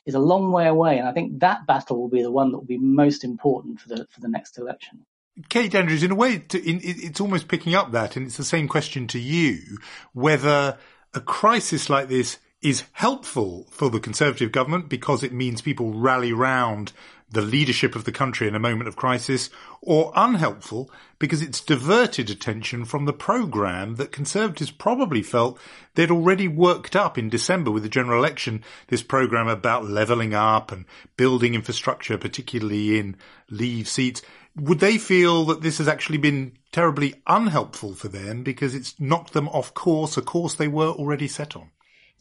is 0.07 0.15
a 0.15 0.19
long 0.19 0.53
way 0.53 0.67
away, 0.67 0.99
and 0.99 1.09
I 1.09 1.13
think 1.13 1.41
that 1.41 1.67
battle 1.67 2.01
will 2.01 2.09
be 2.09 2.23
the 2.23 2.31
one 2.31 2.51
that 2.51 2.59
will 2.59 2.65
be 2.65 2.79
most 2.79 3.25
important 3.25 3.81
for 3.81 3.89
the 3.89 4.07
for 4.11 4.21
the 4.21 4.29
next 4.29 4.59
election. 4.59 5.07
Kate 5.49 5.75
Andrews, 5.75 6.03
in 6.03 6.11
a 6.11 6.15
way, 6.15 6.39
to, 6.39 6.59
in, 6.69 6.81
it's 6.83 7.21
almost 7.21 7.49
picking 7.49 7.75
up 7.75 7.93
that, 7.93 8.17
and 8.17 8.27
it's 8.27 8.37
the 8.37 8.45
same 8.45 8.69
question 8.69 9.07
to 9.09 9.19
you: 9.19 9.79
whether 10.13 10.79
a 11.15 11.21
crisis 11.21 11.91
like 11.91 12.09
this 12.09 12.39
is 12.63 12.85
helpful 12.93 13.67
for 13.71 13.89
the 13.89 14.01
Conservative 14.01 14.53
government 14.53 14.89
because 14.89 15.23
it 15.23 15.33
means 15.33 15.63
people 15.63 15.93
rally 15.93 16.33
round 16.33 16.93
the 17.31 17.43
leadership 17.43 17.95
of 17.95 18.05
the 18.05 18.13
country 18.13 18.49
in 18.49 18.55
a 18.55 18.61
moment 18.61 18.89
of 18.89 18.97
crisis, 18.97 19.51
or 19.81 20.13
unhelpful 20.17 20.91
because 21.19 21.43
it's 21.43 21.61
diverted 21.61 22.29
attention 22.29 22.85
from 22.85 23.05
the 23.05 23.13
programme 23.13 23.97
that 23.97 24.11
Conservatives 24.11 24.71
probably 24.71 25.23
felt 25.23 25.59
they'd 25.95 26.11
already 26.11 26.49
worked 26.49 26.97
up 26.97 27.17
in 27.17 27.29
December 27.29 27.71
with 27.71 27.83
the 27.83 27.89
general 27.89 28.19
election, 28.19 28.65
this 28.89 29.03
programme 29.03 29.49
about 29.49 29.85
levelling 29.85 30.35
up 30.35 30.73
and 30.73 30.87
building 31.17 31.55
infrastructure, 31.55 32.19
particularly 32.19 32.99
in 32.99 33.17
leave 33.49 33.87
seats. 33.87 34.23
Would 34.57 34.81
they 34.81 34.99
feel 34.99 35.45
that 35.45 35.63
this 35.63 35.79
has 35.79 35.87
actually 35.87 36.19
been 36.19 36.59
terribly 36.73 37.15
unhelpful 37.27 37.95
for 37.95 38.09
them 38.09 38.43
because 38.43 38.75
it's 38.75 38.99
knocked 38.99 39.33
them 39.33 39.49
off 39.49 39.73
course, 39.75 40.17
a 40.17 40.23
course 40.23 40.55
they 40.55 40.69
were 40.69 40.89
already 40.89 41.29
set 41.29 41.55
on? 41.55 41.71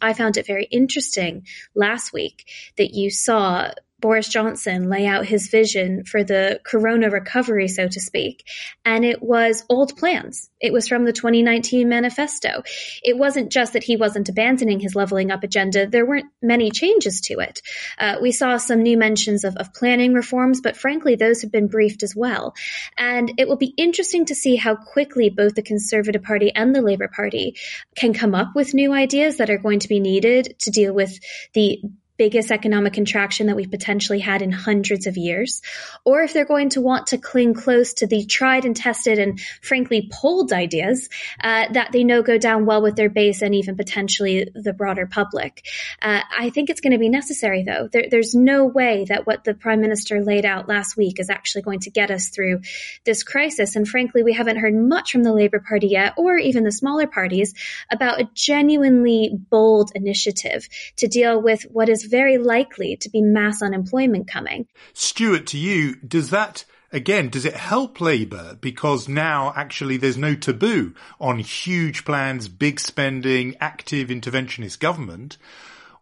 I 0.02 0.14
found 0.14 0.38
it 0.38 0.46
very 0.46 0.66
interesting 0.66 1.46
last 1.76 2.14
week 2.14 2.48
that 2.78 2.94
you 2.94 3.10
saw 3.10 3.72
Boris 4.00 4.28
Johnson 4.28 4.90
lay 4.90 5.06
out 5.06 5.26
his 5.26 5.50
vision 5.50 6.04
for 6.06 6.24
the 6.24 6.60
corona 6.64 7.10
recovery, 7.10 7.68
so 7.68 7.88
to 7.88 8.00
speak. 8.00 8.46
And 8.86 9.04
it 9.04 9.22
was 9.22 9.66
old 9.70 9.98
plans. 9.98 10.50
It 10.60 10.74
was 10.74 10.88
from 10.88 11.06
the 11.06 11.14
2019 11.14 11.88
manifesto. 11.88 12.64
It 13.04 13.18
wasn't 13.18 13.52
just 13.52 13.74
that 13.74 13.84
he 13.84 13.98
wasn't 13.98 14.30
abandoning 14.30 14.80
his 14.80 14.96
leveling 14.96 15.32
up 15.32 15.44
agenda. 15.44 15.88
There 15.88 16.06
weren't 16.06 16.32
many 16.42 16.72
changes 16.72 17.22
to 17.22 17.40
it. 17.40 17.62
Uh, 17.98 18.18
we 18.22 18.32
saw 18.32 18.58
some 18.58 18.84
new 18.84 18.98
mentions 18.98 19.44
of, 19.44 19.56
of 19.58 19.74
planning 19.74 20.14
reforms, 20.14 20.62
but 20.62 20.78
frankly, 20.78 21.16
those 21.16 21.42
have 21.42 21.52
been 21.52 21.68
briefed 21.68 22.04
as 22.04 22.16
well. 22.16 22.54
And 22.98 23.34
it 23.38 23.48
will 23.48 23.58
be 23.58 23.74
interesting 23.78 24.26
to 24.26 24.36
see 24.36 24.56
how 24.56 24.76
quickly 24.76 25.30
both 25.30 25.56
the 25.56 25.62
Conservative 25.62 26.24
Party 26.24 26.52
and 26.54 26.76
the 26.76 26.82
Labour 26.82 27.08
Party 27.08 27.58
can 27.96 28.14
come 28.14 28.36
up 28.36 28.50
with 28.56 28.74
new 28.74 28.94
ideas 28.94 29.38
that 29.38 29.50
are 29.50 29.58
going 29.58 29.80
to 29.80 29.88
be 29.88 30.00
needed 30.00 30.56
to 30.60 30.72
deal 30.72 30.94
with 30.94 31.20
the 31.54 31.82
biggest 32.20 32.52
economic 32.52 32.92
contraction 32.92 33.48
that 33.48 33.56
we've 33.56 33.72
potentially 33.72 34.20
had 34.20 34.42
in 34.42 34.52
hundreds 34.52 35.08
of 35.08 35.16
years, 35.16 35.62
or 36.04 36.22
if 36.22 36.34
they're 36.34 36.44
going 36.44 36.70
to 36.70 36.82
want 36.82 37.08
to 37.08 37.18
cling 37.18 37.54
close 37.54 37.94
to 37.94 38.06
the 38.06 38.26
tried 38.26 38.66
and 38.66 38.76
tested 38.76 39.18
and 39.18 39.40
frankly 39.62 40.10
polled 40.12 40.52
ideas 40.52 41.10
uh, 41.42 41.66
that 41.72 41.94
they 41.94 42.04
know 42.04 42.22
go 42.22 42.38
down 42.38 42.66
well 42.66 42.82
with 42.82 42.98
their 42.98 43.10
base 43.10 43.42
and 43.42 43.56
even 43.56 43.78
potentially 43.78 44.50
the 44.54 44.74
broader 44.74 45.08
public. 45.08 45.66
Uh, 46.02 46.20
I 46.38 46.50
think 46.50 46.70
it's 46.70 46.82
going 46.82 46.92
to 46.92 47.00
be 47.00 47.08
necessary, 47.08 47.64
though. 47.64 47.88
There, 47.90 48.08
there's 48.12 48.36
no 48.36 48.66
way 48.66 49.06
that 49.06 49.26
what 49.26 49.46
the 49.46 49.54
prime 49.54 49.80
minister 49.80 50.22
laid 50.22 50.46
out 50.46 50.68
last 50.68 50.98
week 50.98 51.22
is 51.22 51.30
actually 51.30 51.62
going 51.62 51.80
to 51.82 51.90
get 51.90 52.12
us 52.12 52.28
through 52.28 52.62
this 53.06 53.24
crisis. 53.24 53.78
And 53.78 53.88
frankly, 53.88 54.24
we 54.24 54.34
haven't 54.34 54.58
heard 54.58 54.76
much 54.76 55.14
from 55.14 55.24
the 55.24 55.34
Labour 55.34 55.64
Party 55.66 55.88
yet, 55.88 56.16
or 56.18 56.38
even 56.38 56.66
the 56.66 56.72
smaller 56.74 57.08
parties, 57.08 57.54
about 57.90 58.20
a 58.20 58.30
genuinely 58.34 59.32
bold 59.50 59.94
initiative 59.96 60.68
to 60.98 61.08
deal 61.08 61.42
with 61.42 61.64
what 61.72 61.88
is 61.88 62.09
very 62.10 62.38
likely 62.38 62.98
to 62.98 63.10
be 63.10 63.22
mass 63.22 63.62
unemployment 63.62 64.28
coming. 64.28 64.68
Stuart, 64.94 65.48
to 65.48 65.58
you, 65.58 65.96
does 65.96 66.30
that 66.32 66.66
again, 66.92 67.30
does 67.30 67.46
it 67.46 67.54
help 67.56 68.02
Labour 68.02 68.58
because 68.60 69.08
now 69.08 69.54
actually 69.56 69.98
there's 69.98 70.18
no 70.18 70.36
taboo 70.36 70.94
on 71.20 71.40
huge 71.40 72.06
plans, 72.06 72.48
big 72.48 72.80
spending, 72.80 73.56
active 73.60 74.10
interventionist 74.10 74.80
government? 74.80 75.38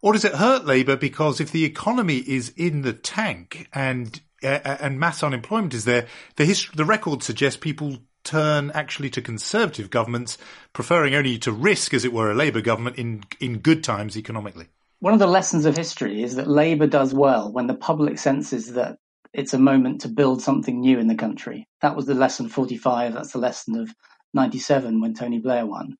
Or 0.00 0.12
does 0.12 0.24
it 0.24 0.34
hurt 0.34 0.64
Labour 0.64 0.96
because 0.96 1.40
if 1.40 1.50
the 1.50 1.64
economy 1.64 2.18
is 2.18 2.52
in 2.56 2.82
the 2.82 2.92
tank 2.92 3.68
and 3.72 4.20
uh, 4.40 4.76
and 4.80 5.00
mass 5.00 5.24
unemployment 5.24 5.74
is 5.74 5.84
there, 5.84 6.06
the 6.36 6.44
history, 6.44 6.72
the 6.76 6.84
record 6.84 7.24
suggests 7.24 7.58
people 7.58 7.98
turn 8.22 8.70
actually 8.72 9.10
to 9.10 9.20
conservative 9.20 9.90
governments, 9.90 10.38
preferring 10.72 11.16
only 11.16 11.38
to 11.38 11.50
risk, 11.50 11.92
as 11.92 12.04
it 12.04 12.12
were, 12.12 12.30
a 12.30 12.34
Labour 12.34 12.60
government 12.60 12.96
in 12.96 13.24
in 13.40 13.58
good 13.58 13.82
times 13.82 14.16
economically 14.16 14.68
one 15.00 15.12
of 15.12 15.18
the 15.18 15.26
lessons 15.26 15.64
of 15.64 15.76
history 15.76 16.22
is 16.22 16.36
that 16.36 16.48
Labour 16.48 16.86
does 16.86 17.14
well 17.14 17.52
when 17.52 17.66
the 17.66 17.74
public 17.74 18.18
senses 18.18 18.72
that 18.72 18.98
it's 19.32 19.54
a 19.54 19.58
moment 19.58 20.00
to 20.00 20.08
build 20.08 20.42
something 20.42 20.80
new 20.80 20.98
in 20.98 21.06
the 21.06 21.14
country. 21.14 21.68
That 21.82 21.94
was 21.94 22.06
the 22.06 22.14
lesson 22.14 22.48
45. 22.48 23.14
That's 23.14 23.32
the 23.32 23.38
lesson 23.38 23.78
of 23.78 23.94
97 24.34 25.00
when 25.00 25.14
Tony 25.14 25.38
Blair 25.38 25.66
won. 25.66 25.96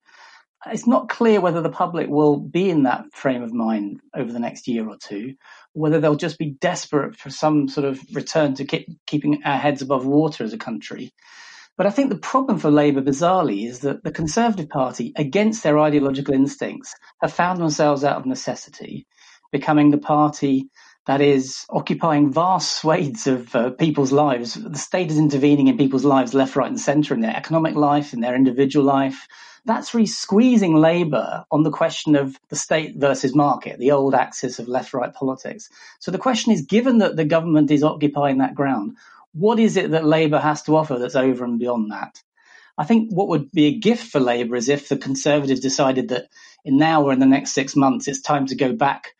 It's 0.66 0.88
not 0.88 1.08
clear 1.08 1.40
whether 1.40 1.60
the 1.60 1.70
public 1.70 2.08
will 2.08 2.38
be 2.38 2.68
in 2.68 2.82
that 2.82 3.04
frame 3.12 3.42
of 3.42 3.52
mind 3.52 4.00
over 4.16 4.32
the 4.32 4.40
next 4.40 4.66
year 4.66 4.88
or 4.88 4.96
two, 4.96 5.34
whether 5.72 6.00
they'll 6.00 6.16
just 6.16 6.38
be 6.38 6.56
desperate 6.60 7.14
for 7.14 7.30
some 7.30 7.68
sort 7.68 7.86
of 7.86 8.00
return 8.12 8.54
to 8.54 8.64
keep, 8.64 8.88
keeping 9.06 9.40
our 9.44 9.58
heads 9.58 9.82
above 9.82 10.04
water 10.04 10.42
as 10.42 10.52
a 10.52 10.58
country. 10.58 11.12
But 11.78 11.86
I 11.86 11.90
think 11.90 12.10
the 12.10 12.18
problem 12.18 12.58
for 12.58 12.72
Labour, 12.72 13.02
bizarrely, 13.02 13.64
is 13.68 13.78
that 13.80 14.02
the 14.02 14.10
Conservative 14.10 14.68
Party, 14.68 15.12
against 15.14 15.62
their 15.62 15.78
ideological 15.78 16.34
instincts, 16.34 16.92
have 17.22 17.32
found 17.32 17.60
themselves 17.60 18.02
out 18.02 18.16
of 18.16 18.26
necessity, 18.26 19.06
becoming 19.52 19.92
the 19.92 19.98
party 19.98 20.68
that 21.06 21.20
is 21.20 21.64
occupying 21.70 22.32
vast 22.32 22.76
swathes 22.80 23.28
of 23.28 23.54
uh, 23.54 23.70
people's 23.70 24.10
lives. 24.10 24.54
The 24.54 24.76
state 24.76 25.12
is 25.12 25.18
intervening 25.18 25.68
in 25.68 25.78
people's 25.78 26.04
lives 26.04 26.34
left, 26.34 26.56
right, 26.56 26.68
and 26.68 26.80
centre 26.80 27.14
in 27.14 27.20
their 27.20 27.36
economic 27.36 27.76
life, 27.76 28.12
in 28.12 28.20
their 28.20 28.34
individual 28.34 28.84
life. 28.84 29.28
That's 29.64 29.94
really 29.94 30.06
squeezing 30.06 30.74
Labour 30.74 31.44
on 31.52 31.62
the 31.62 31.70
question 31.70 32.16
of 32.16 32.36
the 32.48 32.56
state 32.56 32.96
versus 32.96 33.36
market, 33.36 33.78
the 33.78 33.92
old 33.92 34.14
axis 34.14 34.58
of 34.58 34.66
left 34.66 34.94
right 34.94 35.14
politics. 35.14 35.68
So 36.00 36.10
the 36.10 36.18
question 36.18 36.52
is 36.52 36.62
given 36.62 36.98
that 36.98 37.14
the 37.16 37.24
government 37.24 37.70
is 37.70 37.84
occupying 37.84 38.38
that 38.38 38.54
ground, 38.54 38.96
what 39.38 39.58
is 39.60 39.76
it 39.76 39.92
that 39.92 40.04
Labour 40.04 40.38
has 40.38 40.62
to 40.62 40.76
offer 40.76 40.98
that's 40.98 41.16
over 41.16 41.44
and 41.44 41.58
beyond 41.58 41.92
that? 41.92 42.22
I 42.76 42.84
think 42.84 43.10
what 43.10 43.28
would 43.28 43.50
be 43.50 43.66
a 43.66 43.78
gift 43.78 44.10
for 44.10 44.20
Labour 44.20 44.56
is 44.56 44.68
if 44.68 44.88
the 44.88 44.96
Conservatives 44.96 45.60
decided 45.60 46.08
that 46.08 46.28
in 46.64 46.76
now 46.76 47.02
or 47.04 47.12
in 47.12 47.18
the 47.18 47.26
next 47.26 47.52
six 47.52 47.74
months 47.74 48.08
it's 48.08 48.20
time 48.20 48.46
to 48.46 48.54
go 48.54 48.72
back 48.72 49.14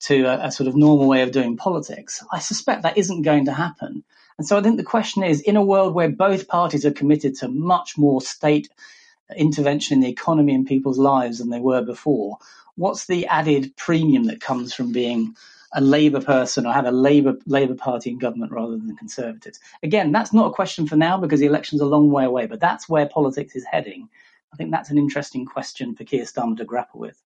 to 0.00 0.24
a, 0.24 0.46
a, 0.46 0.52
sort 0.52 0.68
of 0.68 0.76
normal 0.76 1.08
way 1.08 1.22
of 1.22 1.30
doing 1.30 1.56
politics. 1.56 2.24
I 2.32 2.40
suspect 2.40 2.82
that 2.82 2.98
isn't 2.98 3.22
going 3.22 3.46
to 3.46 3.52
happen. 3.52 4.04
And 4.38 4.46
so 4.46 4.58
I 4.58 4.62
think 4.62 4.76
the 4.76 4.84
question 4.84 5.22
is 5.22 5.40
in 5.40 5.56
a 5.56 5.64
world 5.64 5.94
where 5.94 6.08
both 6.08 6.48
parties 6.48 6.84
are 6.84 6.90
committed 6.90 7.36
to 7.36 7.48
much 7.48 7.96
more 7.96 8.20
state 8.20 8.68
intervention 9.36 9.96
in 9.96 10.00
the 10.00 10.10
economy 10.10 10.54
and 10.54 10.66
people's 10.66 10.98
lives 10.98 11.38
than 11.38 11.50
they 11.50 11.60
were 11.60 11.82
before, 11.82 12.38
what's 12.74 13.06
the 13.06 13.26
added 13.26 13.76
premium 13.76 14.24
that 14.24 14.40
comes 14.40 14.74
from 14.74 14.92
being 14.92 15.36
a 15.72 15.80
Labour 15.80 16.20
person 16.20 16.66
or 16.66 16.72
have 16.72 16.84
a 16.84 16.92
Labour 16.92 17.36
Labour 17.46 17.74
Party 17.74 18.10
in 18.10 18.18
government 18.18 18.52
rather 18.52 18.72
than 18.72 18.86
the 18.86 18.94
Conservatives. 18.94 19.58
Again, 19.82 20.12
that's 20.12 20.32
not 20.32 20.50
a 20.50 20.54
question 20.54 20.86
for 20.86 20.96
now 20.96 21.18
because 21.18 21.40
the 21.40 21.46
election's 21.46 21.80
a 21.80 21.86
long 21.86 22.10
way 22.10 22.24
away, 22.24 22.46
but 22.46 22.60
that's 22.60 22.88
where 22.88 23.06
politics 23.06 23.56
is 23.56 23.64
heading. 23.64 24.08
I 24.52 24.56
think 24.56 24.70
that's 24.70 24.90
an 24.90 24.98
interesting 24.98 25.46
question 25.46 25.94
for 25.94 26.04
Keir 26.04 26.24
Starmer 26.24 26.58
to 26.58 26.64
grapple 26.64 27.00
with. 27.00 27.20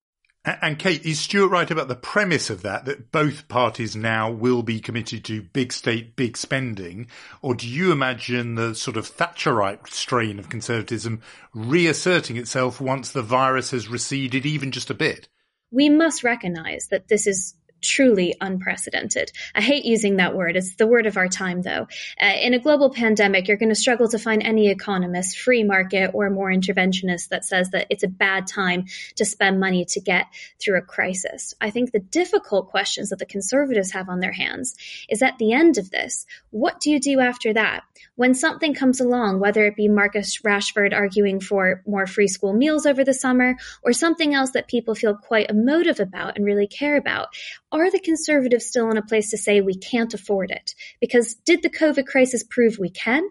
And 0.45 0.79
Kate, 0.79 1.05
is 1.05 1.19
Stuart 1.19 1.49
right 1.49 1.69
about 1.69 1.89
the 1.89 1.97
premise 1.97 2.51
of 2.51 2.63
that, 2.63 2.85
that 2.85 3.11
both 3.11 3.49
parties 3.49 3.97
now 3.97 4.31
will 4.31 4.63
be 4.63 4.79
committed 4.79 5.25
to 5.25 5.43
big 5.43 5.73
state, 5.73 6.15
big 6.15 6.37
spending? 6.37 7.09
Or 7.43 7.57
do 7.57 7.67
you 7.67 7.91
imagine 7.91 8.55
the 8.55 8.77
sort 8.77 8.97
of 8.97 9.09
Thatcherite 9.09 9.89
strain 9.89 10.39
of 10.39 10.49
conservatism 10.49 11.21
reasserting 11.53 12.37
itself 12.37 12.81
once 12.81 13.11
the 13.11 13.23
virus 13.23 13.73
has 13.73 13.89
receded 13.89 14.47
even 14.47 14.71
just 14.71 14.89
a 14.89 14.95
bit? 14.95 15.29
We 15.73 15.89
must 15.89 16.23
recognize 16.23 16.87
that 16.93 17.09
this 17.09 17.27
is 17.27 17.56
truly 17.83 18.35
unprecedented. 18.41 19.31
I 19.55 19.61
hate 19.61 19.85
using 19.85 20.17
that 20.17 20.35
word. 20.35 20.57
It's 20.57 20.77
the 20.77 20.87
word 20.87 21.07
of 21.07 21.17
our 21.17 21.29
time, 21.29 21.63
though. 21.63 21.87
Uh, 22.21 22.33
in 22.41 22.55
a 22.55 22.59
global 22.59 22.91
pandemic, 22.91 23.49
you're 23.49 23.57
going 23.57 23.69
to 23.69 23.75
struggle 23.75 24.09
to 24.09 24.19
find 24.19 24.43
any 24.43 24.69
economist, 24.69 25.39
free 25.39 25.65
market, 25.65 26.11
or 26.15 26.31
more 26.31 26.51
interventionist 26.51 27.29
that 27.29 27.45
says 27.45 27.71
that 27.71 27.87
it's 27.91 28.03
a 28.03 28.09
bad 28.09 28.47
time 28.47 28.87
to 29.17 29.25
spend 29.25 29.61
money 29.61 29.85
to 29.87 30.01
get 30.01 30.27
through 30.63 30.79
a 30.79 30.83
crisis. 30.83 31.55
I 31.61 31.71
think 31.71 31.93
the 31.93 32.01
difficult 32.01 32.69
questions 32.69 33.11
that 33.11 33.19
the 33.19 33.27
conservatives 33.27 33.93
have 33.93 34.09
on 34.09 34.21
their 34.21 34.33
hands 34.33 34.75
is 35.09 35.23
at 35.23 35.39
the 35.39 35.53
end 35.53 35.79
of 35.79 35.91
this, 35.91 36.27
what 36.51 36.81
do 36.81 36.91
you 36.91 37.01
do 37.01 37.21
after 37.21 37.53
that? 37.55 37.83
When 38.17 38.35
something 38.35 38.75
comes 38.75 39.01
along, 39.01 39.41
whether 39.41 39.67
it 39.67 39.77
be 39.77 39.89
Marcus 39.89 40.41
Rashford 40.43 40.95
arguing 40.95 41.41
for 41.41 41.83
more 41.87 42.07
free 42.07 42.29
school 42.29 42.53
meals 42.53 42.87
over 42.87 43.05
the 43.05 43.15
summer 43.15 43.57
or 43.83 43.93
something 43.93 44.35
else 44.35 44.51
that 44.53 44.69
people 44.69 44.95
feel 44.95 45.15
quite 45.17 45.51
emotive 45.51 46.01
about 46.01 46.37
and 46.37 46.45
really 46.45 46.67
care 46.67 46.97
about, 46.97 47.29
are 47.73 47.91
the 47.91 47.99
conservatives 47.99 48.67
still 48.67 48.91
in 48.91 48.97
a 48.97 49.03
place 49.03 49.31
to 49.31 49.39
say 49.39 49.61
we 49.61 49.77
can't 49.77 50.15
afford 50.15 50.51
it? 50.51 50.75
Because 51.01 51.35
did 51.35 51.63
the 51.63 51.71
COVID 51.71 52.07
crisis 52.07 52.43
prove 52.43 52.79
we 52.79 52.91
can? 52.91 53.29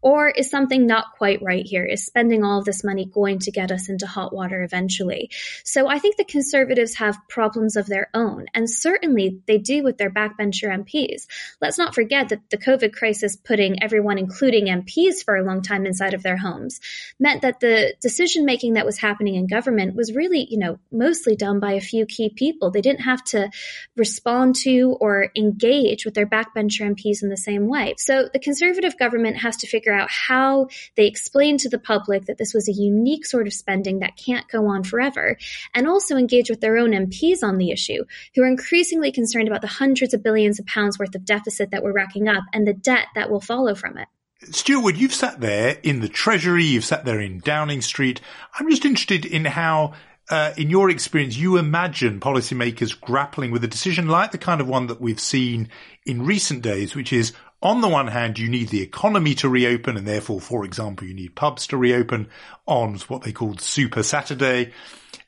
Or 0.00 0.28
is 0.28 0.50
something 0.50 0.86
not 0.86 1.12
quite 1.16 1.42
right 1.42 1.66
here? 1.66 1.84
Is 1.84 2.04
spending 2.04 2.44
all 2.44 2.58
of 2.58 2.64
this 2.64 2.84
money 2.84 3.04
going 3.04 3.40
to 3.40 3.50
get 3.50 3.72
us 3.72 3.88
into 3.88 4.06
hot 4.06 4.32
water 4.32 4.62
eventually? 4.62 5.30
So 5.64 5.88
I 5.88 5.98
think 5.98 6.16
the 6.16 6.24
conservatives 6.24 6.94
have 6.96 7.18
problems 7.28 7.76
of 7.76 7.86
their 7.86 8.08
own, 8.14 8.46
and 8.54 8.70
certainly 8.70 9.40
they 9.46 9.58
do 9.58 9.82
with 9.82 9.98
their 9.98 10.10
backbencher 10.10 10.68
MPs. 10.68 11.26
Let's 11.60 11.78
not 11.78 11.94
forget 11.94 12.28
that 12.28 12.48
the 12.50 12.58
COVID 12.58 12.92
crisis 12.92 13.36
putting 13.36 13.82
everyone, 13.82 14.18
including 14.18 14.66
MPs, 14.66 15.24
for 15.24 15.36
a 15.36 15.44
long 15.44 15.62
time 15.62 15.86
inside 15.86 16.14
of 16.14 16.22
their 16.22 16.36
homes 16.36 16.80
meant 17.18 17.42
that 17.42 17.60
the 17.60 17.94
decision 18.00 18.44
making 18.44 18.74
that 18.74 18.86
was 18.86 18.98
happening 18.98 19.34
in 19.34 19.46
government 19.46 19.94
was 19.94 20.14
really, 20.14 20.46
you 20.48 20.58
know, 20.58 20.78
mostly 20.90 21.36
done 21.36 21.60
by 21.60 21.72
a 21.72 21.80
few 21.80 22.06
key 22.06 22.30
people. 22.30 22.70
They 22.70 22.80
didn't 22.80 23.02
have 23.02 23.22
to 23.24 23.50
respond 23.96 24.54
to 24.56 24.96
or 25.00 25.30
engage 25.36 26.04
with 26.04 26.14
their 26.14 26.26
backbencher 26.26 26.94
MPs 26.94 27.22
in 27.22 27.28
the 27.28 27.36
same 27.36 27.66
way. 27.66 27.94
So 27.98 28.28
the 28.32 28.38
conservative 28.38 28.98
government 28.98 29.38
has 29.38 29.56
to 29.58 29.66
figure 29.66 29.87
figure 29.88 29.98
out 29.98 30.10
how 30.10 30.68
they 30.96 31.06
explain 31.06 31.56
to 31.58 31.68
the 31.68 31.78
public 31.78 32.26
that 32.26 32.36
this 32.36 32.52
was 32.52 32.68
a 32.68 32.72
unique 32.72 33.24
sort 33.24 33.46
of 33.46 33.52
spending 33.54 34.00
that 34.00 34.16
can't 34.16 34.46
go 34.48 34.66
on 34.66 34.84
forever, 34.84 35.36
and 35.74 35.86
also 35.86 36.16
engage 36.16 36.50
with 36.50 36.60
their 36.60 36.76
own 36.76 36.90
MPs 36.90 37.42
on 37.42 37.56
the 37.56 37.70
issue, 37.70 38.04
who 38.34 38.42
are 38.42 38.46
increasingly 38.46 39.10
concerned 39.10 39.48
about 39.48 39.62
the 39.62 39.66
hundreds 39.66 40.12
of 40.12 40.22
billions 40.22 40.58
of 40.58 40.66
pounds 40.66 40.98
worth 40.98 41.14
of 41.14 41.24
deficit 41.24 41.70
that 41.70 41.82
we're 41.82 41.92
racking 41.92 42.28
up 42.28 42.44
and 42.52 42.66
the 42.66 42.74
debt 42.74 43.06
that 43.14 43.30
will 43.30 43.40
follow 43.40 43.74
from 43.74 43.96
it. 43.96 44.08
Stuart, 44.50 44.96
you've 44.96 45.14
sat 45.14 45.40
there 45.40 45.78
in 45.82 46.00
the 46.00 46.08
Treasury, 46.08 46.64
you've 46.64 46.84
sat 46.84 47.04
there 47.04 47.20
in 47.20 47.40
Downing 47.40 47.80
Street. 47.80 48.20
I'm 48.58 48.68
just 48.68 48.84
interested 48.84 49.24
in 49.24 49.46
how 49.46 49.94
uh, 50.30 50.52
in 50.58 50.68
your 50.68 50.90
experience, 50.90 51.36
you 51.36 51.56
imagine 51.56 52.20
policymakers 52.20 52.98
grappling 53.00 53.50
with 53.50 53.64
a 53.64 53.68
decision 53.68 54.08
like 54.08 54.30
the 54.30 54.38
kind 54.38 54.60
of 54.60 54.68
one 54.68 54.88
that 54.88 55.00
we've 55.00 55.20
seen 55.20 55.70
in 56.04 56.26
recent 56.26 56.62
days, 56.62 56.94
which 56.94 57.12
is 57.12 57.32
on 57.62 57.80
the 57.80 57.88
one 57.88 58.06
hand, 58.06 58.38
you 58.38 58.48
need 58.48 58.68
the 58.68 58.82
economy 58.82 59.34
to 59.36 59.48
reopen 59.48 59.96
and 59.96 60.06
therefore, 60.06 60.40
for 60.40 60.64
example, 60.64 61.06
you 61.06 61.14
need 61.14 61.34
pubs 61.34 61.66
to 61.68 61.76
reopen 61.76 62.28
on 62.66 62.98
what 63.08 63.22
they 63.22 63.32
called 63.32 63.60
Super 63.60 64.02
Saturday. 64.02 64.72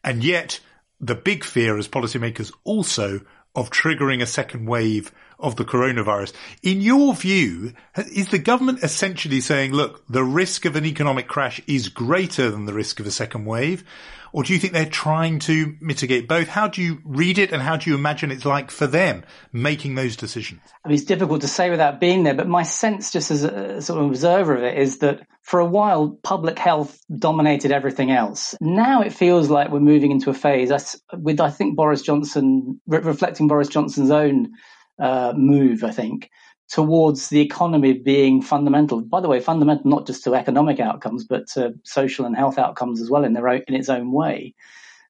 And 0.04 0.22
yet 0.22 0.60
the 1.00 1.14
big 1.14 1.44
fear 1.44 1.76
as 1.76 1.88
policymakers 1.88 2.52
also 2.64 3.20
of 3.54 3.70
triggering 3.70 4.22
a 4.22 4.26
second 4.26 4.66
wave 4.66 5.12
of 5.40 5.56
the 5.56 5.64
coronavirus. 5.64 6.32
In 6.62 6.80
your 6.80 7.14
view, 7.14 7.72
is 8.12 8.28
the 8.28 8.38
government 8.38 8.82
essentially 8.82 9.40
saying, 9.40 9.72
look, 9.72 10.06
the 10.08 10.24
risk 10.24 10.64
of 10.64 10.76
an 10.76 10.84
economic 10.84 11.28
crash 11.28 11.60
is 11.66 11.88
greater 11.88 12.50
than 12.50 12.66
the 12.66 12.74
risk 12.74 13.00
of 13.00 13.06
a 13.06 13.10
second 13.10 13.44
wave? 13.44 13.84
Or 14.32 14.44
do 14.44 14.52
you 14.52 14.60
think 14.60 14.72
they're 14.72 14.86
trying 14.86 15.40
to 15.40 15.74
mitigate 15.80 16.28
both? 16.28 16.46
How 16.46 16.68
do 16.68 16.82
you 16.82 17.00
read 17.04 17.38
it 17.38 17.50
and 17.50 17.60
how 17.60 17.76
do 17.76 17.90
you 17.90 17.96
imagine 17.96 18.30
it's 18.30 18.44
like 18.44 18.70
for 18.70 18.86
them 18.86 19.24
making 19.52 19.96
those 19.96 20.14
decisions? 20.14 20.60
I 20.84 20.88
mean, 20.88 20.94
it's 20.94 21.04
difficult 21.04 21.40
to 21.40 21.48
say 21.48 21.68
without 21.68 21.98
being 21.98 22.22
there, 22.22 22.34
but 22.34 22.46
my 22.46 22.62
sense 22.62 23.10
just 23.10 23.30
as 23.32 23.42
a 23.42 23.82
sort 23.82 24.00
of 24.00 24.10
observer 24.10 24.56
of 24.56 24.62
it 24.62 24.78
is 24.78 24.98
that 24.98 25.26
for 25.42 25.58
a 25.58 25.66
while, 25.66 26.16
public 26.22 26.58
health 26.58 27.00
dominated 27.18 27.72
everything 27.72 28.12
else. 28.12 28.54
Now 28.60 29.02
it 29.02 29.12
feels 29.12 29.50
like 29.50 29.70
we're 29.70 29.80
moving 29.80 30.12
into 30.12 30.30
a 30.30 30.34
phase 30.34 30.70
with, 31.12 31.40
I 31.40 31.50
think, 31.50 31.76
Boris 31.76 32.02
Johnson, 32.02 32.80
reflecting 32.86 33.48
Boris 33.48 33.68
Johnson's 33.68 34.12
own 34.12 34.52
uh, 35.00 35.32
move, 35.36 35.82
I 35.84 35.90
think, 35.90 36.30
towards 36.68 37.28
the 37.28 37.40
economy 37.40 37.94
being 37.94 38.42
fundamental. 38.42 39.00
By 39.00 39.20
the 39.20 39.28
way, 39.28 39.40
fundamental 39.40 39.90
not 39.90 40.06
just 40.06 40.24
to 40.24 40.34
economic 40.34 40.78
outcomes, 40.80 41.24
but 41.24 41.48
to 41.54 41.74
social 41.84 42.26
and 42.26 42.36
health 42.36 42.58
outcomes 42.58 43.00
as 43.00 43.10
well 43.10 43.24
in 43.24 43.32
their 43.32 43.48
own, 43.48 43.62
in 43.66 43.74
its 43.74 43.88
own 43.88 44.12
way. 44.12 44.54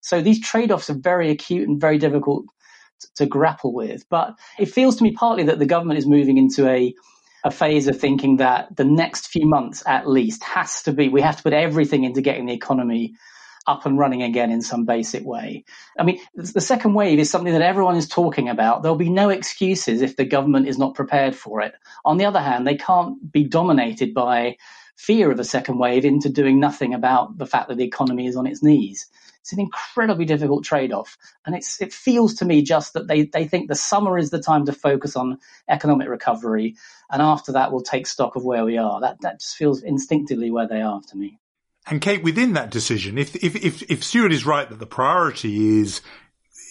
So 0.01 0.23
these 0.23 0.41
trade-offs 0.41 0.89
are 0.89 0.99
very 0.99 1.31
acute 1.31 1.69
and 1.69 1.81
very 1.81 1.99
difficult 1.99 2.47
to 3.17 3.27
grapple 3.27 3.75
with. 3.75 4.05
But 4.09 4.35
it 4.59 4.67
feels 4.67 4.97
to 4.97 5.05
me 5.05 5.13
partly 5.13 5.45
that 5.45 5.59
the 5.59 5.67
government 5.67 5.99
is 5.99 6.07
moving 6.07 6.39
into 6.39 6.69
a 6.69 6.95
a 7.43 7.51
phase 7.51 7.89
of 7.89 7.99
thinking 7.99 8.37
that 8.37 8.75
the 8.77 8.85
next 8.85 9.29
few 9.29 9.47
months 9.47 9.83
at 9.87 10.07
least 10.07 10.45
has 10.45 10.83
to 10.83 10.93
be 10.93 11.09
we 11.09 11.23
have 11.23 11.39
to 11.39 11.43
put 11.43 11.55
everything 11.55 12.05
into 12.05 12.21
getting 12.21 12.45
the 12.45 12.53
economy 12.53 13.15
up 13.67 13.87
and 13.87 13.99
running 13.99 14.23
again 14.23 14.51
in 14.51 14.63
some 14.63 14.85
basic 14.85 15.25
way. 15.25 15.65
I 15.99 16.03
mean, 16.03 16.21
the 16.35 16.61
second 16.61 16.95
wave 16.95 17.19
is 17.19 17.31
something 17.31 17.53
that 17.53 17.63
everyone 17.63 17.97
is 17.97 18.09
talking 18.09 18.49
about. 18.49 18.83
There'll 18.83 18.97
be 18.97 19.11
no 19.11 19.29
excuses 19.29 20.03
if 20.03 20.17
the 20.17 20.25
government 20.25 20.67
is 20.67 20.79
not 20.79 20.95
prepared 20.95 21.37
for 21.37 21.61
it. 21.61 21.75
On 22.05 22.17
the 22.17 22.25
other 22.25 22.41
hand, 22.41 22.67
they 22.67 22.77
can't 22.77 23.31
be 23.31 23.45
dominated 23.45 24.15
by 24.15 24.57
fear 24.97 25.31
of 25.31 25.41
a 25.41 25.45
second 25.45 25.79
wave 25.79 26.05
into 26.05 26.29
doing 26.29 26.61
nothing 26.61 26.95
about 26.95 27.39
the 27.39 27.47
fact 27.47 27.69
that 27.69 27.79
the 27.79 27.85
economy 27.85 28.27
is 28.27 28.37
on 28.37 28.47
its 28.47 28.63
knees. 28.63 29.07
It's 29.41 29.53
an 29.53 29.61
incredibly 29.61 30.27
difficult 30.27 30.65
trade-off. 30.65 31.17
And 31.47 31.57
it's, 31.57 31.81
it 31.81 31.93
feels 31.93 32.35
to 32.35 32.45
me 32.45 32.63
just 32.63 32.93
that 32.93 33.09
they, 33.09 33.23
they 33.23 33.47
think 33.47 33.69
the 33.69 33.75
summer 33.75 34.19
is 34.19 34.29
the 34.29 34.43
time 34.43 34.67
to 34.67 34.73
focus 34.73 35.17
on 35.17 35.39
economic 35.69 36.09
recovery. 36.09 36.77
And 37.11 37.23
after 37.23 37.53
that, 37.53 37.73
we'll 37.73 37.81
take 37.81 38.07
stock 38.07 38.37
of 38.37 38.45
where 38.45 38.65
we 38.65 38.77
are. 38.77 39.01
That, 39.01 39.23
that 39.23 39.41
just 39.41 39.57
feels 39.57 39.83
instinctively 39.83 40.51
where 40.51 40.69
they 40.69 40.83
are 40.83 41.01
to 41.01 41.17
me. 41.17 41.40
And 41.87 42.01
Kate, 42.01 42.23
within 42.23 42.53
that 42.53 42.71
decision, 42.71 43.19
if, 43.19 43.35
if, 43.37 43.57
if, 43.57 43.83
if 43.91 44.05
Stuart 44.05 44.33
is 44.33 44.47
right 44.47 44.69
that 44.69 44.79
the 44.79 44.87
priority 44.87 45.81
is, 45.81 46.03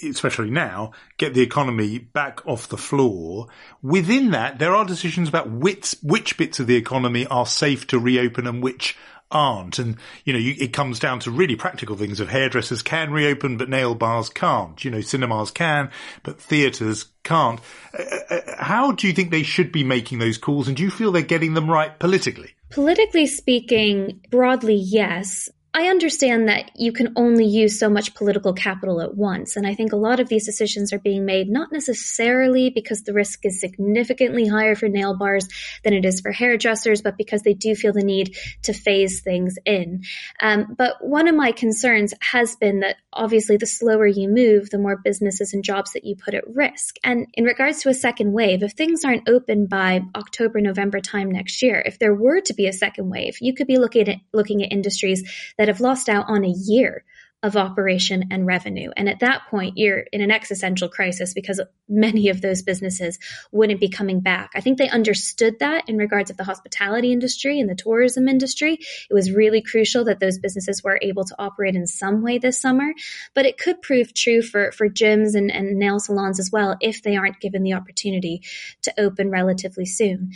especially 0.03 0.51
now, 0.51 0.91
get 1.17 1.33
the 1.33 1.41
economy 1.41 1.97
back 1.97 2.45
off 2.45 2.69
the 2.69 2.77
floor, 2.77 3.47
within 3.81 4.31
that, 4.31 4.59
there 4.59 4.75
are 4.75 4.85
decisions 4.85 5.27
about 5.27 5.49
which, 5.49 5.95
which 6.03 6.37
bits 6.37 6.59
of 6.59 6.67
the 6.67 6.75
economy 6.75 7.25
are 7.27 7.45
safe 7.45 7.87
to 7.87 7.99
reopen 7.99 8.47
and 8.47 8.63
which 8.63 8.95
aren't. 9.31 9.79
And, 9.79 9.97
you 10.25 10.33
know, 10.33 10.39
you, 10.39 10.55
it 10.57 10.73
comes 10.73 10.99
down 10.99 11.19
to 11.19 11.31
really 11.31 11.55
practical 11.55 11.95
things 11.95 12.19
of 12.19 12.29
hairdressers 12.29 12.81
can 12.81 13.11
reopen, 13.11 13.57
but 13.57 13.69
nail 13.69 13.95
bars 13.95 14.29
can't. 14.29 14.83
You 14.83 14.91
know, 14.91 15.01
cinemas 15.01 15.51
can, 15.51 15.91
but 16.23 16.39
theatres 16.39 17.07
can't. 17.23 17.59
Uh, 17.97 18.35
uh, 18.35 18.39
how 18.57 18.91
do 18.91 19.07
you 19.07 19.13
think 19.13 19.31
they 19.31 19.43
should 19.43 19.71
be 19.71 19.83
making 19.83 20.19
those 20.19 20.37
calls? 20.37 20.67
And 20.67 20.77
do 20.77 20.83
you 20.83 20.91
feel 20.91 21.11
they're 21.11 21.21
getting 21.21 21.53
them 21.53 21.69
right 21.69 21.97
politically? 21.99 22.53
Politically 22.71 23.25
speaking, 23.27 24.21
broadly, 24.29 24.75
yes. 24.75 25.49
I 25.71 25.87
understand 25.87 26.47
that 26.47 26.71
you 26.75 26.91
can 26.91 27.13
only 27.15 27.45
use 27.45 27.77
so 27.77 27.89
much 27.89 28.15
political 28.15 28.53
capital 28.53 29.01
at 29.01 29.15
once. 29.15 29.55
And 29.55 29.67
I 29.67 29.75
think 29.75 29.93
a 29.93 29.97
lot 29.97 30.19
of 30.19 30.27
these 30.27 30.45
decisions 30.45 30.91
are 30.91 30.99
being 30.99 31.25
made 31.25 31.47
not 31.47 31.71
necessarily 31.71 32.71
because 32.71 33.03
the 33.03 33.13
risk 33.13 33.45
is 33.45 33.59
significantly 33.59 34.47
higher 34.47 34.73
for 34.73 34.89
nail 34.89 35.15
bars 35.15 35.47
than 35.83 35.93
it 35.93 36.05
is 36.05 36.21
for 36.21 36.31
hairdressers, 36.31 37.03
but 37.03 37.17
because 37.17 37.43
they 37.43 37.53
do 37.53 37.75
feel 37.75 37.93
the 37.93 38.03
need 38.03 38.35
to 38.63 38.73
phase 38.73 39.21
things 39.21 39.57
in. 39.63 40.01
Um, 40.41 40.73
but 40.75 40.95
one 41.01 41.27
of 41.27 41.35
my 41.35 41.51
concerns 41.51 42.15
has 42.19 42.55
been 42.55 42.79
that 42.79 42.95
obviously 43.13 43.57
the 43.57 43.67
slower 43.67 44.07
you 44.07 44.27
move, 44.27 44.71
the 44.71 44.79
more 44.79 44.97
businesses 44.97 45.53
and 45.53 45.63
jobs 45.63 45.93
that 45.93 46.03
you 46.03 46.15
put 46.15 46.33
at 46.33 46.47
risk. 46.47 46.95
And 47.03 47.27
in 47.35 47.43
regards 47.43 47.83
to 47.83 47.89
a 47.89 47.93
second 47.93 48.33
wave, 48.33 48.63
if 48.63 48.71
things 48.71 49.05
aren't 49.05 49.29
open 49.29 49.67
by 49.67 50.01
October, 50.15 50.61
November 50.61 50.99
time 50.99 51.29
next 51.29 51.61
year, 51.61 51.83
if 51.85 51.99
there 51.99 52.15
were 52.15 52.41
to 52.41 52.53
be 52.55 52.65
a 52.65 52.73
second 52.73 53.09
wave, 53.09 53.37
you 53.39 53.53
could 53.53 53.67
be 53.67 53.77
looking 53.77 54.07
at, 54.07 54.17
looking 54.33 54.63
at 54.63 54.71
industries 54.71 55.23
that 55.59 55.67
have 55.67 55.81
lost 55.81 56.09
out 56.09 56.25
on 56.27 56.43
a 56.43 56.49
year 56.49 57.03
of 57.41 57.55
operation 57.55 58.25
and 58.31 58.45
revenue. 58.45 58.91
And 58.97 59.07
at 59.07 59.19
that 59.19 59.43
point, 59.49 59.77
you're 59.77 59.99
in 60.11 60.21
an 60.21 60.31
existential 60.31 60.89
crisis 60.89 61.33
because 61.33 61.61
many 61.87 62.27
of 62.27 62.41
those 62.41 62.61
businesses 62.61 63.17
wouldn't 63.51 63.79
be 63.79 63.87
coming 63.87 64.19
back. 64.19 64.51
I 64.55 64.61
think 64.61 64.77
they 64.77 64.89
understood 64.89 65.59
that 65.59 65.87
in 65.87 65.97
regards 65.97 66.29
of 66.29 66.35
the 66.35 66.43
hospitality 66.43 67.13
industry 67.13 67.59
and 67.59 67.69
the 67.69 67.75
tourism 67.75 68.27
industry. 68.27 68.77
It 69.09 69.13
was 69.13 69.31
really 69.31 69.61
crucial 69.61 70.03
that 70.05 70.19
those 70.19 70.37
businesses 70.37 70.83
were 70.83 70.99
able 71.01 71.23
to 71.23 71.35
operate 71.39 71.75
in 71.75 71.87
some 71.87 72.21
way 72.21 72.39
this 72.39 72.59
summer, 72.59 72.93
but 73.33 73.45
it 73.45 73.57
could 73.57 73.81
prove 73.81 74.13
true 74.13 74.41
for, 74.41 74.73
for 74.73 74.89
gyms 74.89 75.33
and, 75.33 75.49
and 75.49 75.77
nail 75.77 75.99
salons 75.99 76.41
as 76.41 76.49
well 76.51 76.75
if 76.81 77.03
they 77.03 77.15
aren't 77.15 77.39
given 77.39 77.63
the 77.63 77.73
opportunity 77.73 78.41
to 78.81 78.93
open 78.99 79.29
relatively 79.29 79.85
soon 79.85 80.31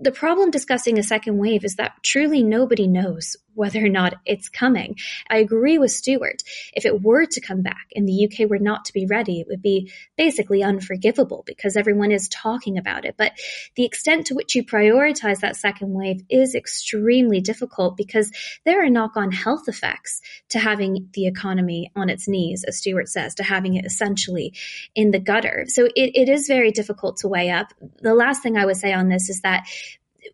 the 0.00 0.12
problem 0.12 0.50
discussing 0.50 0.98
a 0.98 1.02
second 1.02 1.38
wave 1.38 1.64
is 1.64 1.76
that 1.76 2.02
truly 2.02 2.42
nobody 2.42 2.86
knows 2.86 3.36
whether 3.58 3.84
or 3.84 3.88
not 3.88 4.14
it's 4.24 4.48
coming. 4.48 4.96
I 5.28 5.38
agree 5.38 5.78
with 5.78 5.90
Stuart. 5.90 6.44
If 6.74 6.86
it 6.86 7.02
were 7.02 7.26
to 7.26 7.40
come 7.40 7.62
back 7.62 7.88
and 7.96 8.08
the 8.08 8.24
UK 8.24 8.48
were 8.48 8.60
not 8.60 8.84
to 8.84 8.92
be 8.92 9.04
ready, 9.04 9.40
it 9.40 9.48
would 9.48 9.60
be 9.60 9.90
basically 10.16 10.62
unforgivable 10.62 11.42
because 11.44 11.76
everyone 11.76 12.12
is 12.12 12.28
talking 12.28 12.78
about 12.78 13.04
it. 13.04 13.16
But 13.18 13.32
the 13.74 13.84
extent 13.84 14.26
to 14.26 14.36
which 14.36 14.54
you 14.54 14.62
prioritize 14.62 15.40
that 15.40 15.56
second 15.56 15.92
wave 15.92 16.22
is 16.30 16.54
extremely 16.54 17.40
difficult 17.40 17.96
because 17.96 18.30
there 18.64 18.84
are 18.84 18.88
knock 18.88 19.16
on 19.16 19.32
health 19.32 19.66
effects 19.66 20.20
to 20.50 20.60
having 20.60 21.08
the 21.14 21.26
economy 21.26 21.90
on 21.96 22.08
its 22.08 22.28
knees, 22.28 22.62
as 22.62 22.78
Stuart 22.78 23.08
says, 23.08 23.34
to 23.34 23.42
having 23.42 23.74
it 23.74 23.84
essentially 23.84 24.54
in 24.94 25.10
the 25.10 25.18
gutter. 25.18 25.64
So 25.66 25.86
it, 25.86 26.12
it 26.14 26.28
is 26.28 26.46
very 26.46 26.70
difficult 26.70 27.16
to 27.18 27.28
weigh 27.28 27.50
up. 27.50 27.74
The 28.02 28.14
last 28.14 28.40
thing 28.40 28.56
I 28.56 28.66
would 28.66 28.76
say 28.76 28.92
on 28.92 29.08
this 29.08 29.28
is 29.28 29.40
that 29.40 29.66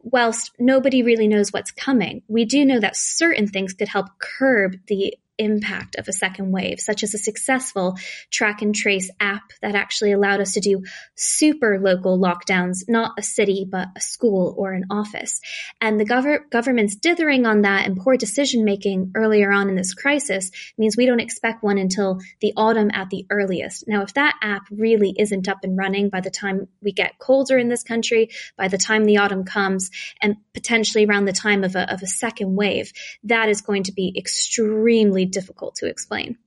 whilst 0.03 0.53
nobody 0.59 1.03
really 1.03 1.28
knows 1.28 1.53
what's 1.53 1.70
coming, 1.70 2.22
we 2.28 2.45
do 2.45 2.64
know 2.64 2.80
that 2.80 2.97
certain 2.97 3.47
things 3.47 3.72
could 3.74 3.89
help 3.89 4.07
curb 4.18 4.76
the 4.87 5.16
impact 5.39 5.97
of 5.97 6.09
a 6.09 6.12
second 6.12 6.53
wave, 6.53 6.80
such 6.80 7.03
as 7.03 7.14
a 7.14 7.18
successful 7.18 7.97
track 8.30 8.62
and 8.62 8.74
trace 8.74 9.11
app 9.20 9.43
that 9.62 9.74
actually 9.74 10.12
allowed 10.12 10.41
us 10.41 10.53
to 10.55 10.61
do 10.61 10.82
super 11.14 11.78
local 11.80 12.18
lockdowns, 12.18 12.85
not 12.89 13.12
a 13.18 13.22
city, 13.22 13.66
but 13.68 13.89
a 13.97 14.01
school 14.01 14.55
or 14.57 14.72
an 14.72 14.85
office. 14.91 15.41
And 15.80 15.99
the 15.99 16.05
gov- 16.05 16.51
government's 16.51 16.97
dithering 16.97 17.47
on 17.47 17.62
that 17.62 17.87
and 17.87 17.97
poor 17.97 18.16
decision 18.16 18.64
making 18.64 19.12
earlier 19.14 19.53
on 19.53 19.68
in 19.68 19.76
this 19.76 19.95
crisis 19.95 20.51
means 20.78 20.97
we 20.97 21.07
don't 21.07 21.20
expect 21.20 21.62
one 21.62 21.78
until 21.78 22.20
the 22.41 22.53
autumn 22.57 22.91
at 22.93 23.11
the 23.11 23.26
earliest. 23.30 23.89
Now, 23.89 24.03
if 24.03 24.14
that 24.14 24.35
app 24.43 24.62
really 24.70 25.14
isn't 25.18 25.49
up 25.49 25.59
and 25.62 25.76
running 25.76 26.09
by 26.09 26.20
the 26.20 26.30
time 26.30 26.68
we 26.82 26.93
get 26.93 27.18
colder 27.18 27.59
in 27.59 27.68
this 27.68 27.82
country, 27.82 28.30
by 28.57 28.68
the 28.68 28.78
time 28.78 29.05
the 29.05 29.18
autumn 29.18 29.45
comes, 29.45 29.91
and 30.20 30.37
potentially 30.53 31.07
around 31.07 31.24
the 31.24 31.32
time 31.32 31.64
of 31.64 31.76
a, 31.76 31.93
of 31.93 32.03
a 32.03 32.07
second 32.07 32.57
wave, 32.57 32.93
that 33.24 33.49
is 33.49 33.61
going 33.61 33.85
to 33.85 33.93
be 33.93 34.14
extremely 34.16 35.24
difficult 35.27 35.77
to 35.77 35.87
explain. 35.87 36.39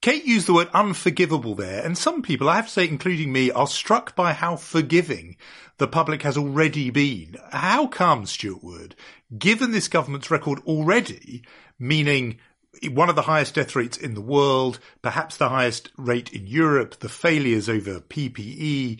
Kate 0.00 0.24
used 0.24 0.48
the 0.48 0.54
word 0.54 0.68
unforgivable 0.74 1.54
there, 1.54 1.84
and 1.84 1.96
some 1.96 2.22
people, 2.22 2.48
I 2.48 2.56
have 2.56 2.66
to 2.66 2.72
say, 2.72 2.88
including 2.88 3.32
me, 3.32 3.52
are 3.52 3.68
struck 3.68 4.16
by 4.16 4.32
how 4.32 4.56
forgiving 4.56 5.36
the 5.78 5.86
public 5.86 6.22
has 6.22 6.36
already 6.36 6.90
been. 6.90 7.36
How 7.50 7.86
come, 7.86 8.26
Stuart 8.26 8.64
Wood, 8.64 8.96
given 9.36 9.70
this 9.70 9.86
government's 9.86 10.30
record 10.30 10.58
already, 10.66 11.44
meaning 11.78 12.38
one 12.90 13.08
of 13.08 13.16
the 13.16 13.22
highest 13.22 13.54
death 13.54 13.76
rates 13.76 13.96
in 13.96 14.14
the 14.14 14.20
world, 14.20 14.80
perhaps 15.02 15.36
the 15.36 15.50
highest 15.50 15.90
rate 15.96 16.32
in 16.32 16.48
Europe, 16.48 16.98
the 16.98 17.08
failures 17.08 17.68
over 17.68 18.00
PPE, 18.00 18.98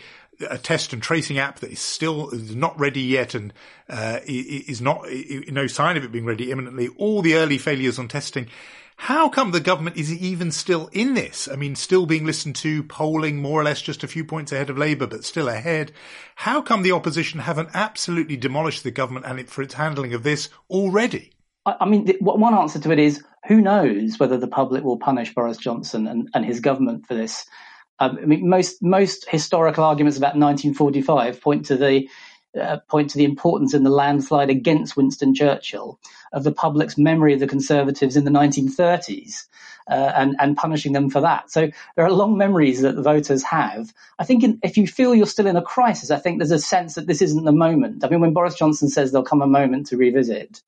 a 0.49 0.59
test 0.59 0.93
and 0.93 1.03
tracing 1.03 1.39
app 1.39 1.61
that 1.61 1.71
is 1.71 1.81
still 1.81 2.31
is 2.31 2.55
not 2.55 2.79
ready 2.79 3.03
yet 3.03 3.35
and 3.35 3.53
uh, 3.89 4.21
is 4.25 4.81
not 4.81 5.07
no 5.49 5.67
sign 5.67 5.97
of 5.97 6.05
it 6.05 6.13
being 6.13 6.25
ready 6.25 6.51
imminently. 6.51 6.89
All 6.97 7.23
the 7.23 7.35
early 7.35 7.59
failures 7.59 7.99
on 7.99 8.09
testing. 8.09 8.49
How 9.07 9.29
come 9.29 9.51
the 9.51 9.59
government 9.59 9.97
is 9.97 10.13
even 10.13 10.53
still 10.53 10.89
in 10.93 11.15
this? 11.15 11.49
I 11.49 11.57
mean, 11.57 11.75
still 11.75 12.07
being 12.07 12.25
listened 12.25 12.55
to, 12.57 12.85
polling 12.85 13.43
more 13.43 13.61
or 13.61 13.65
less 13.65 13.83
just 13.83 14.05
a 14.05 14.07
few 14.07 14.25
points 14.25 14.53
ahead 14.53 14.71
of 14.71 14.79
Labour, 14.79 15.09
but 15.09 15.25
still 15.25 15.49
ahead. 15.49 15.91
How 16.37 16.63
come 16.63 16.83
the 16.83 16.93
opposition 16.93 17.41
haven't 17.41 17.71
absolutely 17.75 18.37
demolished 18.37 18.85
the 18.85 18.93
government 18.93 19.27
and 19.27 19.41
it 19.41 19.51
for 19.51 19.61
its 19.61 19.75
handling 19.75 20.15
of 20.15 20.23
this 20.23 20.51
already? 20.71 21.33
I 21.67 21.85
mean, 21.85 22.05
the, 22.05 22.17
one 22.21 22.55
answer 22.55 22.79
to 22.79 22.93
it 22.93 23.01
is 23.01 23.25
who 23.49 23.61
knows 23.61 24.21
whether 24.21 24.39
the 24.39 24.47
public 24.47 24.85
will 24.85 24.99
punish 24.99 25.35
Boris 25.35 25.57
Johnson 25.59 26.07
and, 26.07 26.29
and 26.33 26.45
his 26.45 26.61
government 26.61 27.09
for 27.09 27.15
this. 27.15 27.45
Um, 27.99 28.21
I 28.23 28.27
mean, 28.27 28.49
most 28.49 28.85
most 28.85 29.29
historical 29.29 29.83
arguments 29.83 30.17
about 30.17 30.37
1945 30.37 31.41
point 31.41 31.67
to 31.67 31.77
the 31.77 32.09
uh, 32.61 32.79
point 32.89 33.11
to 33.11 33.19
the 33.19 33.25
importance 33.25 33.75
in 33.75 33.85
the 33.85 33.91
landslide 33.91 34.51
against 34.51 34.97
Winston 34.97 35.35
Churchill 35.35 35.99
of 36.33 36.45
the 36.45 36.53
public's 36.53 36.99
memory 36.99 37.35
of 37.35 37.41
the 37.41 37.47
Conservatives 37.47 38.17
in 38.17 38.25
the 38.25 38.31
1930s 38.31 39.47
uh, 39.91 40.13
and, 40.15 40.37
and 40.39 40.57
punishing 40.57 40.93
them 40.93 41.11
for 41.11 41.21
that. 41.21 41.51
So 41.51 41.71
there 41.97 42.05
are 42.05 42.13
long 42.13 42.37
memories 42.37 42.83
that 42.83 42.97
the 42.97 43.03
voters 43.03 43.43
have. 43.45 43.93
I 44.19 44.25
think 44.25 44.45
in, 44.45 44.59
if 44.63 44.77
you 44.77 44.87
feel 44.87 45.15
you're 45.15 45.27
still 45.27 45.47
in 45.47 45.57
a 45.57 45.63
crisis, 45.63 46.11
I 46.11 46.19
think 46.19 46.39
there's 46.39 46.51
a 46.51 46.59
sense 46.59 46.95
that 46.95 47.07
this 47.07 47.23
isn't 47.23 47.45
the 47.45 47.53
moment. 47.53 48.05
I 48.05 48.09
mean, 48.09 48.21
when 48.21 48.33
Boris 48.35 48.55
Johnson 48.55 48.89
says 48.89 49.13
there'll 49.13 49.25
come 49.25 49.43
a 49.43 49.47
moment 49.47 49.89
to 49.89 49.97
revisit, 49.97 50.63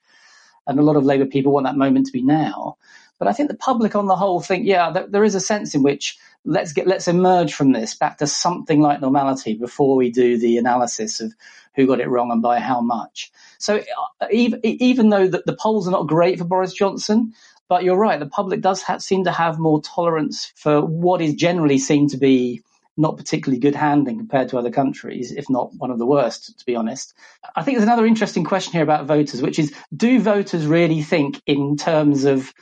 and 0.66 0.78
a 0.78 0.82
lot 0.82 0.96
of 0.96 1.04
Labour 1.04 1.26
people 1.26 1.52
want 1.52 1.66
that 1.66 1.76
moment 1.76 2.06
to 2.06 2.12
be 2.12 2.22
now. 2.22 2.76
But 3.18 3.28
I 3.28 3.32
think 3.32 3.48
the 3.48 3.56
public 3.56 3.94
on 3.94 4.06
the 4.06 4.16
whole 4.16 4.40
think, 4.40 4.66
yeah, 4.66 4.90
there, 4.90 5.06
there 5.06 5.24
is 5.24 5.34
a 5.34 5.40
sense 5.40 5.74
in 5.74 5.82
which 5.82 6.18
let's 6.44 6.72
get 6.72 6.86
let's 6.86 7.08
emerge 7.08 7.54
from 7.54 7.72
this 7.72 7.94
back 7.94 8.18
to 8.18 8.26
something 8.26 8.80
like 8.80 9.00
normality 9.00 9.54
before 9.54 9.96
we 9.96 10.10
do 10.10 10.36
the 10.36 10.58
analysis 10.58 11.20
of 11.20 11.32
who 11.74 11.86
got 11.86 12.00
it 12.00 12.08
wrong 12.08 12.30
and 12.30 12.42
by 12.42 12.58
how 12.58 12.80
much. 12.80 13.32
So 13.58 13.82
uh, 14.20 14.26
even, 14.30 14.60
even 14.62 15.08
though 15.08 15.26
the, 15.26 15.42
the 15.46 15.56
polls 15.56 15.88
are 15.88 15.92
not 15.92 16.06
great 16.06 16.38
for 16.38 16.44
Boris 16.44 16.72
Johnson, 16.72 17.32
but 17.68 17.82
you're 17.82 17.96
right, 17.96 18.20
the 18.20 18.26
public 18.26 18.60
does 18.60 18.84
seem 18.98 19.24
to 19.24 19.32
have 19.32 19.58
more 19.58 19.80
tolerance 19.80 20.52
for 20.54 20.84
what 20.84 21.20
is 21.20 21.34
generally 21.34 21.78
seen 21.78 22.08
to 22.10 22.16
be 22.16 22.62
not 22.96 23.16
particularly 23.16 23.58
good 23.58 23.74
handling 23.74 24.18
compared 24.18 24.48
to 24.50 24.58
other 24.58 24.70
countries, 24.70 25.32
if 25.32 25.50
not 25.50 25.74
one 25.74 25.90
of 25.90 25.98
the 25.98 26.06
worst, 26.06 26.56
to 26.58 26.64
be 26.64 26.76
honest. 26.76 27.14
I 27.56 27.62
think 27.62 27.76
there's 27.76 27.88
another 27.88 28.06
interesting 28.06 28.44
question 28.44 28.72
here 28.72 28.82
about 28.82 29.06
voters, 29.06 29.42
which 29.42 29.58
is 29.58 29.74
do 29.96 30.20
voters 30.20 30.66
really 30.66 31.02
think 31.02 31.42
in 31.46 31.76
terms 31.76 32.24
of 32.24 32.52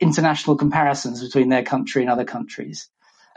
international 0.00 0.56
comparisons 0.56 1.22
between 1.22 1.48
their 1.48 1.62
country 1.62 2.02
and 2.02 2.10
other 2.10 2.24
countries? 2.24 2.88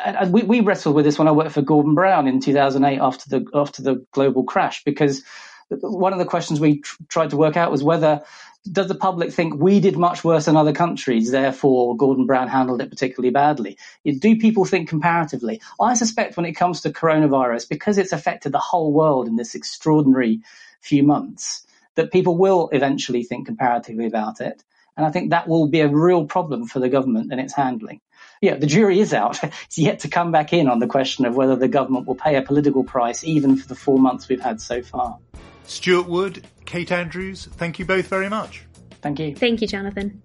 and 0.04 0.34
we, 0.34 0.44
we 0.44 0.60
wrestled 0.60 0.96
with 0.96 1.06
this 1.06 1.18
when 1.18 1.28
I 1.28 1.32
worked 1.32 1.54
for 1.54 1.62
Gordon 1.62 1.96
Brown 1.96 2.28
in 2.28 2.40
2008 2.40 3.00
after 3.00 3.30
the 3.30 3.46
after 3.54 3.82
the 3.82 4.06
global 4.12 4.44
crash 4.44 4.84
because 4.84 5.24
one 5.70 6.14
of 6.14 6.20
the 6.20 6.26
questions 6.26 6.60
we 6.60 6.82
tr- 6.82 7.04
tried 7.08 7.30
to 7.32 7.38
work 7.38 7.58
out 7.58 7.72
was 7.72 7.84
whether 7.84 8.24
does 8.72 8.88
the 8.88 8.96
public 8.96 9.32
think 9.32 9.62
we 9.62 9.80
did 9.80 9.96
much 9.96 10.24
worse 10.24 10.46
than 10.46 10.58
other 10.58 10.74
countries, 10.74 11.30
therefore 11.30 11.96
Gordon 11.96 12.26
Brown 12.26 12.48
handled 12.48 12.82
it 12.82 12.90
particularly 12.90 13.32
badly? 13.32 13.78
Do 14.04 14.38
people 14.38 14.66
think 14.66 14.90
comparatively? 14.90 15.62
I 15.80 15.94
suspect 15.94 16.36
when 16.36 16.48
it 16.48 16.54
comes 16.54 16.82
to 16.82 16.90
coronavirus, 16.90 17.70
because 17.70 18.00
it's 18.00 18.12
affected 18.12 18.52
the 18.52 18.60
whole 18.60 18.92
world 18.92 19.28
in 19.28 19.36
this 19.36 19.54
extraordinary 19.54 20.42
few 20.82 21.04
months, 21.04 21.66
that 21.94 22.12
people 22.12 22.38
will 22.38 22.70
eventually 22.72 23.24
think 23.24 23.46
comparatively 23.46 24.08
about 24.08 24.42
it. 24.42 24.64
And 24.98 25.06
I 25.06 25.12
think 25.12 25.32
that 25.32 25.48
will 25.48 25.68
be 25.68 25.82
a 25.82 25.88
real 25.88 26.26
problem 26.26 26.68
for 26.68 26.80
the 26.80 26.90
government 26.90 27.32
and 27.32 27.42
its 27.42 27.54
handling 27.54 28.02
yeah, 28.42 28.56
the 28.56 28.68
jury 28.68 29.00
is 29.00 29.14
out. 29.14 29.44
it's 29.44 29.78
yet 29.78 30.00
to 30.00 30.08
come 30.08 30.32
back 30.32 30.54
in 30.54 30.68
on 30.68 30.80
the 30.80 30.88
question 30.88 31.26
of 31.26 31.36
whether 31.36 31.56
the 31.56 31.68
government 31.68 32.08
will 32.08 32.16
pay 32.16 32.36
a 32.36 32.42
political 32.42 32.84
price, 32.84 33.24
even 33.24 33.58
for 33.58 33.68
the 33.68 33.76
four 33.76 33.98
months 33.98 34.30
we've 34.30 34.42
had 34.42 34.62
so 34.62 34.82
far. 34.82 35.18
Stuart 35.66 36.08
Wood, 36.08 36.46
Kate 36.66 36.92
Andrews, 36.92 37.48
thank 37.54 37.80
you 37.80 37.86
both 37.86 38.08
very 38.08 38.30
much. 38.30 38.64
Thank 39.02 39.20
you. 39.20 39.36
Thank 39.36 39.62
you, 39.62 39.68
Jonathan. 39.68 40.22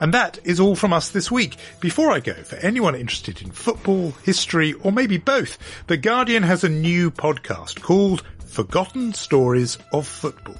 And 0.00 0.12
that 0.12 0.38
is 0.44 0.60
all 0.60 0.76
from 0.76 0.92
us 0.92 1.10
this 1.10 1.30
week. 1.30 1.56
Before 1.80 2.10
I 2.10 2.20
go, 2.20 2.34
for 2.34 2.56
anyone 2.56 2.94
interested 2.94 3.40
in 3.40 3.50
football, 3.50 4.10
history, 4.24 4.74
or 4.74 4.92
maybe 4.92 5.16
both, 5.16 5.58
The 5.86 5.96
Guardian 5.96 6.42
has 6.42 6.64
a 6.64 6.68
new 6.68 7.10
podcast 7.10 7.80
called 7.80 8.22
Forgotten 8.44 9.14
Stories 9.14 9.78
of 9.92 10.06
Football. 10.06 10.56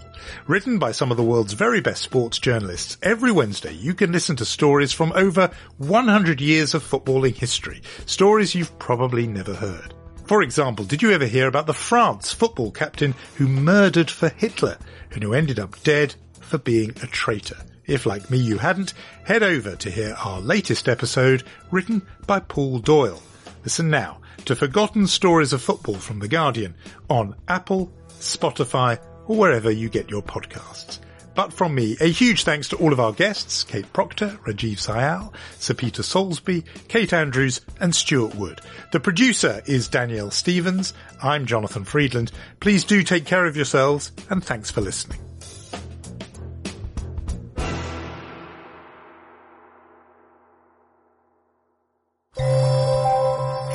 Written 0.46 0.78
by 0.78 0.92
some 0.92 1.10
of 1.10 1.16
the 1.16 1.22
world's 1.22 1.52
very 1.52 1.80
best 1.80 2.02
sports 2.02 2.38
journalists, 2.38 2.96
every 3.02 3.30
Wednesday 3.30 3.72
you 3.72 3.94
can 3.94 4.10
listen 4.10 4.36
to 4.36 4.44
stories 4.44 4.92
from 4.92 5.12
over 5.12 5.50
100 5.78 6.40
years 6.40 6.74
of 6.74 6.82
footballing 6.82 7.34
history. 7.34 7.82
Stories 8.06 8.54
you've 8.54 8.78
probably 8.78 9.26
never 9.26 9.54
heard. 9.54 9.94
For 10.26 10.42
example, 10.42 10.84
did 10.84 11.02
you 11.02 11.12
ever 11.12 11.26
hear 11.26 11.46
about 11.46 11.66
the 11.66 11.74
France 11.74 12.32
football 12.32 12.70
captain 12.70 13.14
who 13.36 13.46
murdered 13.46 14.10
for 14.10 14.28
Hitler 14.30 14.78
and 15.12 15.22
who 15.22 15.34
ended 15.34 15.60
up 15.60 15.80
dead 15.82 16.14
for 16.40 16.58
being 16.58 16.90
a 17.02 17.06
traitor? 17.06 17.58
If 17.86 18.04
like 18.04 18.30
me 18.30 18.38
you 18.38 18.58
hadn't, 18.58 18.94
head 19.24 19.42
over 19.42 19.76
to 19.76 19.90
hear 19.90 20.14
our 20.18 20.40
latest 20.40 20.88
episode 20.88 21.44
written 21.70 22.02
by 22.26 22.40
Paul 22.40 22.80
Doyle. 22.80 23.22
Listen 23.64 23.90
now 23.90 24.18
to 24.44 24.56
Forgotten 24.56 25.06
Stories 25.06 25.52
of 25.52 25.62
Football 25.62 25.96
from 25.96 26.18
The 26.18 26.28
Guardian 26.28 26.74
on 27.08 27.36
Apple, 27.48 27.92
Spotify, 28.18 28.98
or 29.26 29.36
wherever 29.36 29.70
you 29.70 29.88
get 29.88 30.10
your 30.10 30.22
podcasts. 30.22 30.98
But 31.36 31.52
from 31.52 31.74
me, 31.74 31.96
a 32.00 32.06
huge 32.06 32.44
thanks 32.44 32.68
to 32.70 32.76
all 32.76 32.94
of 32.94 33.00
our 33.00 33.12
guests, 33.12 33.62
Kate 33.62 33.92
Proctor, 33.92 34.38
Rajiv 34.46 34.78
Syal, 34.78 35.32
Sir 35.58 35.74
Peter 35.74 36.02
Soulsby, 36.02 36.64
Kate 36.88 37.12
Andrews, 37.12 37.60
and 37.78 37.94
Stuart 37.94 38.34
Wood. 38.34 38.62
The 38.92 39.00
producer 39.00 39.62
is 39.66 39.86
Danielle 39.86 40.30
Stevens. 40.30 40.94
I'm 41.22 41.44
Jonathan 41.44 41.84
Freedland. 41.84 42.32
Please 42.60 42.84
do 42.84 43.02
take 43.02 43.26
care 43.26 43.44
of 43.44 43.54
yourselves, 43.54 44.12
and 44.30 44.42
thanks 44.42 44.70
for 44.70 44.80
listening. 44.80 45.25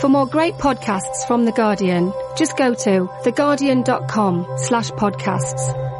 For 0.01 0.09
more 0.09 0.25
great 0.25 0.55
podcasts 0.55 1.27
from 1.27 1.45
The 1.45 1.51
Guardian, 1.51 2.11
just 2.35 2.57
go 2.57 2.73
to 2.73 3.07
theguardian.com 3.23 4.47
slash 4.57 4.89
podcasts. 4.93 5.90